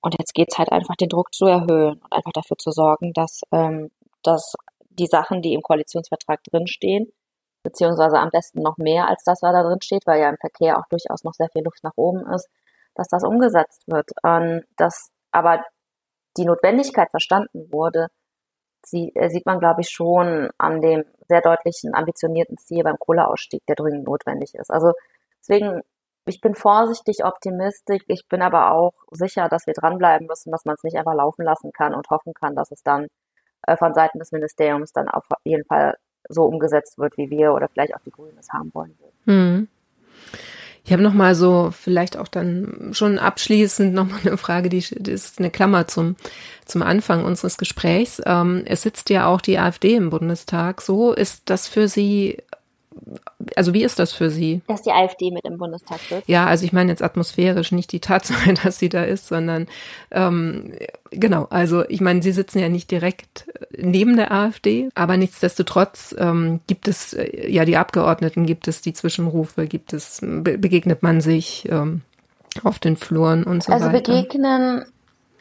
Und 0.00 0.16
jetzt 0.18 0.34
geht 0.34 0.48
es 0.52 0.58
halt 0.58 0.72
einfach, 0.72 0.96
den 0.96 1.08
Druck 1.08 1.32
zu 1.32 1.46
erhöhen 1.46 2.00
und 2.02 2.12
einfach 2.12 2.32
dafür 2.32 2.58
zu 2.58 2.72
sorgen, 2.72 3.12
dass, 3.12 3.42
ähm, 3.52 3.90
dass 4.22 4.54
die 4.90 5.06
Sachen, 5.06 5.40
die 5.42 5.54
im 5.54 5.62
Koalitionsvertrag 5.62 6.42
drinstehen, 6.44 7.12
beziehungsweise 7.62 8.18
am 8.18 8.30
besten 8.30 8.60
noch 8.60 8.76
mehr 8.76 9.08
als 9.08 9.24
das, 9.24 9.40
was 9.42 9.52
da 9.52 9.62
drin 9.62 9.80
steht, 9.82 10.06
weil 10.06 10.20
ja 10.20 10.28
im 10.28 10.36
Verkehr 10.36 10.78
auch 10.78 10.86
durchaus 10.90 11.24
noch 11.24 11.32
sehr 11.32 11.48
viel 11.50 11.64
Luft 11.64 11.82
nach 11.82 11.96
oben 11.96 12.26
ist, 12.34 12.48
dass 12.94 13.08
das 13.08 13.24
umgesetzt 13.24 13.82
wird. 13.86 14.10
Und 14.22 14.64
dass 14.76 15.10
aber 15.32 15.64
die 16.36 16.44
Notwendigkeit 16.44 17.10
verstanden 17.10 17.72
wurde, 17.72 18.08
äh, 18.92 19.28
sieht 19.30 19.46
man, 19.46 19.58
glaube 19.58 19.80
ich, 19.80 19.90
schon 19.90 20.50
an 20.58 20.80
dem 20.80 21.04
sehr 21.28 21.40
deutlichen, 21.40 21.94
ambitionierten 21.94 22.58
Ziel 22.58 22.84
beim 22.84 22.98
Kohleausstieg, 22.98 23.62
der 23.66 23.76
dringend 23.76 24.04
notwendig 24.04 24.54
ist. 24.54 24.70
Also 24.70 24.92
deswegen, 25.40 25.82
ich 26.26 26.40
bin 26.40 26.54
vorsichtig 26.54 27.24
optimistisch, 27.24 28.02
ich 28.08 28.26
bin 28.28 28.42
aber 28.42 28.72
auch 28.72 28.92
sicher, 29.10 29.48
dass 29.48 29.66
wir 29.66 29.74
dranbleiben 29.74 30.26
müssen, 30.26 30.50
dass 30.50 30.64
man 30.64 30.74
es 30.74 30.82
nicht 30.82 30.96
einfach 30.96 31.14
laufen 31.14 31.44
lassen 31.44 31.72
kann 31.72 31.94
und 31.94 32.10
hoffen 32.10 32.34
kann, 32.34 32.54
dass 32.54 32.70
es 32.70 32.82
dann 32.82 33.08
äh, 33.66 33.76
von 33.76 33.94
Seiten 33.94 34.18
des 34.18 34.32
Ministeriums 34.32 34.92
dann 34.92 35.08
auf 35.08 35.26
jeden 35.44 35.64
Fall 35.64 35.96
so 36.28 36.44
umgesetzt 36.44 36.98
wird, 36.98 37.16
wie 37.16 37.30
wir 37.30 37.52
oder 37.52 37.68
vielleicht 37.68 37.94
auch 37.94 38.00
die 38.00 38.10
Grünen 38.10 38.38
es 38.38 38.50
haben 38.52 38.72
wollen 38.74 38.96
Hm. 39.24 39.68
Ich 40.84 40.92
habe 40.92 41.02
noch 41.02 41.14
mal 41.14 41.34
so 41.34 41.72
vielleicht 41.72 42.18
auch 42.18 42.28
dann 42.28 42.90
schon 42.92 43.18
abschließend 43.18 43.94
noch 43.94 44.08
mal 44.08 44.20
eine 44.22 44.36
Frage, 44.36 44.68
die, 44.68 44.80
die 44.80 45.10
ist 45.10 45.38
eine 45.38 45.50
Klammer 45.50 45.88
zum 45.88 46.16
zum 46.66 46.82
Anfang 46.82 47.24
unseres 47.24 47.58
Gesprächs. 47.58 48.22
Ähm, 48.24 48.62
es 48.66 48.82
sitzt 48.82 49.10
ja 49.10 49.26
auch 49.26 49.40
die 49.40 49.58
AfD 49.58 49.94
im 49.94 50.10
Bundestag. 50.10 50.80
So 50.80 51.12
ist 51.12 51.42
das 51.46 51.68
für 51.68 51.88
Sie 51.88 52.38
also 53.56 53.74
wie 53.74 53.84
ist 53.84 53.98
das 53.98 54.12
für 54.12 54.30
Sie? 54.30 54.62
Dass 54.66 54.82
die 54.82 54.90
AfD 54.90 55.30
mit 55.30 55.44
im 55.44 55.58
Bundestag 55.58 55.98
wird? 56.10 56.24
Ja, 56.26 56.46
also 56.46 56.64
ich 56.64 56.72
meine 56.72 56.90
jetzt 56.90 57.02
atmosphärisch, 57.02 57.72
nicht 57.72 57.92
die 57.92 58.00
Tatsache, 58.00 58.54
dass 58.64 58.78
sie 58.78 58.88
da 58.88 59.04
ist, 59.04 59.26
sondern 59.26 59.66
ähm, 60.10 60.72
genau, 61.10 61.46
also 61.50 61.84
ich 61.88 62.00
meine, 62.00 62.22
Sie 62.22 62.32
sitzen 62.32 62.58
ja 62.58 62.68
nicht 62.68 62.90
direkt 62.90 63.46
neben 63.76 64.16
der 64.16 64.32
AfD, 64.32 64.88
aber 64.94 65.16
nichtsdestotrotz 65.16 66.14
ähm, 66.18 66.60
gibt 66.66 66.88
es 66.88 67.14
äh, 67.14 67.50
ja 67.50 67.64
die 67.64 67.76
Abgeordneten, 67.76 68.46
gibt 68.46 68.68
es 68.68 68.80
die 68.80 68.92
Zwischenrufe, 68.92 69.66
gibt 69.66 69.92
es, 69.92 70.20
be 70.22 70.58
begegnet 70.58 71.02
man 71.02 71.20
sich 71.20 71.68
ähm, 71.70 72.02
auf 72.62 72.78
den 72.78 72.96
Fluren 72.96 73.44
und 73.44 73.62
so 73.62 73.72
also 73.72 73.86
weiter. 73.86 73.96
Also 73.98 74.12
begegnen 74.12 74.84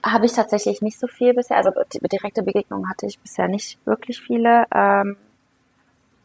habe 0.06 0.26
ich 0.26 0.34
tatsächlich 0.34 0.82
nicht 0.82 1.00
so 1.00 1.08
viel 1.08 1.34
bisher, 1.34 1.58
also 1.58 1.72
direkte 2.12 2.44
Begegnungen 2.44 2.90
hatte 2.90 3.06
ich 3.06 3.20
bisher 3.20 3.48
nicht 3.48 3.78
wirklich 3.86 4.20
viele. 4.20 4.66
Ähm, 4.74 5.16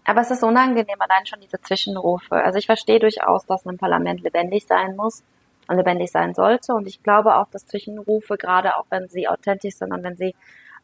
aber 0.09 0.23
es 0.23 0.31
ist 0.31 0.43
unangenehm, 0.43 0.99
allein 1.01 1.27
schon 1.27 1.41
diese 1.41 1.61
Zwischenrufe. 1.61 2.35
Also 2.35 2.59
ich 2.59 2.65
verstehe 2.65 2.99
durchaus, 2.99 3.45
dass 3.45 3.67
ein 3.67 3.77
Parlament 3.77 4.23
lebendig 4.23 4.67
sein 4.67 4.97
muss 4.97 5.23
und 5.69 5.77
lebendig 5.77 6.11
sein 6.11 6.33
sollte. 6.33 6.73
Und 6.73 6.89
ich 6.89 7.03
glaube 7.03 7.37
auch, 7.37 7.47
dass 7.51 7.67
Zwischenrufe, 7.67 8.39
gerade 8.39 8.79
auch 8.79 8.87
wenn 8.89 9.11
sie 9.11 9.29
authentisch 9.29 9.75
sind 9.75 9.93
und 9.93 10.03
wenn 10.03 10.17
sie 10.17 10.35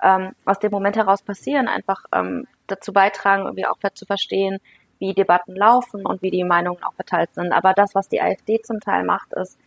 ähm, 0.03 0.33
aus 0.45 0.59
dem 0.59 0.71
Moment 0.71 0.97
heraus 0.97 1.23
passieren, 1.23 1.69
einfach 1.69 2.05
ähm, 2.13 2.47
dazu 2.67 2.93
beitragen, 2.93 3.45
irgendwie 3.45 3.65
auch 3.65 3.79
zu 3.95 4.05
verstehen, 4.05 4.59
wie 4.99 5.15
Debatten 5.15 5.57
laufen 5.57 6.05
und 6.05 6.21
wie 6.21 6.31
die 6.31 6.45
Meinungen 6.45 6.85
auch 6.85 6.93
verteilt 6.93 7.35
sind. 7.35 7.51
Aber 7.55 7.73
das, 7.73 7.95
was 7.95 8.11
die 8.11 8.21
AfD 8.21 8.61
zum 8.61 8.81
Teil 8.81 9.05
macht, 9.05 9.33
ist 9.33 9.59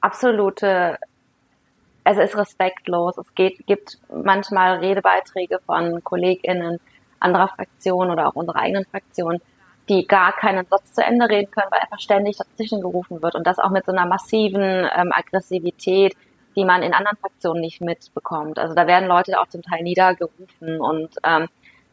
absolute, 0.00 0.96
also 2.04 2.22
ist 2.22 2.34
respektlos. 2.34 3.18
Es 3.18 3.34
geht, 3.34 3.66
gibt 3.66 3.98
manchmal 4.08 4.78
Redebeiträge 4.78 5.58
von 5.66 6.02
KollegInnen, 6.02 6.80
anderer 7.20 7.48
Fraktionen 7.48 8.10
oder 8.10 8.28
auch 8.28 8.34
unserer 8.34 8.60
eigenen 8.60 8.84
Fraktion, 8.86 9.40
die 9.88 10.06
gar 10.06 10.32
keinen 10.32 10.66
Satz 10.66 10.92
zu 10.92 11.02
Ende 11.02 11.28
reden 11.28 11.50
können, 11.50 11.70
weil 11.70 11.80
einfach 11.80 12.00
ständig 12.00 12.36
dazwischen 12.36 12.80
gerufen 12.80 13.22
wird 13.22 13.34
und 13.34 13.46
das 13.46 13.58
auch 13.58 13.70
mit 13.70 13.86
so 13.86 13.92
einer 13.92 14.06
massiven 14.06 14.62
ähm, 14.62 15.12
Aggressivität, 15.12 16.16
die 16.56 16.64
man 16.64 16.82
in 16.82 16.94
anderen 16.94 17.16
Fraktionen 17.16 17.60
nicht 17.60 17.80
mitbekommt. 17.80 18.58
Also 18.58 18.74
da 18.74 18.86
werden 18.86 19.08
Leute 19.08 19.40
auch 19.40 19.48
zum 19.48 19.62
Teil 19.62 19.82
niedergerufen 19.82 20.80
und 20.80 21.10
ähm, 21.24 21.48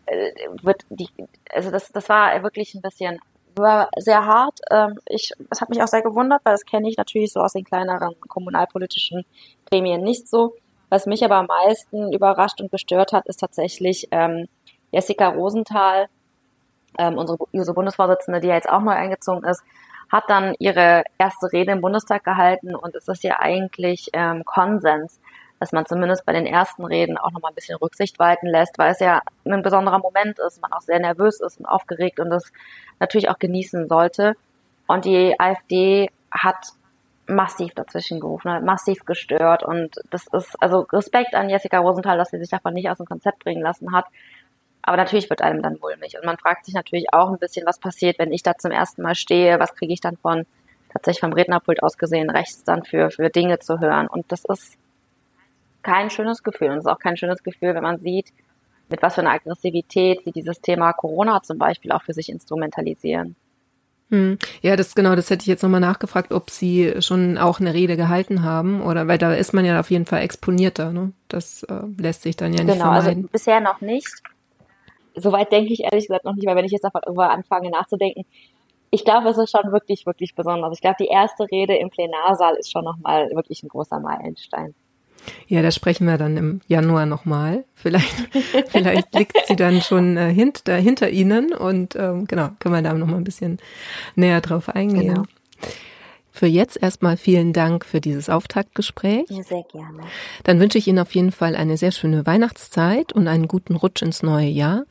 äh, 0.05 0.31
wird 0.61 0.85
die, 0.89 1.09
also 1.53 1.71
das, 1.71 1.91
das 1.91 2.09
war 2.09 2.41
wirklich 2.43 2.73
ein 2.75 2.81
bisschen 2.81 3.19
war 3.57 3.89
sehr 3.97 4.25
hart. 4.25 4.59
Ähm, 4.69 4.99
ich, 5.07 5.31
es 5.49 5.61
hat 5.61 5.69
mich 5.69 5.81
auch 5.81 5.87
sehr 5.87 6.03
gewundert, 6.03 6.41
weil 6.43 6.53
das 6.53 6.65
kenne 6.65 6.87
ich 6.89 6.97
natürlich 6.97 7.33
so 7.33 7.39
aus 7.39 7.53
den 7.53 7.63
kleineren 7.63 8.15
kommunalpolitischen 8.27 9.25
Gremien 9.69 10.01
nicht 10.01 10.27
so. 10.27 10.53
Was 10.89 11.05
mich 11.05 11.23
aber 11.25 11.35
am 11.35 11.47
meisten 11.47 12.13
überrascht 12.13 12.61
und 12.61 12.71
gestört 12.71 13.11
hat, 13.11 13.27
ist 13.27 13.39
tatsächlich 13.39 14.07
ähm, 14.11 14.47
Jessica 14.97 15.27
Rosenthal, 15.29 16.07
ähm, 16.97 17.19
unsere, 17.19 17.37
unsere 17.51 17.75
Bundesvorsitzende, 17.75 18.39
die 18.39 18.47
ja 18.47 18.55
jetzt 18.55 18.67
auch 18.67 18.81
neu 18.81 18.93
eingezogen 18.93 19.47
ist, 19.47 19.63
hat 20.11 20.23
dann 20.27 20.55
ihre 20.57 21.03
erste 21.19 21.51
Rede 21.51 21.73
im 21.73 21.81
Bundestag 21.81 22.23
gehalten 22.23 22.73
und 22.75 22.95
es 22.95 23.07
ist 23.07 23.23
ja 23.23 23.39
eigentlich 23.39 24.09
ähm, 24.13 24.43
Konsens, 24.43 25.21
dass 25.59 25.71
man 25.71 25.85
zumindest 25.85 26.25
bei 26.25 26.33
den 26.33 26.47
ersten 26.47 26.83
Reden 26.83 27.19
auch 27.19 27.31
nochmal 27.31 27.51
ein 27.51 27.55
bisschen 27.55 27.77
Rücksicht 27.77 28.17
walten 28.17 28.47
lässt, 28.47 28.79
weil 28.79 28.91
es 28.91 28.99
ja 28.99 29.21
ein 29.45 29.61
besonderer 29.61 29.99
Moment 29.99 30.39
ist, 30.39 30.63
man 30.63 30.73
auch 30.73 30.81
sehr 30.81 30.99
nervös 30.99 31.41
ist 31.41 31.59
und 31.59 31.67
aufgeregt 31.67 32.19
und 32.19 32.31
das 32.31 32.51
natürlich 32.99 33.29
auch 33.29 33.37
genießen 33.37 33.87
sollte. 33.87 34.33
Und 34.87 35.05
die 35.05 35.39
AfD 35.39 36.09
hat 36.31 36.73
massiv 37.27 37.73
dazwischen 37.75 38.19
gerufen, 38.19 38.51
hat 38.51 38.63
massiv 38.63 39.05
gestört 39.05 39.61
und 39.61 39.99
das 40.09 40.25
ist 40.31 40.55
also 40.59 40.87
Respekt 40.91 41.35
an 41.35 41.49
Jessica 41.49 41.77
Rosenthal, 41.77 42.17
dass 42.17 42.29
sie 42.29 42.39
sich 42.39 42.49
davon 42.49 42.73
nicht 42.73 42.89
aus 42.89 42.97
dem 42.97 43.05
Konzept 43.05 43.43
bringen 43.43 43.61
lassen 43.61 43.91
hat. 43.93 44.05
Aber 44.87 44.95
natürlich 44.95 45.29
wird 45.29 45.41
einem 45.41 45.61
dann 45.61 45.79
mulmig. 45.81 46.15
Und 46.15 46.23
man 46.23 46.37
fragt 46.37 46.63
sich 46.63 46.73
natürlich 46.73 47.07
auch 47.11 47.29
ein 47.29 47.39
bisschen, 47.39 47.65
was 47.65 47.77
passiert, 47.77 48.19
wenn 48.19 48.31
ich 48.31 48.41
da 48.41 48.57
zum 48.57 48.71
ersten 48.71 49.01
Mal 49.01 49.15
stehe, 49.15 49.59
was 49.59 49.75
kriege 49.75 49.91
ich 49.91 49.99
dann 49.99 50.15
von, 50.15 50.45
tatsächlich 50.93 51.19
vom 51.19 51.33
Rednerpult 51.33 51.83
aus 51.83 51.97
gesehen, 51.97 52.29
rechts 52.29 52.63
dann 52.63 52.85
für, 52.85 53.11
für 53.11 53.29
Dinge 53.29 53.59
zu 53.59 53.81
hören. 53.81 54.07
Und 54.07 54.31
das 54.31 54.45
ist 54.45 54.77
kein 55.83 56.09
schönes 56.09 56.41
Gefühl. 56.41 56.69
Und 56.69 56.77
es 56.77 56.85
ist 56.85 56.89
auch 56.89 56.99
kein 56.99 57.17
schönes 57.17 57.43
Gefühl, 57.43 57.75
wenn 57.75 57.83
man 57.83 57.99
sieht, 57.99 58.31
mit 58.87 59.01
was 59.01 59.15
für 59.15 59.21
einer 59.21 59.31
Aggressivität 59.31 60.23
sie 60.23 60.31
dieses 60.31 60.61
Thema 60.61 60.93
Corona 60.93 61.43
zum 61.43 61.57
Beispiel 61.57 61.91
auch 61.91 62.03
für 62.03 62.13
sich 62.13 62.29
instrumentalisieren. 62.29 63.35
Hm. 64.09 64.37
Ja, 64.61 64.77
das 64.77 64.95
genau, 64.95 65.17
das 65.17 65.29
hätte 65.29 65.41
ich 65.41 65.47
jetzt 65.47 65.63
nochmal 65.63 65.81
nachgefragt, 65.81 66.31
ob 66.31 66.49
Sie 66.49 67.01
schon 67.01 67.37
auch 67.37 67.59
eine 67.59 67.73
Rede 67.73 67.97
gehalten 67.97 68.41
haben 68.41 68.81
oder 68.81 69.09
weil 69.09 69.17
da 69.17 69.33
ist 69.33 69.53
man 69.53 69.65
ja 69.65 69.81
auf 69.81 69.91
jeden 69.91 70.05
Fall 70.05 70.21
exponierter, 70.21 70.93
ne? 70.93 71.11
Das 71.27 71.63
äh, 71.63 71.81
lässt 71.97 72.21
sich 72.21 72.37
dann 72.37 72.53
ja 72.53 72.63
nicht 72.63 72.75
genau, 72.75 72.91
also 72.91 73.01
vermeiden. 73.01 73.23
Also 73.23 73.31
bisher 73.33 73.59
noch 73.59 73.81
nicht. 73.81 74.23
Soweit 75.17 75.51
denke 75.51 75.73
ich 75.73 75.83
ehrlich 75.83 76.07
gesagt 76.07 76.25
noch 76.25 76.35
nicht, 76.35 76.47
weil 76.47 76.55
wenn 76.55 76.65
ich 76.65 76.71
jetzt 76.71 76.85
einfach 76.85 77.01
irgendwo 77.05 77.23
anfange 77.23 77.69
nachzudenken, 77.69 78.25
ich 78.89 79.03
glaube, 79.03 79.29
es 79.29 79.37
ist 79.37 79.51
schon 79.51 79.71
wirklich, 79.71 80.05
wirklich 80.05 80.35
besonders. 80.35 80.73
Ich 80.73 80.81
glaube, 80.81 80.95
die 80.99 81.07
erste 81.07 81.43
Rede 81.51 81.75
im 81.75 81.89
Plenarsaal 81.89 82.55
ist 82.55 82.71
schon 82.71 82.85
nochmal 82.85 83.29
wirklich 83.31 83.63
ein 83.63 83.67
großer 83.67 83.99
Meilenstein. 83.99 84.73
Ja, 85.47 85.61
da 85.61 85.71
sprechen 85.71 86.07
wir 86.07 86.17
dann 86.17 86.37
im 86.37 86.61
Januar 86.67 87.05
nochmal. 87.05 87.65
Vielleicht, 87.73 88.15
vielleicht 88.67 89.13
liegt 89.13 89.37
sie 89.45 89.55
dann 89.55 89.81
schon 89.81 90.15
äh, 90.15 90.33
hinter, 90.33 90.75
hinter 90.75 91.09
Ihnen 91.09 91.53
und 91.53 91.95
ähm, 91.95 92.27
genau, 92.27 92.49
können 92.59 92.75
wir 92.75 92.81
da 92.81 92.93
nochmal 92.93 93.17
ein 93.17 93.25
bisschen 93.25 93.57
näher 94.15 94.39
drauf 94.41 94.69
eingehen. 94.69 95.15
Genau. 95.15 95.23
Für 96.37 96.45
jetzt 96.45 96.79
erstmal 96.79 97.17
vielen 97.17 97.51
Dank 97.51 97.83
für 97.83 97.99
dieses 97.99 98.29
Auftaktgespräch. 98.29 99.25
Ja, 99.29 99.41
sehr 99.41 99.63
gerne. 99.71 100.03
Dann 100.43 100.59
wünsche 100.59 100.77
ich 100.77 100.87
Ihnen 100.87 100.99
auf 100.99 101.15
jeden 101.15 101.31
Fall 101.31 101.55
eine 101.55 101.77
sehr 101.77 101.91
schöne 101.91 102.27
Weihnachtszeit 102.27 103.11
und 103.11 103.27
einen 103.27 103.47
guten 103.47 103.75
Rutsch 103.75 104.03
ins 104.03 104.21
neue 104.21 104.45
Jahr. 104.45 104.85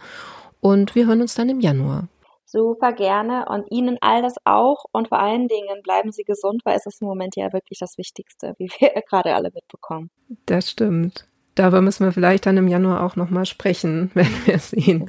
Und 0.58 0.96
wir 0.96 1.06
hören 1.06 1.20
uns 1.20 1.36
dann 1.36 1.48
im 1.48 1.60
Januar. 1.60 2.08
Super 2.46 2.92
gerne 2.92 3.46
und 3.48 3.70
Ihnen 3.70 3.96
all 4.00 4.22
das 4.22 4.34
auch 4.42 4.86
und 4.90 5.06
vor 5.06 5.20
allen 5.20 5.46
Dingen 5.46 5.82
bleiben 5.84 6.10
Sie 6.10 6.24
gesund, 6.24 6.62
weil 6.64 6.76
es 6.76 6.86
ist 6.86 7.00
im 7.00 7.06
Moment 7.06 7.36
ja 7.36 7.52
wirklich 7.52 7.78
das 7.78 7.96
Wichtigste, 7.96 8.56
wie 8.58 8.68
wir 8.80 8.90
gerade 9.08 9.36
alle 9.36 9.52
mitbekommen. 9.54 10.10
Das 10.46 10.68
stimmt. 10.68 11.28
Darüber 11.54 11.80
müssen 11.80 12.04
wir 12.04 12.10
vielleicht 12.10 12.46
dann 12.46 12.56
im 12.56 12.66
Januar 12.66 13.04
auch 13.04 13.14
nochmal 13.14 13.46
sprechen, 13.46 14.10
wenn 14.14 14.46
wir 14.46 14.58
sehen 14.58 15.08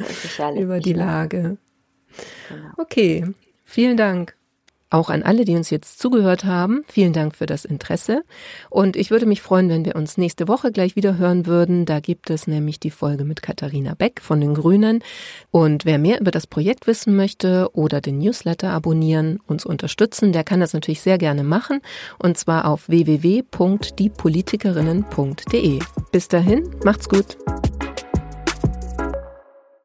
über 0.56 0.80
die 0.82 0.94
Lage. 0.94 1.58
Genau. 2.48 2.70
Okay, 2.78 3.26
vielen 3.64 3.98
Dank. 3.98 4.38
Auch 4.90 5.10
an 5.10 5.24
alle, 5.24 5.44
die 5.44 5.56
uns 5.56 5.70
jetzt 5.70 6.00
zugehört 6.00 6.46
haben, 6.46 6.86
vielen 6.88 7.12
Dank 7.12 7.36
für 7.36 7.46
das 7.46 7.66
Interesse. 7.66 8.24
Und 8.70 8.96
ich 8.96 9.12
würde 9.12 9.26
mich 9.26 9.42
freuen, 9.42 9.68
wenn 9.70 9.84
wir 9.84 9.98
uns 9.98 10.18
nächste 10.18 10.48
Woche 10.48 10.72
gleich 10.72 10.96
wieder 10.96 11.18
hören 11.18 11.46
würden. 11.46 11.86
Da 11.86 12.00
gibt 12.00 12.30
es 12.30 12.48
nämlich 12.48 12.80
die 12.80 12.92
Folge 12.92 13.26
mit 13.26 13.42
Katharina 13.42 13.96
Beck 13.96 14.22
von 14.22 14.40
den 14.40 14.54
Grünen. 14.54 15.04
Und 15.52 15.84
wer 15.86 15.98
mehr 15.98 16.22
über 16.22 16.32
das 16.32 16.48
Projekt 16.48 16.88
wissen 16.88 17.18
möchte 17.18 17.70
oder 17.74 18.00
den 18.00 18.20
Newsletter 18.20 18.70
abonnieren, 18.70 19.42
uns 19.46 19.66
unterstützen, 19.66 20.32
der 20.32 20.46
kann 20.46 20.62
das 20.62 20.72
natürlich 20.74 21.02
sehr 21.02 21.18
gerne 21.18 21.44
machen. 21.44 21.82
Und 22.18 22.38
zwar 22.38 22.64
auf 22.66 22.88
www.diepolitikerinnen.de. 22.88 25.80
Bis 26.12 26.28
dahin, 26.30 26.70
macht's 26.84 27.10
gut. 27.10 27.38